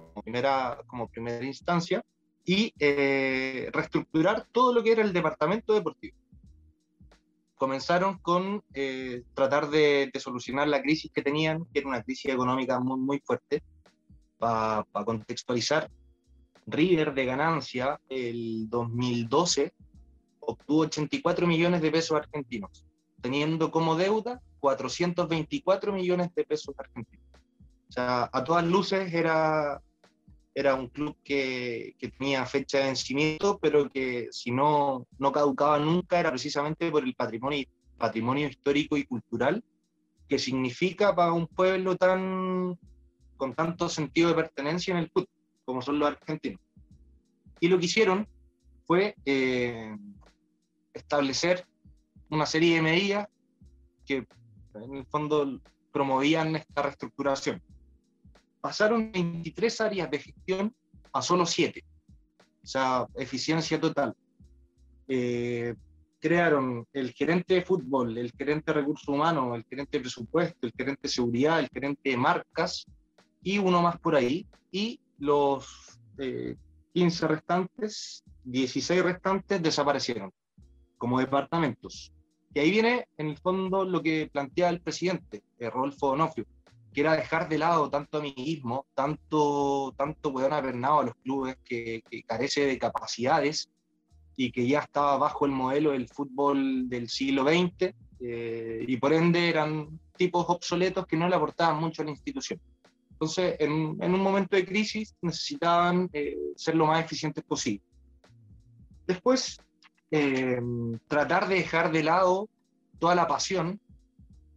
[0.00, 2.04] como primera, como primera instancia
[2.44, 6.16] y eh, reestructurar todo lo que era el departamento deportivo.
[7.54, 12.80] Comenzaron con eh, tratar de, solucionar la crisis que tenían, que era una crisis económica
[12.80, 13.62] muy, muy fuerte.
[14.38, 15.90] Para contextualizar,
[16.66, 19.74] River de ganancia el 2012
[20.40, 22.86] obtuvo 84 millones de pesos argentinos,
[23.20, 27.26] teniendo como deuda 424 millones de pesos argentinos.
[27.88, 29.80] O sea, a todas luces era,
[30.54, 35.78] era un club que, que tenía fecha de vencimiento, pero que si no, no caducaba
[35.78, 37.66] nunca era precisamente por el patrimonio,
[37.96, 39.62] patrimonio histórico y cultural
[40.30, 42.78] que significa para un pueblo tan
[43.36, 45.28] con tanto sentido de pertenencia en el fútbol,
[45.64, 46.60] como son los argentinos.
[47.58, 48.28] Y lo que hicieron
[48.86, 49.96] fue eh,
[50.94, 51.66] establecer
[52.28, 53.28] una serie de medidas
[54.06, 54.26] que
[54.74, 55.60] en el fondo
[55.90, 57.60] promovían esta reestructuración.
[58.60, 60.74] Pasaron 23 áreas de gestión
[61.12, 61.82] a solo 7,
[62.62, 64.14] o sea, eficiencia total.
[65.08, 65.74] Eh,
[66.20, 70.72] crearon el gerente de fútbol, el gerente de recursos humanos, el gerente de presupuesto, el
[70.76, 72.86] gerente de seguridad, el gerente de marcas
[73.42, 74.46] y uno más por ahí.
[74.70, 75.98] Y los
[76.92, 80.30] 15 eh, restantes, 16 restantes desaparecieron
[80.98, 82.12] como departamentos.
[82.52, 86.46] Y ahí viene, en el fondo, lo que plantea el presidente, eh, Rodolfo Donofrio,
[86.92, 92.02] que era dejar de lado tanto amiguismo, tanto, tanto weón apernado a los clubes que,
[92.10, 93.70] que carece de capacidades
[94.36, 99.12] y que ya estaba bajo el modelo del fútbol del siglo XX eh, y por
[99.12, 102.60] ende eran tipos obsoletos que no le aportaban mucho a la institución.
[103.10, 107.82] Entonces, en, un momento de crisis necesitaban eh, ser lo más eficientes posible.
[109.06, 109.58] Después,
[110.10, 110.60] eh,
[111.06, 112.48] tratar de dejar de lado
[112.98, 113.80] toda la pasión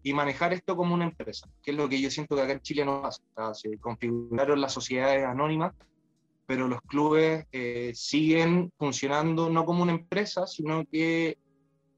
[0.04, 2.62] y manejar esto como una empresa, que es lo que yo siento que acá en
[2.62, 3.54] Chile no pasa.
[3.54, 5.74] se configuraron las sociedades anónimas
[6.46, 11.38] pero los clubes eh, siguen funcionando no como una empresa, sino que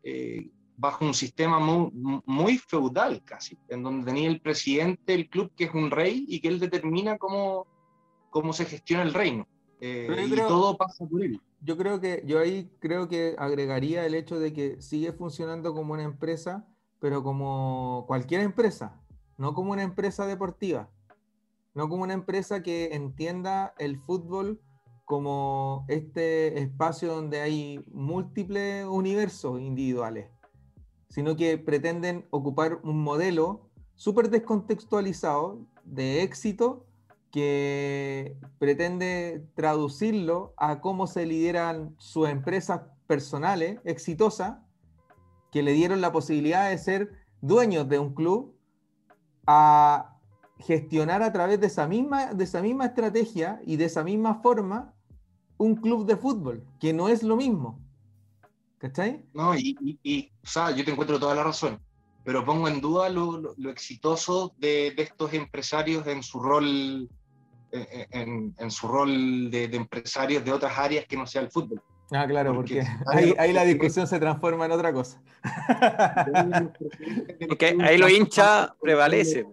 [0.04, 1.92] eh, bajo un sistema muy,
[2.26, 6.40] muy, feudal casi, en donde tenía el presidente del club que es un rey y
[6.40, 7.66] que él determina cómo,
[8.30, 9.48] cómo se gestiona el reino.
[9.82, 11.42] Eh, y todo pasa por él.
[11.62, 15.94] Yo creo que yo ahí creo que agregaría el hecho de que sigue funcionando como
[15.94, 16.68] una empresa,
[17.06, 19.00] pero como cualquier empresa,
[19.38, 20.90] no como una empresa deportiva
[21.76, 24.60] no como una empresa que entienda el fútbol
[25.04, 30.32] como este espacio donde hay múltiples universos individuales,
[31.10, 36.88] sino que pretenden ocupar un modelo súper descontextualizado de éxito
[37.30, 44.65] que pretende traducirlo a cómo se lideran sus empresas personales exitosas
[45.56, 48.58] que le dieron la posibilidad de ser dueños de un club
[49.48, 50.18] a
[50.60, 54.94] gestionar a través de esa misma, de esa misma estrategia y de esa misma forma
[55.56, 57.80] un club de fútbol, que no es lo mismo.
[58.80, 59.24] ¿Cachai?
[59.34, 61.80] No, y, y, o sea, yo te encuentro toda la razón,
[62.26, 67.10] pero pongo en duda lo, lo, exitoso de, de, estos empresarios en su rol,
[67.72, 71.44] eh, eh, en, en su rol de, de, empresarios de otras áreas que no sea
[71.44, 71.82] el fútbol.
[72.12, 75.22] Ah, claro, porque, ahí, ahí, la discusión se transforma en otra cosa.
[77.50, 79.46] porque ahí lo hincha prevalece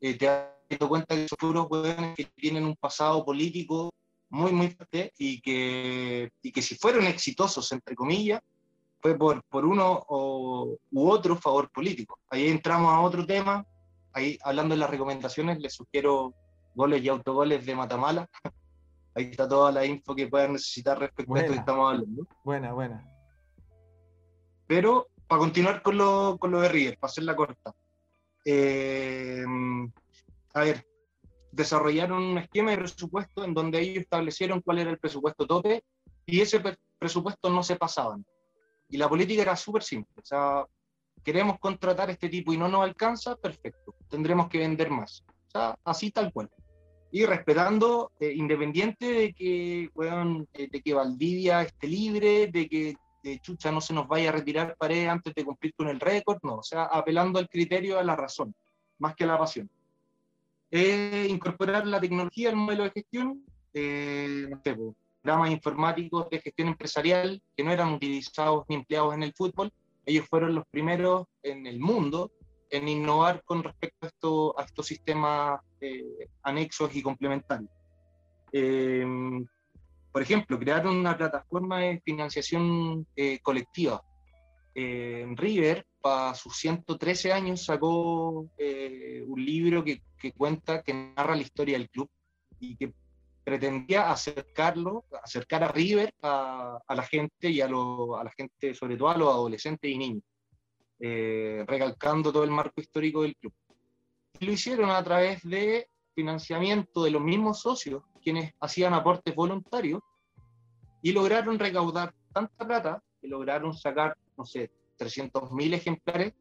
[0.00, 3.90] te has dado cuenta que son puros hueones que tienen un pasado político
[4.30, 8.40] muy, muy fuerte y que, y que si fueron exitosos, entre comillas,
[9.00, 12.18] fue por, por uno o, u otro favor político.
[12.28, 13.64] Ahí entramos a otro tema,
[14.12, 16.32] ahí hablando de las recomendaciones, les sugiero
[16.74, 18.28] goles y autogoles de Matamala.
[19.20, 22.26] Ahí está toda la info que puedan necesitar respecto a esto que estamos hablando.
[22.42, 23.06] Buena, buena.
[24.66, 27.74] Pero para continuar con lo, con lo de River, para hacerla corta.
[28.46, 29.44] Eh,
[30.54, 30.86] a ver,
[31.52, 35.84] desarrollaron un esquema de presupuesto en donde ellos establecieron cuál era el presupuesto tope
[36.24, 36.62] y ese
[36.98, 38.24] presupuesto no se pasaban.
[38.88, 40.14] Y la política era súper simple.
[40.16, 40.64] O sea,
[41.22, 43.94] queremos contratar este tipo y no nos alcanza, perfecto.
[44.08, 45.22] Tendremos que vender más.
[45.48, 46.48] O sea, así tal cual.
[47.12, 52.96] Y respetando, eh, independiente de que, bueno, eh, de que Valdivia esté libre, de que
[53.22, 56.38] de chucha no se nos vaya a retirar pared antes de cumplir con el récord,
[56.42, 58.54] no, o sea, apelando al criterio, a la razón,
[58.98, 59.68] más que a la pasión.
[60.70, 64.76] Eh, incorporar la tecnología al modelo de gestión, eh, no sé,
[65.20, 69.72] programas informáticos de gestión empresarial que no eran utilizados ni empleados en el fútbol,
[70.06, 72.30] ellos fueron los primeros en el mundo
[72.70, 77.70] en innovar con respecto a, esto, a estos sistemas eh, anexos y complementarios.
[78.52, 79.04] Eh,
[80.12, 84.02] por ejemplo, crearon una plataforma de financiación eh, colectiva.
[84.74, 90.02] Eh, River, para sus 113 años, sacó eh, un libro que,
[90.36, 92.08] cuenta, que narra la historia del club
[92.58, 92.92] y que
[93.44, 98.74] pretendía acercarlo, acercar a River a, a la gente y a, lo, a, la gente,
[98.74, 100.24] sobre todo a los adolescentes y niños,
[101.00, 103.54] eh, recalcando todo el marco histórico del club.
[104.40, 110.02] Lo hicieron a través de financiamiento de los mismos socios quienes hacían aportes voluntarios
[111.02, 116.34] y lograron recaudar tanta plata que lograron sacar, no sé, 300.000 ejemplares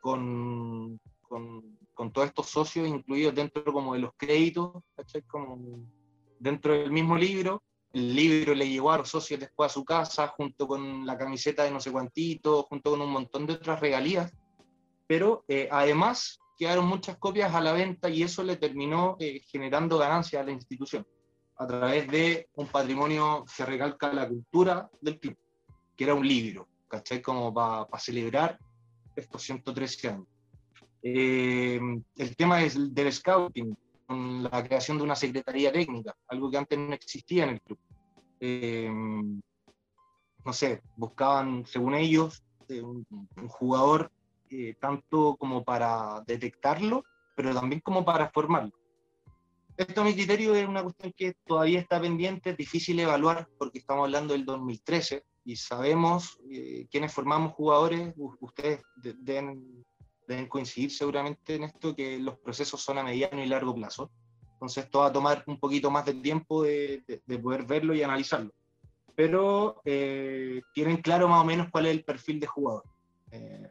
[0.00, 5.22] con, con, con, todos estos socios incluidos dentro como de los créditos, ¿cachai?
[5.22, 5.84] Como
[6.38, 7.62] dentro del mismo libro.
[7.96, 11.64] El libro le llegó a los socios después a su casa, junto con la camiseta
[11.64, 14.30] de no sé cuántito, junto con un montón de otras regalías.
[15.06, 19.96] Pero eh, además quedaron muchas copias a la venta y eso le terminó eh, generando
[19.96, 21.06] ganancias a la institución
[21.56, 25.38] a través de un patrimonio que recalca la cultura del club,
[25.96, 27.22] que era un libro, ¿cachai?
[27.22, 28.58] Como para celebrar
[29.16, 30.26] estos 113 años.
[31.02, 31.80] Eh,
[32.16, 33.74] el tema es del scouting,
[34.06, 37.78] con la creación de una secretaría técnica, algo que antes no existía en el club.
[38.40, 38.90] Eh,
[40.44, 43.06] no sé, buscaban, según ellos, un,
[43.36, 44.10] un jugador
[44.48, 47.04] eh, tanto como para detectarlo,
[47.34, 48.72] pero también como para formarlo.
[49.76, 54.04] Esto a mi criterio es una cuestión que todavía está pendiente, difícil evaluar porque estamos
[54.04, 59.84] hablando del 2013 y sabemos eh, quiénes formamos jugadores, ustedes deben,
[60.26, 64.10] deben, coincidir seguramente en esto, que los procesos son a mediano y largo plazo.
[64.52, 67.94] Entonces esto va a tomar un poquito más de tiempo de, de, de poder verlo
[67.94, 68.52] y analizarlo.
[69.14, 72.84] Pero eh, tienen claro más o menos cuál es el perfil de jugador.
[73.30, 73.70] Eh,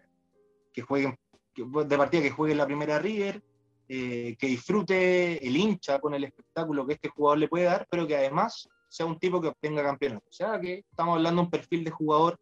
[0.74, 1.18] que jueguen,
[1.56, 3.42] de partida que juegue la primera River,
[3.88, 8.06] eh, que disfrute el hincha con el espectáculo que este jugador le puede dar, pero
[8.06, 10.26] que además sea un tipo que obtenga campeonato.
[10.30, 12.40] O sea que estamos hablando de un perfil de jugador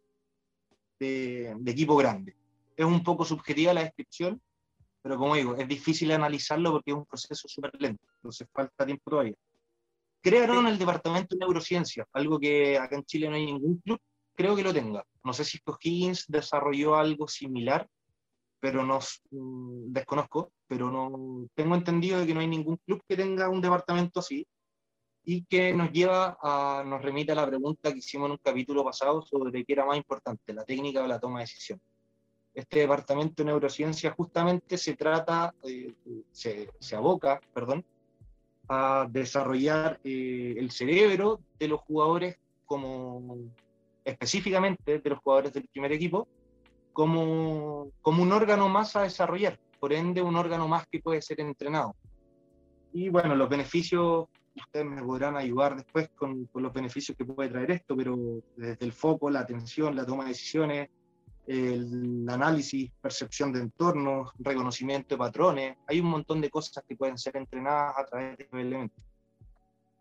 [0.98, 2.34] de, de equipo grande.
[2.76, 4.40] Es un poco subjetiva la descripción,
[5.02, 9.10] pero como digo, es difícil analizarlo porque es un proceso súper lento, entonces falta tiempo
[9.10, 9.34] todavía.
[10.22, 14.00] Crearon el departamento de neurociencia, algo que acá en Chile no hay ningún club,
[14.34, 15.04] creo que lo tenga.
[15.22, 17.86] No sé si Higgins desarrolló algo similar,
[18.60, 18.98] pero no
[19.30, 23.60] mm, desconozco, pero no tengo entendido de que no hay ningún club que tenga un
[23.60, 24.46] departamento así
[25.22, 28.82] y que nos lleva a, nos remite a la pregunta que hicimos en un capítulo
[28.82, 31.80] pasado sobre qué era más importante, la técnica o la toma de decisión.
[32.54, 35.92] Este departamento de neurociencia justamente se trata, eh,
[36.30, 37.84] se, se, aboca, perdón,
[38.68, 43.38] a desarrollar eh, el cerebro de los jugadores como
[44.04, 46.28] específicamente de los jugadores del primer equipo
[46.92, 51.40] como, como un órgano más a desarrollar, por ende un órgano más que puede ser
[51.40, 51.94] entrenado.
[52.92, 57.50] Y bueno, los beneficios, ustedes me podrán ayudar después con, con los beneficios que puede
[57.50, 58.16] traer esto, pero
[58.56, 60.88] desde el foco, la atención, la toma de decisiones,
[61.46, 67.18] el análisis, percepción de entornos, reconocimiento de patrones, hay un montón de cosas que pueden
[67.18, 68.94] ser entrenadas a través de este elemento.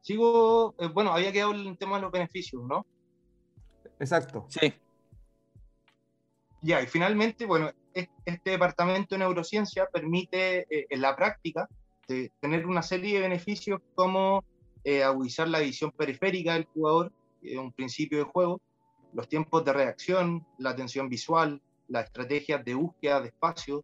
[0.01, 2.85] Sigo, eh, bueno, había quedado el tema de los beneficios, ¿no?
[3.99, 4.45] Exacto.
[4.49, 4.73] Sí.
[6.61, 11.67] Ya, y finalmente, bueno, este departamento de neurociencia permite eh, en la práctica
[12.07, 14.43] de tener una serie de beneficios como
[14.83, 17.11] eh, agudizar la visión periférica del jugador,
[17.41, 18.61] que es un principio de juego,
[19.13, 23.83] los tiempos de reacción, la atención visual, las estrategias de búsqueda de espacio,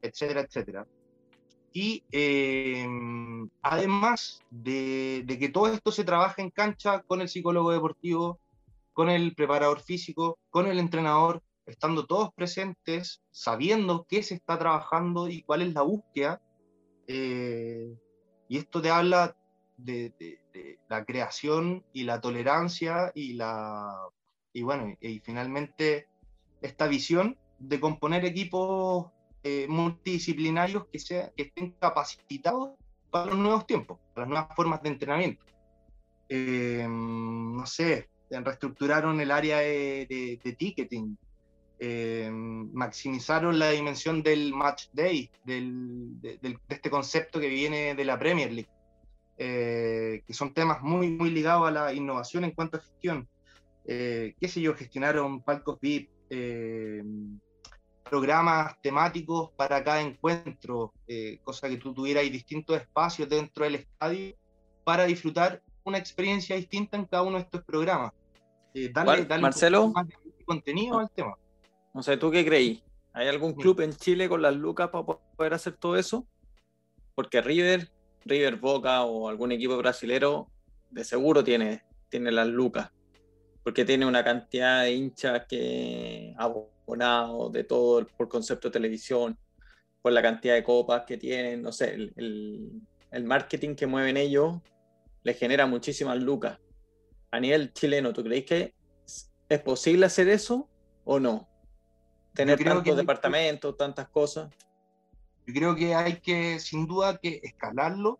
[0.00, 0.86] etcétera, etcétera.
[1.72, 2.86] Y eh,
[3.62, 8.40] además de, que todo esto se trabaja en cancha con el psicólogo deportivo,
[8.92, 15.28] con el preparador físico, con el entrenador, estando todos presentes, sabiendo qué se está trabajando
[15.28, 16.40] y cuál es la búsqueda.
[17.06, 17.94] Eh,
[18.48, 19.36] y esto te habla
[19.76, 20.12] de,
[20.88, 24.08] la creación y la tolerancia y la
[24.58, 26.08] y bueno y finalmente
[26.60, 29.06] esta visión de componer equipos
[29.44, 32.70] eh, multidisciplinarios que, sea, que estén capacitados
[33.10, 35.44] para los nuevos tiempos, para las nuevas formas de entrenamiento.
[36.28, 41.16] Eh, no sé, reestructuraron el área de, de ticketing,
[41.78, 48.04] eh, maximizaron la dimensión del match day, del, de, de, este concepto que viene de
[48.04, 48.70] la Premier League,
[49.38, 53.28] eh, que son temas muy, muy ligados a la innovación en cuanto a gestión.
[53.90, 57.02] Eh, qué sé yo, gestionaron palcos VIP, eh,
[58.04, 64.36] programas temáticos para cada encuentro, eh, cosa que tú tuvieras distintos espacios dentro del estadio
[64.84, 68.12] para disfrutar una experiencia distinta en cada uno de estos programas.
[68.92, 70.06] Darle, darle Marcelo, más
[70.44, 71.34] contenido al tema.
[71.94, 72.82] No sé, ¿tú qué creí?
[73.14, 76.26] ¿Hay algún club en Chile con las lucas para poder hacer todo eso?
[77.14, 77.90] Porque River,
[78.26, 80.46] River Boca o algún equipo brasilero
[80.90, 82.92] de seguro tiene, tiene las lucas.
[83.68, 89.38] Porque tiene una cantidad de hinchas que abonados de todo por concepto de televisión,
[90.00, 92.80] por la cantidad de copas que tienen, no sé, el, el,
[93.10, 94.54] el marketing que mueven ellos
[95.22, 96.58] les genera muchísimas lucas.
[97.30, 98.74] A nivel chileno, ¿tú crees que
[99.50, 100.66] es posible hacer eso
[101.04, 101.46] o no?
[102.32, 104.50] tener tantos departamentos, que, tantas cosas.
[105.46, 108.18] Yo creo que hay que, sin duda, que escalarlo,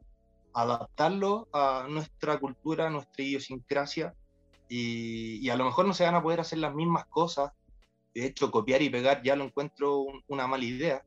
[0.53, 4.15] adaptarlo a nuestra cultura, a nuestra idiosincrasia,
[4.69, 7.53] Y, a lo mejor no se van a poder hacer las mismas cosas.
[8.15, 11.05] De hecho, copiar y pegar ya lo encuentro un- una mala idea.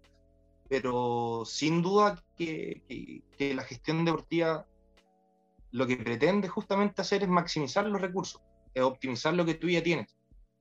[0.70, 4.66] Pero sin duda que, que- que la gestión deportiva
[5.72, 8.42] lo que pretende justamente hacer es maximizar los recursos,
[8.74, 10.14] es optimizar lo que tú ya tienes.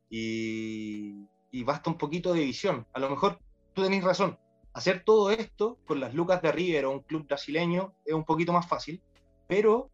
[0.08, 2.86] Y, y basta un poquito de visión.
[2.92, 3.38] A lo mejor
[3.72, 4.38] tú tenés razón.
[4.72, 8.52] Hacer todo esto con las lucas de River o un club brasileño es un poquito
[8.52, 9.02] más fácil,
[9.48, 9.90] pero,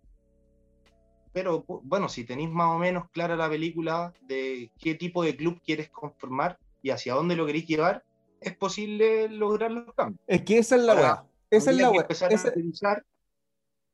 [1.37, 5.61] pero bueno, si tenéis más o menos clara la película de qué tipo de club
[5.63, 8.03] quieres conformar y hacia dónde lo queréis llevar,
[8.41, 10.19] es posible lograr los cambios.
[10.27, 11.27] Es que esa es la weá.
[11.51, 13.05] Esa es la que empezar Esa- a priorizar,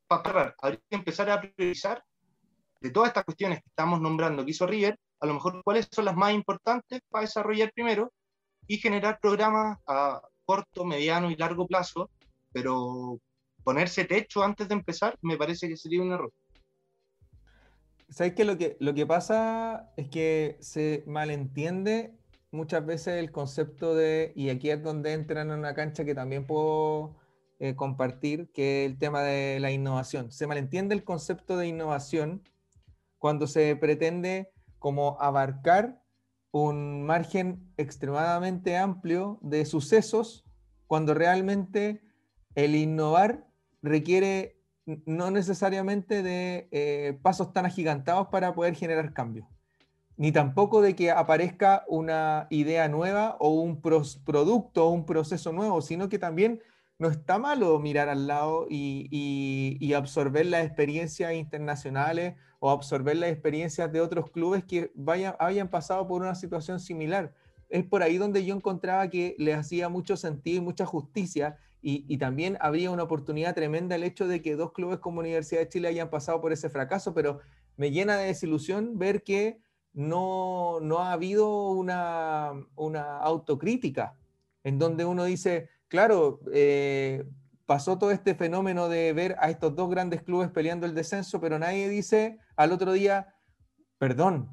[0.07, 2.05] para cerrar, habría que empezar a priorizar
[2.81, 6.05] de todas estas cuestiones que estamos nombrando que hizo River, a lo mejor cuáles son
[6.05, 8.13] las más importantes para desarrollar primero
[8.69, 12.09] y generar programas a corto, mediano y largo plazo,
[12.53, 13.19] pero
[13.65, 16.31] ponerse techo antes de empezar me parece que sería un error.
[18.13, 18.45] ¿Sabes qué?
[18.45, 22.15] Lo que, lo que pasa es que se malentiende
[22.51, 26.47] muchas veces el concepto de, y aquí es donde entran en una cancha que también
[26.47, 27.17] puedo
[27.59, 30.31] eh, compartir, que es el tema de la innovación.
[30.31, 32.43] Se malentiende el concepto de innovación
[33.17, 36.03] cuando se pretende como abarcar
[36.51, 40.45] un margen extremadamente amplio de sucesos,
[40.87, 42.03] cuando realmente
[42.57, 43.47] el innovar
[43.81, 49.47] requiere no necesariamente de eh, pasos tan agigantados para poder generar cambios,
[50.17, 55.81] ni tampoco de que aparezca una idea nueva o un producto o un proceso nuevo,
[55.83, 56.61] sino que también
[56.99, 63.31] no está malo mirar al lado y, y- absorber las experiencias internacionales o absorber las
[63.31, 67.35] experiencias de otros clubes que vayan, hayan pasado por una situación similar.
[67.69, 72.17] Es por ahí donde yo encontraba que le hacía mucho sentido y mucha justicia y,
[72.19, 75.89] también habría una oportunidad tremenda el hecho de que dos clubes como Universidad de Chile
[75.89, 77.41] hayan pasado por ese fracaso, pero
[77.77, 79.59] me llena de desilusión ver que
[79.93, 84.15] no, no ha habido una, una autocrítica
[84.63, 87.25] en donde uno dice, claro, eh,
[87.67, 91.59] pasó todo este fenómeno de ver a estos dos grandes clubes peleando el descenso, pero
[91.59, 93.35] nadie dice al otro día,
[93.99, 94.51] perdón,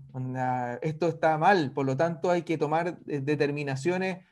[0.82, 4.26] esto está mal, por lo tanto hay que tomar eh, determinaciones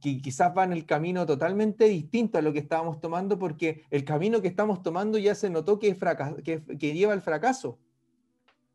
[0.00, 4.42] que quizás van el camino totalmente distinto a lo que estábamos tomando, porque el camino
[4.42, 5.96] que estamos tomando ya se notó que,
[6.44, 7.78] que, que lleva al fracaso.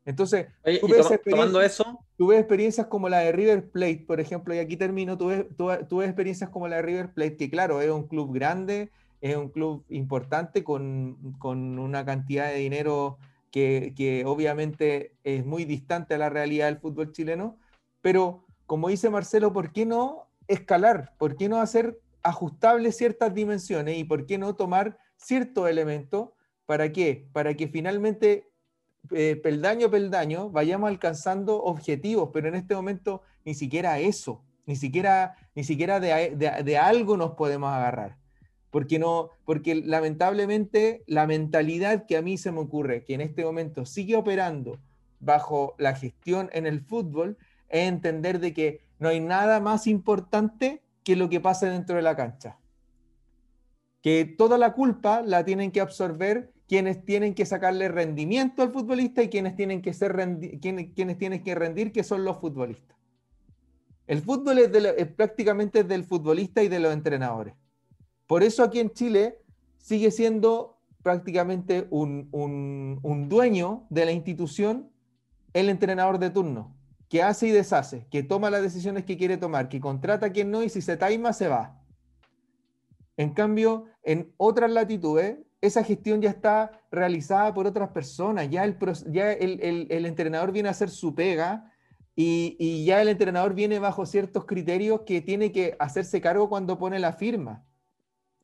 [0.05, 0.81] Entonces, Oye,
[1.23, 5.17] tomando eso, tú ves experiencias como la de River Plate, por ejemplo, y aquí termino,
[5.17, 8.91] tú, tú ves experiencias como la de River Plate, que claro, es un club grande,
[9.21, 13.17] es un club importante con, con una cantidad de dinero
[13.51, 17.57] que, que obviamente es muy distante a la realidad del fútbol chileno,
[18.01, 21.13] pero como dice Marcelo, ¿por qué no escalar?
[21.17, 26.29] ¿Por qué no hacer ajustables ciertas dimensiones y por qué no tomar ciertos elementos?
[26.65, 27.27] ¿Para qué?
[27.33, 28.49] Para que finalmente
[29.11, 34.75] eh, peldaño a peldaño vayamos alcanzando objetivos, pero en este momento ni siquiera eso, ni
[34.77, 38.17] siquiera, ni siquiera de, de- de algo nos podemos agarrar.
[38.71, 43.43] Porque, no, porque lamentablemente la mentalidad que a mí se me ocurre, que en este
[43.43, 44.79] momento sigue operando
[45.19, 47.37] bajo la gestión en el fútbol,
[47.69, 52.01] es entender de que no hay nada más importante que lo que pasa dentro de
[52.01, 52.57] la cancha.
[54.01, 59.21] Que toda la culpa la tienen que absorber quienes tienen que sacarle rendimiento al futbolista
[59.21, 60.13] y quienes tienen que ser
[60.61, 62.97] quienes, tienen que rendir, que son los futbolistas.
[64.07, 67.53] El fútbol es, es prácticamente del futbolista y de los entrenadores.
[68.27, 69.39] Por eso aquí en Chile
[69.77, 74.89] sigue siendo prácticamente un dueño de la institución
[75.53, 76.75] el entrenador de turno,
[77.13, 80.49] que hace y deshace, que toma las decisiones que quiere tomar, que contrata a quien
[80.49, 81.79] no y si se taima se va.
[83.17, 88.79] En cambio, en otras latitudes, esa gestión ya está realizada por otras personas, ya el,
[89.11, 91.71] ya el- el entrenador viene a hacer su pega
[92.15, 96.79] y, y ya el entrenador viene bajo ciertos criterios que tiene que hacerse cargo cuando
[96.79, 97.63] pone la firma,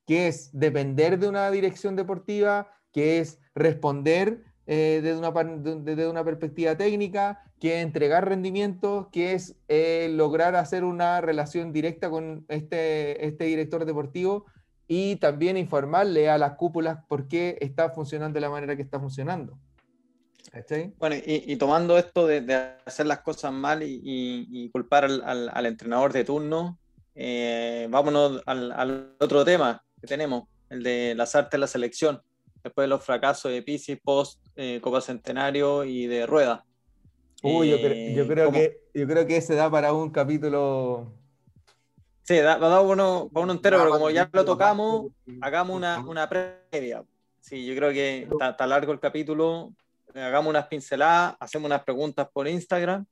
[0.06, 7.41] que es depender de una dirección deportiva, que es responder eh, desde, una, perspectiva técnica,
[7.60, 13.46] que es entregar rendimientos, que es eh, lograr hacer una relación directa con este, este
[13.46, 14.46] director deportivo
[14.88, 19.00] y también informarle a las cúpulas por qué está funcionando de la manera que está
[19.00, 19.58] funcionando.
[21.00, 26.78] Bueno, y, tomando esto de, hacer las cosas mal y, culpar al entrenador de turno,
[27.16, 32.22] eh, vámonos al, al otro tema que tenemos, el de las artes de la selección,
[32.64, 36.65] después de los fracasos de Pisis post eh, Copa Centenario y de Rueda.
[37.41, 38.57] Uy, yo, cre- Eh, yo creo ¿cómo?
[38.57, 41.14] que, yo creo que ese da para un capítulo.
[42.23, 45.07] Sí, da, va a dar uno, para uno entero, pero como ya lo lo tocamos,
[45.41, 47.03] hagamos una, una previa.
[47.40, 49.73] Sí, yo creo que está, está largo el capítulo.
[50.14, 53.06] hagamos unas pinceladas, hacemos unas preguntas por Instagram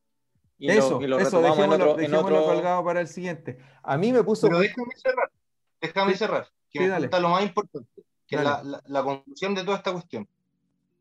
[0.60, 3.58] y eso, lo, eso, dejémoslo, en otro, colgado para el siguiente.
[3.84, 4.48] A mí me puso...
[4.48, 5.32] Pero déjame cerrar,
[5.80, 7.97] déjame cerrar, que me falta lo más importante,
[8.28, 10.28] que es la, la, conclusión de toda esta cuestión.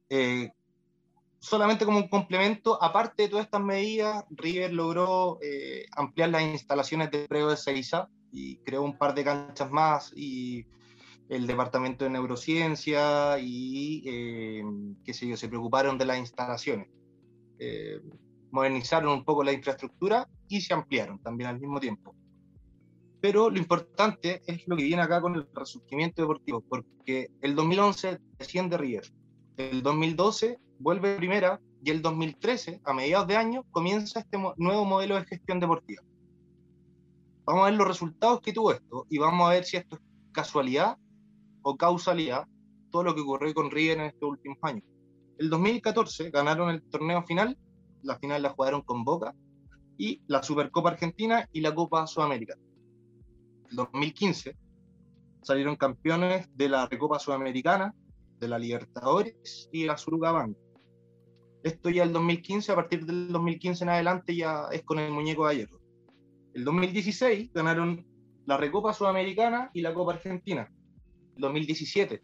[0.09, 0.51] Eh,
[1.39, 7.11] solamente como un complemento, aparte de todas estas medidas, River logró eh, ampliar las instalaciones
[7.11, 10.67] de prego de Seiza y creó un par de canchas más y
[11.29, 14.65] el departamento de neurociencia y eh,
[15.05, 16.89] qué sé yo, se preocuparon de las instalaciones.
[17.59, 18.01] Eh,
[18.51, 22.15] modernizaron un poco la infraestructura y se ampliaron también al mismo tiempo.
[23.21, 28.19] Pero lo importante es lo que viene acá con el resurgimiento deportivo, porque el 2011
[28.39, 29.11] desciende River,
[29.57, 35.15] el 2012 vuelve primera y el 2013, a mediados de año, comienza este nuevo modelo
[35.15, 36.03] de gestión deportiva.
[37.45, 40.03] Vamos a ver los resultados que tuvo esto y vamos a ver si esto es
[40.33, 40.99] casualidad
[41.63, 42.47] o causalidad,
[42.91, 44.85] todo lo que ocurrió con River en estos últimos años.
[45.39, 47.57] El 2014 ganaron el torneo final,
[48.03, 49.35] la final la jugaron con Boca,
[49.99, 52.61] y la Supercopa Argentina y la Copa Sudamericana.
[53.71, 54.57] El 2015
[55.43, 57.95] salieron campeones de la Recopa Sudamericana,
[58.39, 60.57] de la Libertadores y la Suruga Bank.
[61.63, 65.49] Esto ya el 2015, a partir del 2015 en adelante ya es con el muñeco
[65.49, 65.81] de hierro.
[66.55, 68.07] El 2016 ganaron
[68.47, 70.71] la Recopa Sudamericana y la Copa Argentina.
[71.35, 72.23] El 2017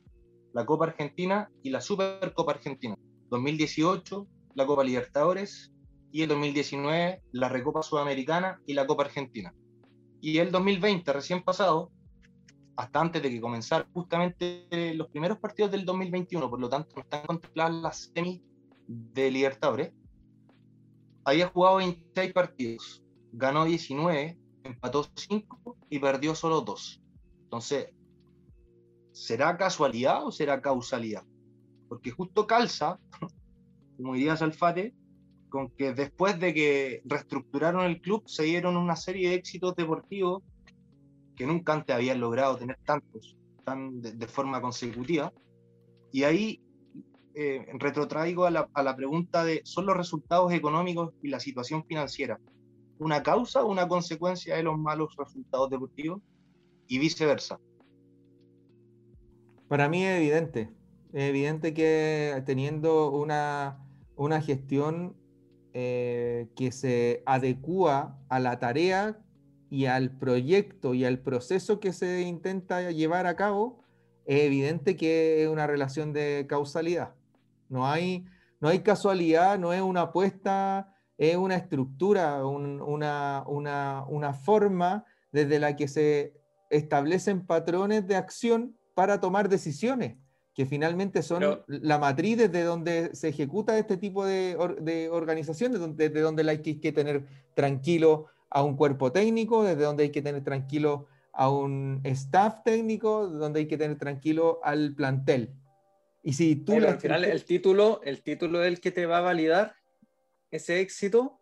[0.52, 2.94] la Copa Argentina y la Supercopa Argentina.
[3.30, 5.72] 2018 la Copa Libertadores
[6.12, 9.52] y el 2019 la Recopa Sudamericana y la Copa Argentina.
[10.22, 11.90] Y el 2020, recién pasado,
[12.76, 17.02] hasta antes de que comenzara justamente los primeros partidos del 2021, por lo tanto no
[17.02, 18.40] están contempladas las semis
[18.86, 19.92] de Libertadores,
[21.24, 27.02] había jugado 26 partidos, ganó 19, empató 5 y perdió solo 2.
[27.42, 27.88] Entonces,
[29.10, 31.24] ¿será casualidad o será causalidad?
[31.88, 33.00] Porque justo calza,
[33.96, 34.94] como diría Salfate,
[35.52, 40.42] con que después de que reestructuraron el club se dieron una serie de éxitos deportivos
[41.36, 45.30] que nunca antes habían logrado tener tantos, tan de, forma consecutiva.
[46.10, 46.62] Y ahí
[47.34, 51.84] eh, retrotraigo a la, a la, pregunta de, ¿son los resultados económicos y la situación
[51.84, 52.40] financiera
[52.98, 56.22] una causa o una consecuencia de los malos resultados deportivos?
[56.88, 57.58] Y viceversa.
[59.68, 60.70] Para mí es evidente,
[61.12, 63.78] es evidente que teniendo una,
[64.16, 65.16] una gestión
[65.74, 69.18] eh, que se adecua a la tarea
[69.70, 73.82] y al proyecto y al proceso que se intenta llevar a cabo,
[74.26, 77.14] es evidente que es una relación de causalidad.
[77.68, 78.26] No hay,
[78.60, 85.76] no hay casualidad, no es una apuesta, es una estructura, una, una, forma desde la
[85.76, 86.34] que se
[86.68, 90.16] establecen patrones de acción para tomar decisiones,
[90.54, 96.20] que finalmente son la matriz desde donde se ejecuta este tipo de, de organización, desde
[96.20, 97.24] donde, hay que tener
[97.54, 103.26] tranquilo a un cuerpo técnico, desde donde hay que tener tranquilo a un staff técnico,
[103.26, 105.54] donde hay que tener tranquilo al plantel.
[106.22, 109.22] Y si tú al final el título, el título es el que te va a
[109.22, 109.74] validar
[110.50, 111.40] ese éxito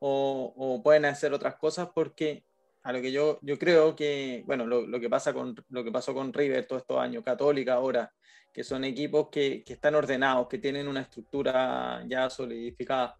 [0.00, 2.44] o, pueden hacer otras cosas porque
[2.82, 6.14] a lo que yo, yo creo que, bueno, lo, que pasa con, lo que pasó
[6.14, 8.12] con River todos estos años, Católica ahora,
[8.52, 13.18] que son equipos que, que están ordenados, que tienen una estructura ya solidificada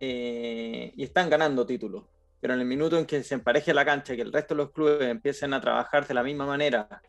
[0.00, 2.04] eh, y están ganando títulos
[2.44, 4.58] pero en el minuto en que se empareje la cancha y que el resto de
[4.58, 7.00] los clubes empiecen a trabajar de la misma manera,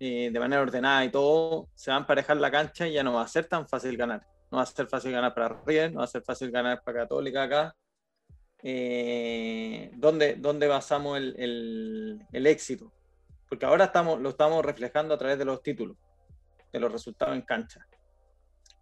[0.00, 3.12] eh, de manera ordenada y todo, se va a emparejar la cancha y ya no
[3.12, 4.26] va a ser tan fácil ganar.
[4.50, 7.02] No va a ser fácil ganar para River, no va a ser fácil ganar para
[7.02, 7.76] Católica acá.
[8.60, 12.92] Eh, ¿dónde, ¿dónde, basamos el, el, el, éxito?
[13.48, 15.96] Porque ahora estamos, lo estamos reflejando a través de los títulos,
[16.76, 17.86] de los resultados en cancha.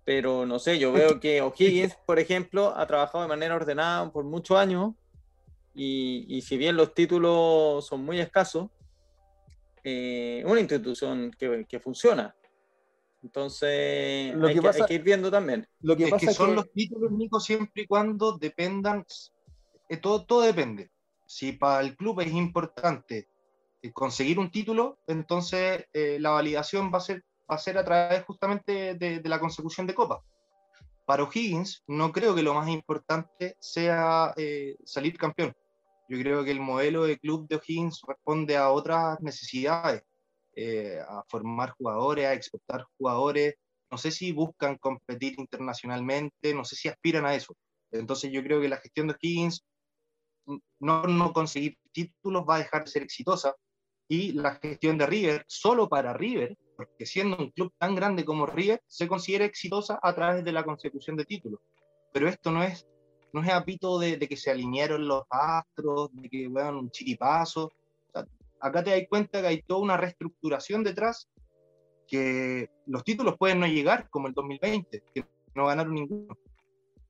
[0.04, 4.24] Pero no sé, yo veo que O'Higgins, por ejemplo, ha trabajado de manera ordenada por
[4.24, 4.92] muchos años
[5.74, 8.70] y, si bien los títulos son muy escasos,
[9.82, 12.34] eh, una institución que, que, funciona.
[13.22, 15.66] Entonces, lo hay, que, hay, que, ir viendo también.
[15.80, 19.04] Lo que, pasa que son los títulos, Nico, siempre y cuando dependan,
[19.88, 20.90] eh, todo, todo depende.
[21.26, 23.28] Si para el club es importante
[23.82, 28.24] eh, conseguir un título, entonces la validación va a ser, va a, ser a través
[28.24, 30.20] justamente de, de la consecución de copas
[31.04, 34.34] para O'Higgins no creo que lo más importante sea
[34.84, 35.54] salir campeón.
[36.08, 40.02] Yo creo que el modelo de club de O'Higgins responde a otras necesidades,
[40.54, 43.54] eh, a formar jugadores, a exportar jugadores.
[43.90, 47.54] No sé si buscan competir internacionalmente, no sé si aspiran a eso.
[47.90, 49.64] Entonces yo creo que la gestión de O'Higgins,
[50.80, 53.54] no, no conseguir títulos va a dejar de ser exitosa,
[54.06, 58.46] y la gestión de River, solo para River, porque siendo un club tan grande como
[58.46, 61.60] River, se considera exitosa a través de la consecución de títulos.
[62.12, 62.86] Pero esto no es,
[63.32, 67.72] no es apito de, de que se alinearon los astros, de que vean un chiripazo.
[68.60, 71.28] acá te das cuenta que hay toda una reestructuración detrás,
[72.06, 75.24] que los títulos pueden no llegar, como el 2020, que
[75.55, 76.36] no ganaron ninguno.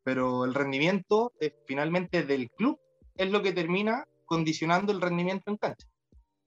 [0.03, 1.33] Pero el rendimiento
[1.67, 2.79] finalmente del club
[3.17, 5.89] es lo que termina condicionando el rendimiento en cancha.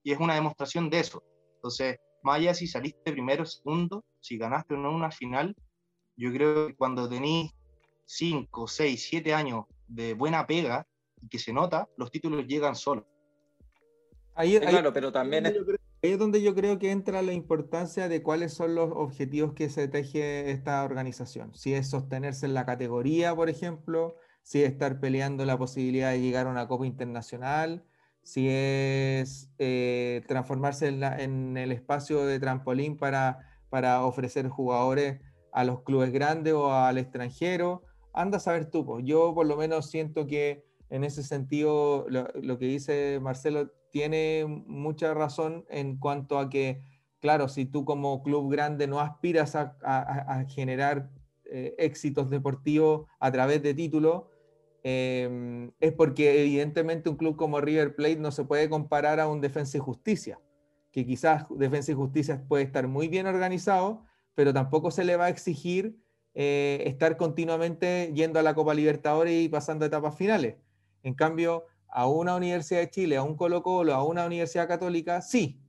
[0.04, 1.24] Y es una demostración de eso.
[1.56, 5.56] Entonces, más allá si saliste primero, segundo, si ganaste o no una final,
[6.16, 7.52] yo creo que cuando tenéis
[8.06, 10.88] 5, 6, 7 años de buena pega
[11.22, 13.06] y que se nota, los títulos llegan solos.
[14.36, 15.56] Ahí, claro, pero también es...
[16.04, 19.68] Ahí es donde yo creo que entra la importancia de cuáles son los objetivos que
[19.68, 21.56] se teje esta organización.
[21.56, 26.22] Si es sostenerse en la categoría, por ejemplo, si es estar peleando la posibilidad de
[26.22, 27.84] llegar a una Copa Internacional,
[28.28, 33.40] si es eh, transformarse en, el espacio de trampolín para,
[33.70, 35.22] para ofrecer jugadores
[35.54, 37.84] a los clubes grandes o al extranjero.
[38.12, 42.66] Anda a saber tú, yo por lo menos siento que en ese sentido lo, que
[42.66, 46.84] dice Marcelo tiene mucha razón en cuanto a que,
[47.22, 51.10] claro, si tú como club grande no aspiras a, generar
[51.46, 54.24] eh, éxitos deportivos a través de títulos,
[54.90, 59.42] Em, es porque evidentemente un club como River Plate no se puede comparar a un
[59.42, 60.40] Defensa y Justicia,
[60.94, 65.26] que quizás Defensa y Justicia puede estar muy bien organizado, pero tampoco se le va
[65.26, 65.98] a exigir
[66.36, 70.56] eh, estar continuamente yendo a la Copa Libertadores y pasando etapas finales.
[71.04, 75.22] En cambio, a una Universidad de Chile, a un Colo Colo, a una Universidad Católica,
[75.22, 75.60] sí,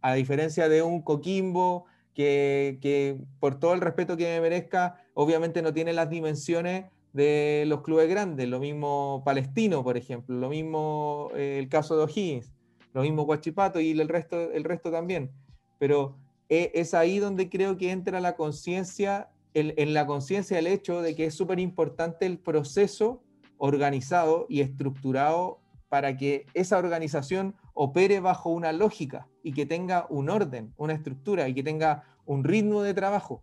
[0.00, 1.84] a diferencia de un Coquimbo,
[2.14, 6.86] que, que por todo el respeto que me merezca, obviamente no tiene las dimensiones
[7.16, 12.04] de los clubes grandes, lo mismo Palestino, por ejemplo, lo mismo eh, el caso de
[12.04, 12.52] O'Higgins,
[12.92, 15.30] lo mismo Guachipato y el resto, el resto también.
[15.78, 16.18] Pero
[16.50, 21.16] eh, es ahí donde creo que entra la conciencia, en la conciencia el hecho de
[21.16, 23.22] que es súper importante el proceso
[23.56, 30.28] organizado y estructurado para que esa organización opere bajo una lógica y que tenga un
[30.28, 33.42] orden, una estructura y que tenga un ritmo de trabajo.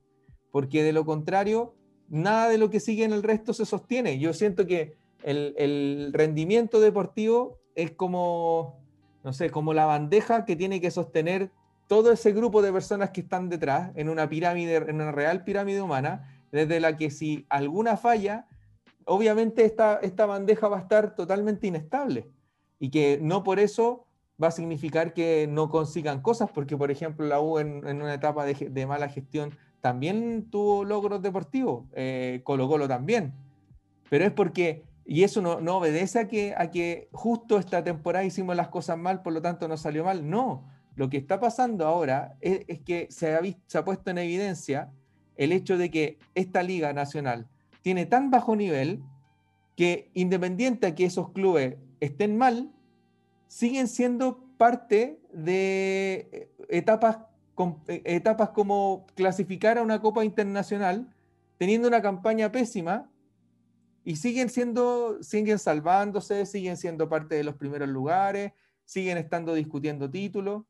[0.52, 1.74] Porque de lo contrario,
[2.10, 4.20] nada de lo que sigue en el resto se sostiene.
[4.20, 8.80] Yo siento que el, rendimiento deportivo es como,
[9.24, 11.52] no sé, como la bandeja que tiene que sostener
[11.88, 15.82] todo ese grupo de personas que están detrás en una pirámide, en una real pirámide
[15.82, 18.48] humana, desde la que si alguna falla,
[19.06, 22.30] obviamente esta, esta bandeja va a estar totalmente inestable
[22.80, 24.06] y que no por eso
[24.42, 28.46] va a significar que no consigan cosas, porque por ejemplo la U en, una etapa
[28.46, 29.52] de, de, mala gestión
[29.84, 33.34] también tuvo logros deportivos, eh, Colo también,
[34.10, 38.24] pero es porque, y eso no, no obedece a que, a que justo esta temporada
[38.24, 40.64] hicimos las cosas mal, por lo tanto no salió mal, no,
[40.96, 44.90] lo que está pasando ahora es, que se ha, visto, se ha puesto en evidencia
[45.36, 47.50] el hecho de que esta liga nacional
[47.82, 49.04] tiene tan bajo nivel
[49.76, 52.72] que independiente de que esos clubes estén mal,
[53.48, 57.18] siguen siendo parte de eh, etapas
[57.88, 61.14] eh, etapas como clasificar a una Copa Internacional
[61.58, 63.10] teniendo una campaña pésima
[64.04, 68.54] y siguen siendo, siguen salvándose, siguen siendo parte de los primeros lugares,
[68.86, 70.64] siguen estando discutiendo títulos.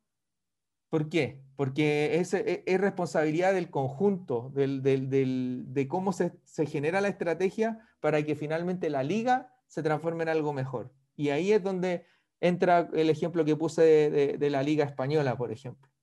[0.90, 1.42] ¿Por qué?
[1.56, 8.22] Porque es, es, responsabilidad del conjunto, del, de cómo se, se, genera la estrategia para
[8.24, 10.94] que finalmente la liga se transforme en algo mejor.
[11.16, 12.06] Y ahí es donde
[12.42, 15.94] entra el ejemplo que puse de la liga española, por ejemplo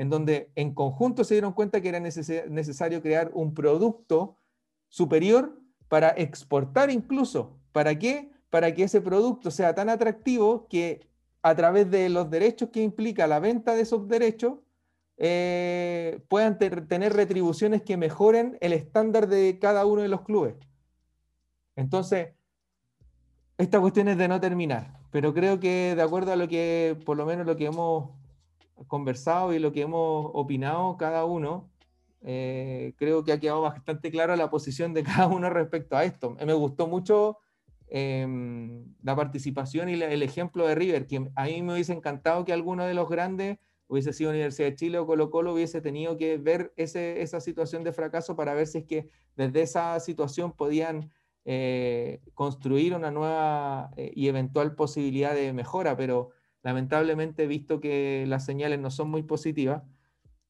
[0.00, 4.38] en donde en conjunto se dieron cuenta que era necesario crear un producto
[4.88, 7.58] superior para exportar incluso.
[7.72, 8.30] ¿Para qué?
[8.48, 11.06] Para que ese producto sea tan atractivo que
[11.42, 14.54] a través de los derechos que implica la venta de esos derechos,
[15.18, 20.54] eh, puedan tener retribuciones que mejoren el estándar de cada uno de los clubes.
[21.76, 22.28] Entonces,
[23.58, 27.18] esta cuestión es de no terminar, pero creo que de acuerdo a lo que, por
[27.18, 28.19] lo menos lo que hemos
[28.86, 31.70] conversado y lo que hemos opinado cada uno,
[32.22, 36.36] eh, creo que ha quedado bastante clara la posición de cada uno respecto a esto.
[36.44, 37.38] Me gustó mucho
[37.88, 42.52] em, la participación y el ejemplo de River, que a mí me hubiese encantado que
[42.52, 43.58] alguno de los grandes
[43.90, 47.92] hubiese sido Universidad de Chile o Colo Colo, hubiese tenido que ver esa situación de
[47.92, 51.10] fracaso para ver si es que desde esa situación podían
[51.44, 56.30] eh, construir una nueva eh, y eventual posibilidad de mejora, pero
[56.62, 59.82] Lamentablemente visto que las señales no son muy positivas.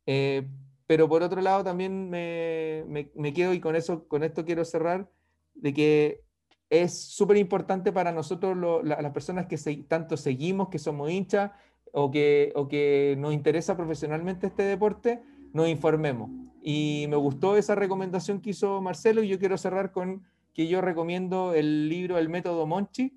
[0.07, 0.49] Eh,
[0.87, 2.85] pero por otro lado también me,
[3.15, 5.09] me, quedo y con, eso, con esto quiero cerrar,
[5.55, 6.25] de que
[6.69, 9.57] es súper importante para nosotros las personas que
[9.87, 11.53] tanto seguimos, que somos hinchas,
[11.93, 15.23] o que, o que nos interesa profesionalmente este deporte,
[15.53, 16.31] nos informemos.
[16.63, 20.23] Y me gustó esa recomendación que hizo Marcelo y yo quiero cerrar con
[20.55, 23.13] que yo recomiendo el libro El método Monchi,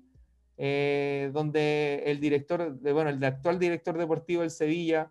[0.56, 5.10] eh, donde el director, bueno, el actual director deportivo del Sevilla,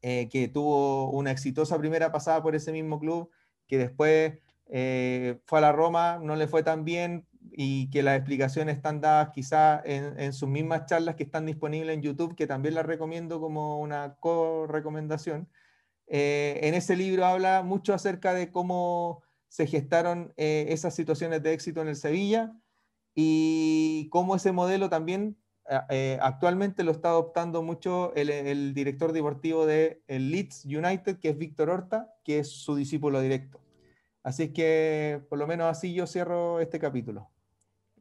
[0.00, 3.30] eh, que tuvo una exitosa primera pasada por ese mismo club,
[3.66, 8.16] que después eh, fue a la Roma, no le fue tan bien y que las
[8.16, 12.46] explicaciones están dadas quizás en, en, sus mismas charlas que están disponibles en YouTube, que
[12.46, 15.48] también las recomiendo como una co-recomendación.
[16.06, 21.88] en ese libro habla mucho acerca de cómo se gestaron esas situaciones de éxito en
[21.88, 22.54] el Sevilla
[23.20, 25.36] y cómo ese modelo también
[25.68, 31.30] eh, eh, actualmente lo está adoptando mucho el, director deportivo de el Leeds United, que
[31.30, 33.60] es Víctor Horta, que es su discípulo directo.
[34.22, 37.28] Así que por lo menos así yo cierro este capítulo.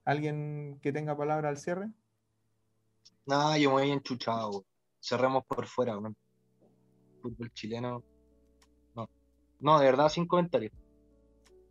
[0.05, 1.89] ¿Alguien que tenga palabra al cierre?
[3.25, 4.65] Nada, yo me voy enchuchado.
[5.01, 5.97] Cerremos por fuera.
[7.23, 8.03] Fútbol chileno.
[8.93, 9.09] No.
[9.61, 10.73] no, de verdad, sin comentarios.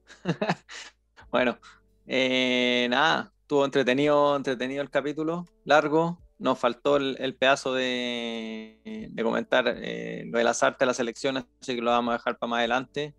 [1.30, 1.58] bueno,
[2.06, 6.18] eh, nada, estuvo entretenido, entretenido el capítulo, largo.
[6.36, 11.76] Nos faltó el, pedazo de, comentar eh, lo de las artes de las elecciones, así
[11.76, 13.14] que lo vamos a dejar para más adelante.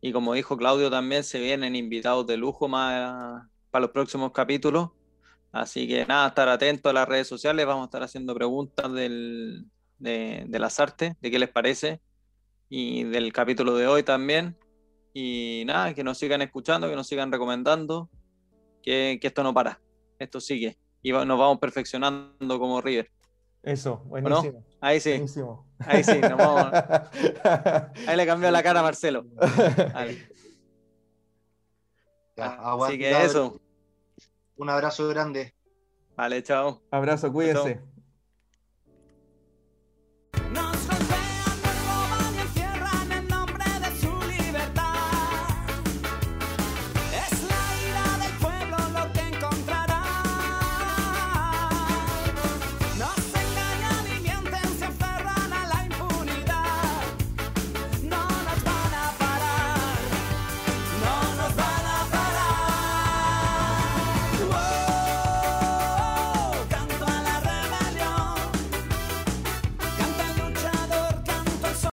[0.00, 4.90] Y como dijo Claudio, también se vienen invitados de lujo más para los próximos capítulos.
[5.50, 7.66] Así que nada, estar atentos a las redes sociales.
[7.66, 9.66] Vamos a estar haciendo preguntas del,
[9.98, 12.00] de, de las artes, de qué les parece.
[12.68, 14.56] Y del capítulo de hoy también.
[15.12, 18.08] Y nada, que nos sigan escuchando, que nos sigan recomendando
[18.84, 19.80] que, esto no para,
[20.18, 23.10] esto sigue y nos vamos perfeccionando como River.
[23.62, 24.62] Eso, buenísimo.
[24.80, 25.24] Ahí sí.
[25.78, 26.72] Ahí sí, nos vamos.
[28.06, 29.24] Ahí le cambió la cara a Marcelo.
[32.36, 33.58] Así que eso.
[34.56, 35.54] Un abrazo grande.
[36.16, 36.82] Vale, chao.
[36.90, 37.80] Abrazo, cuídense.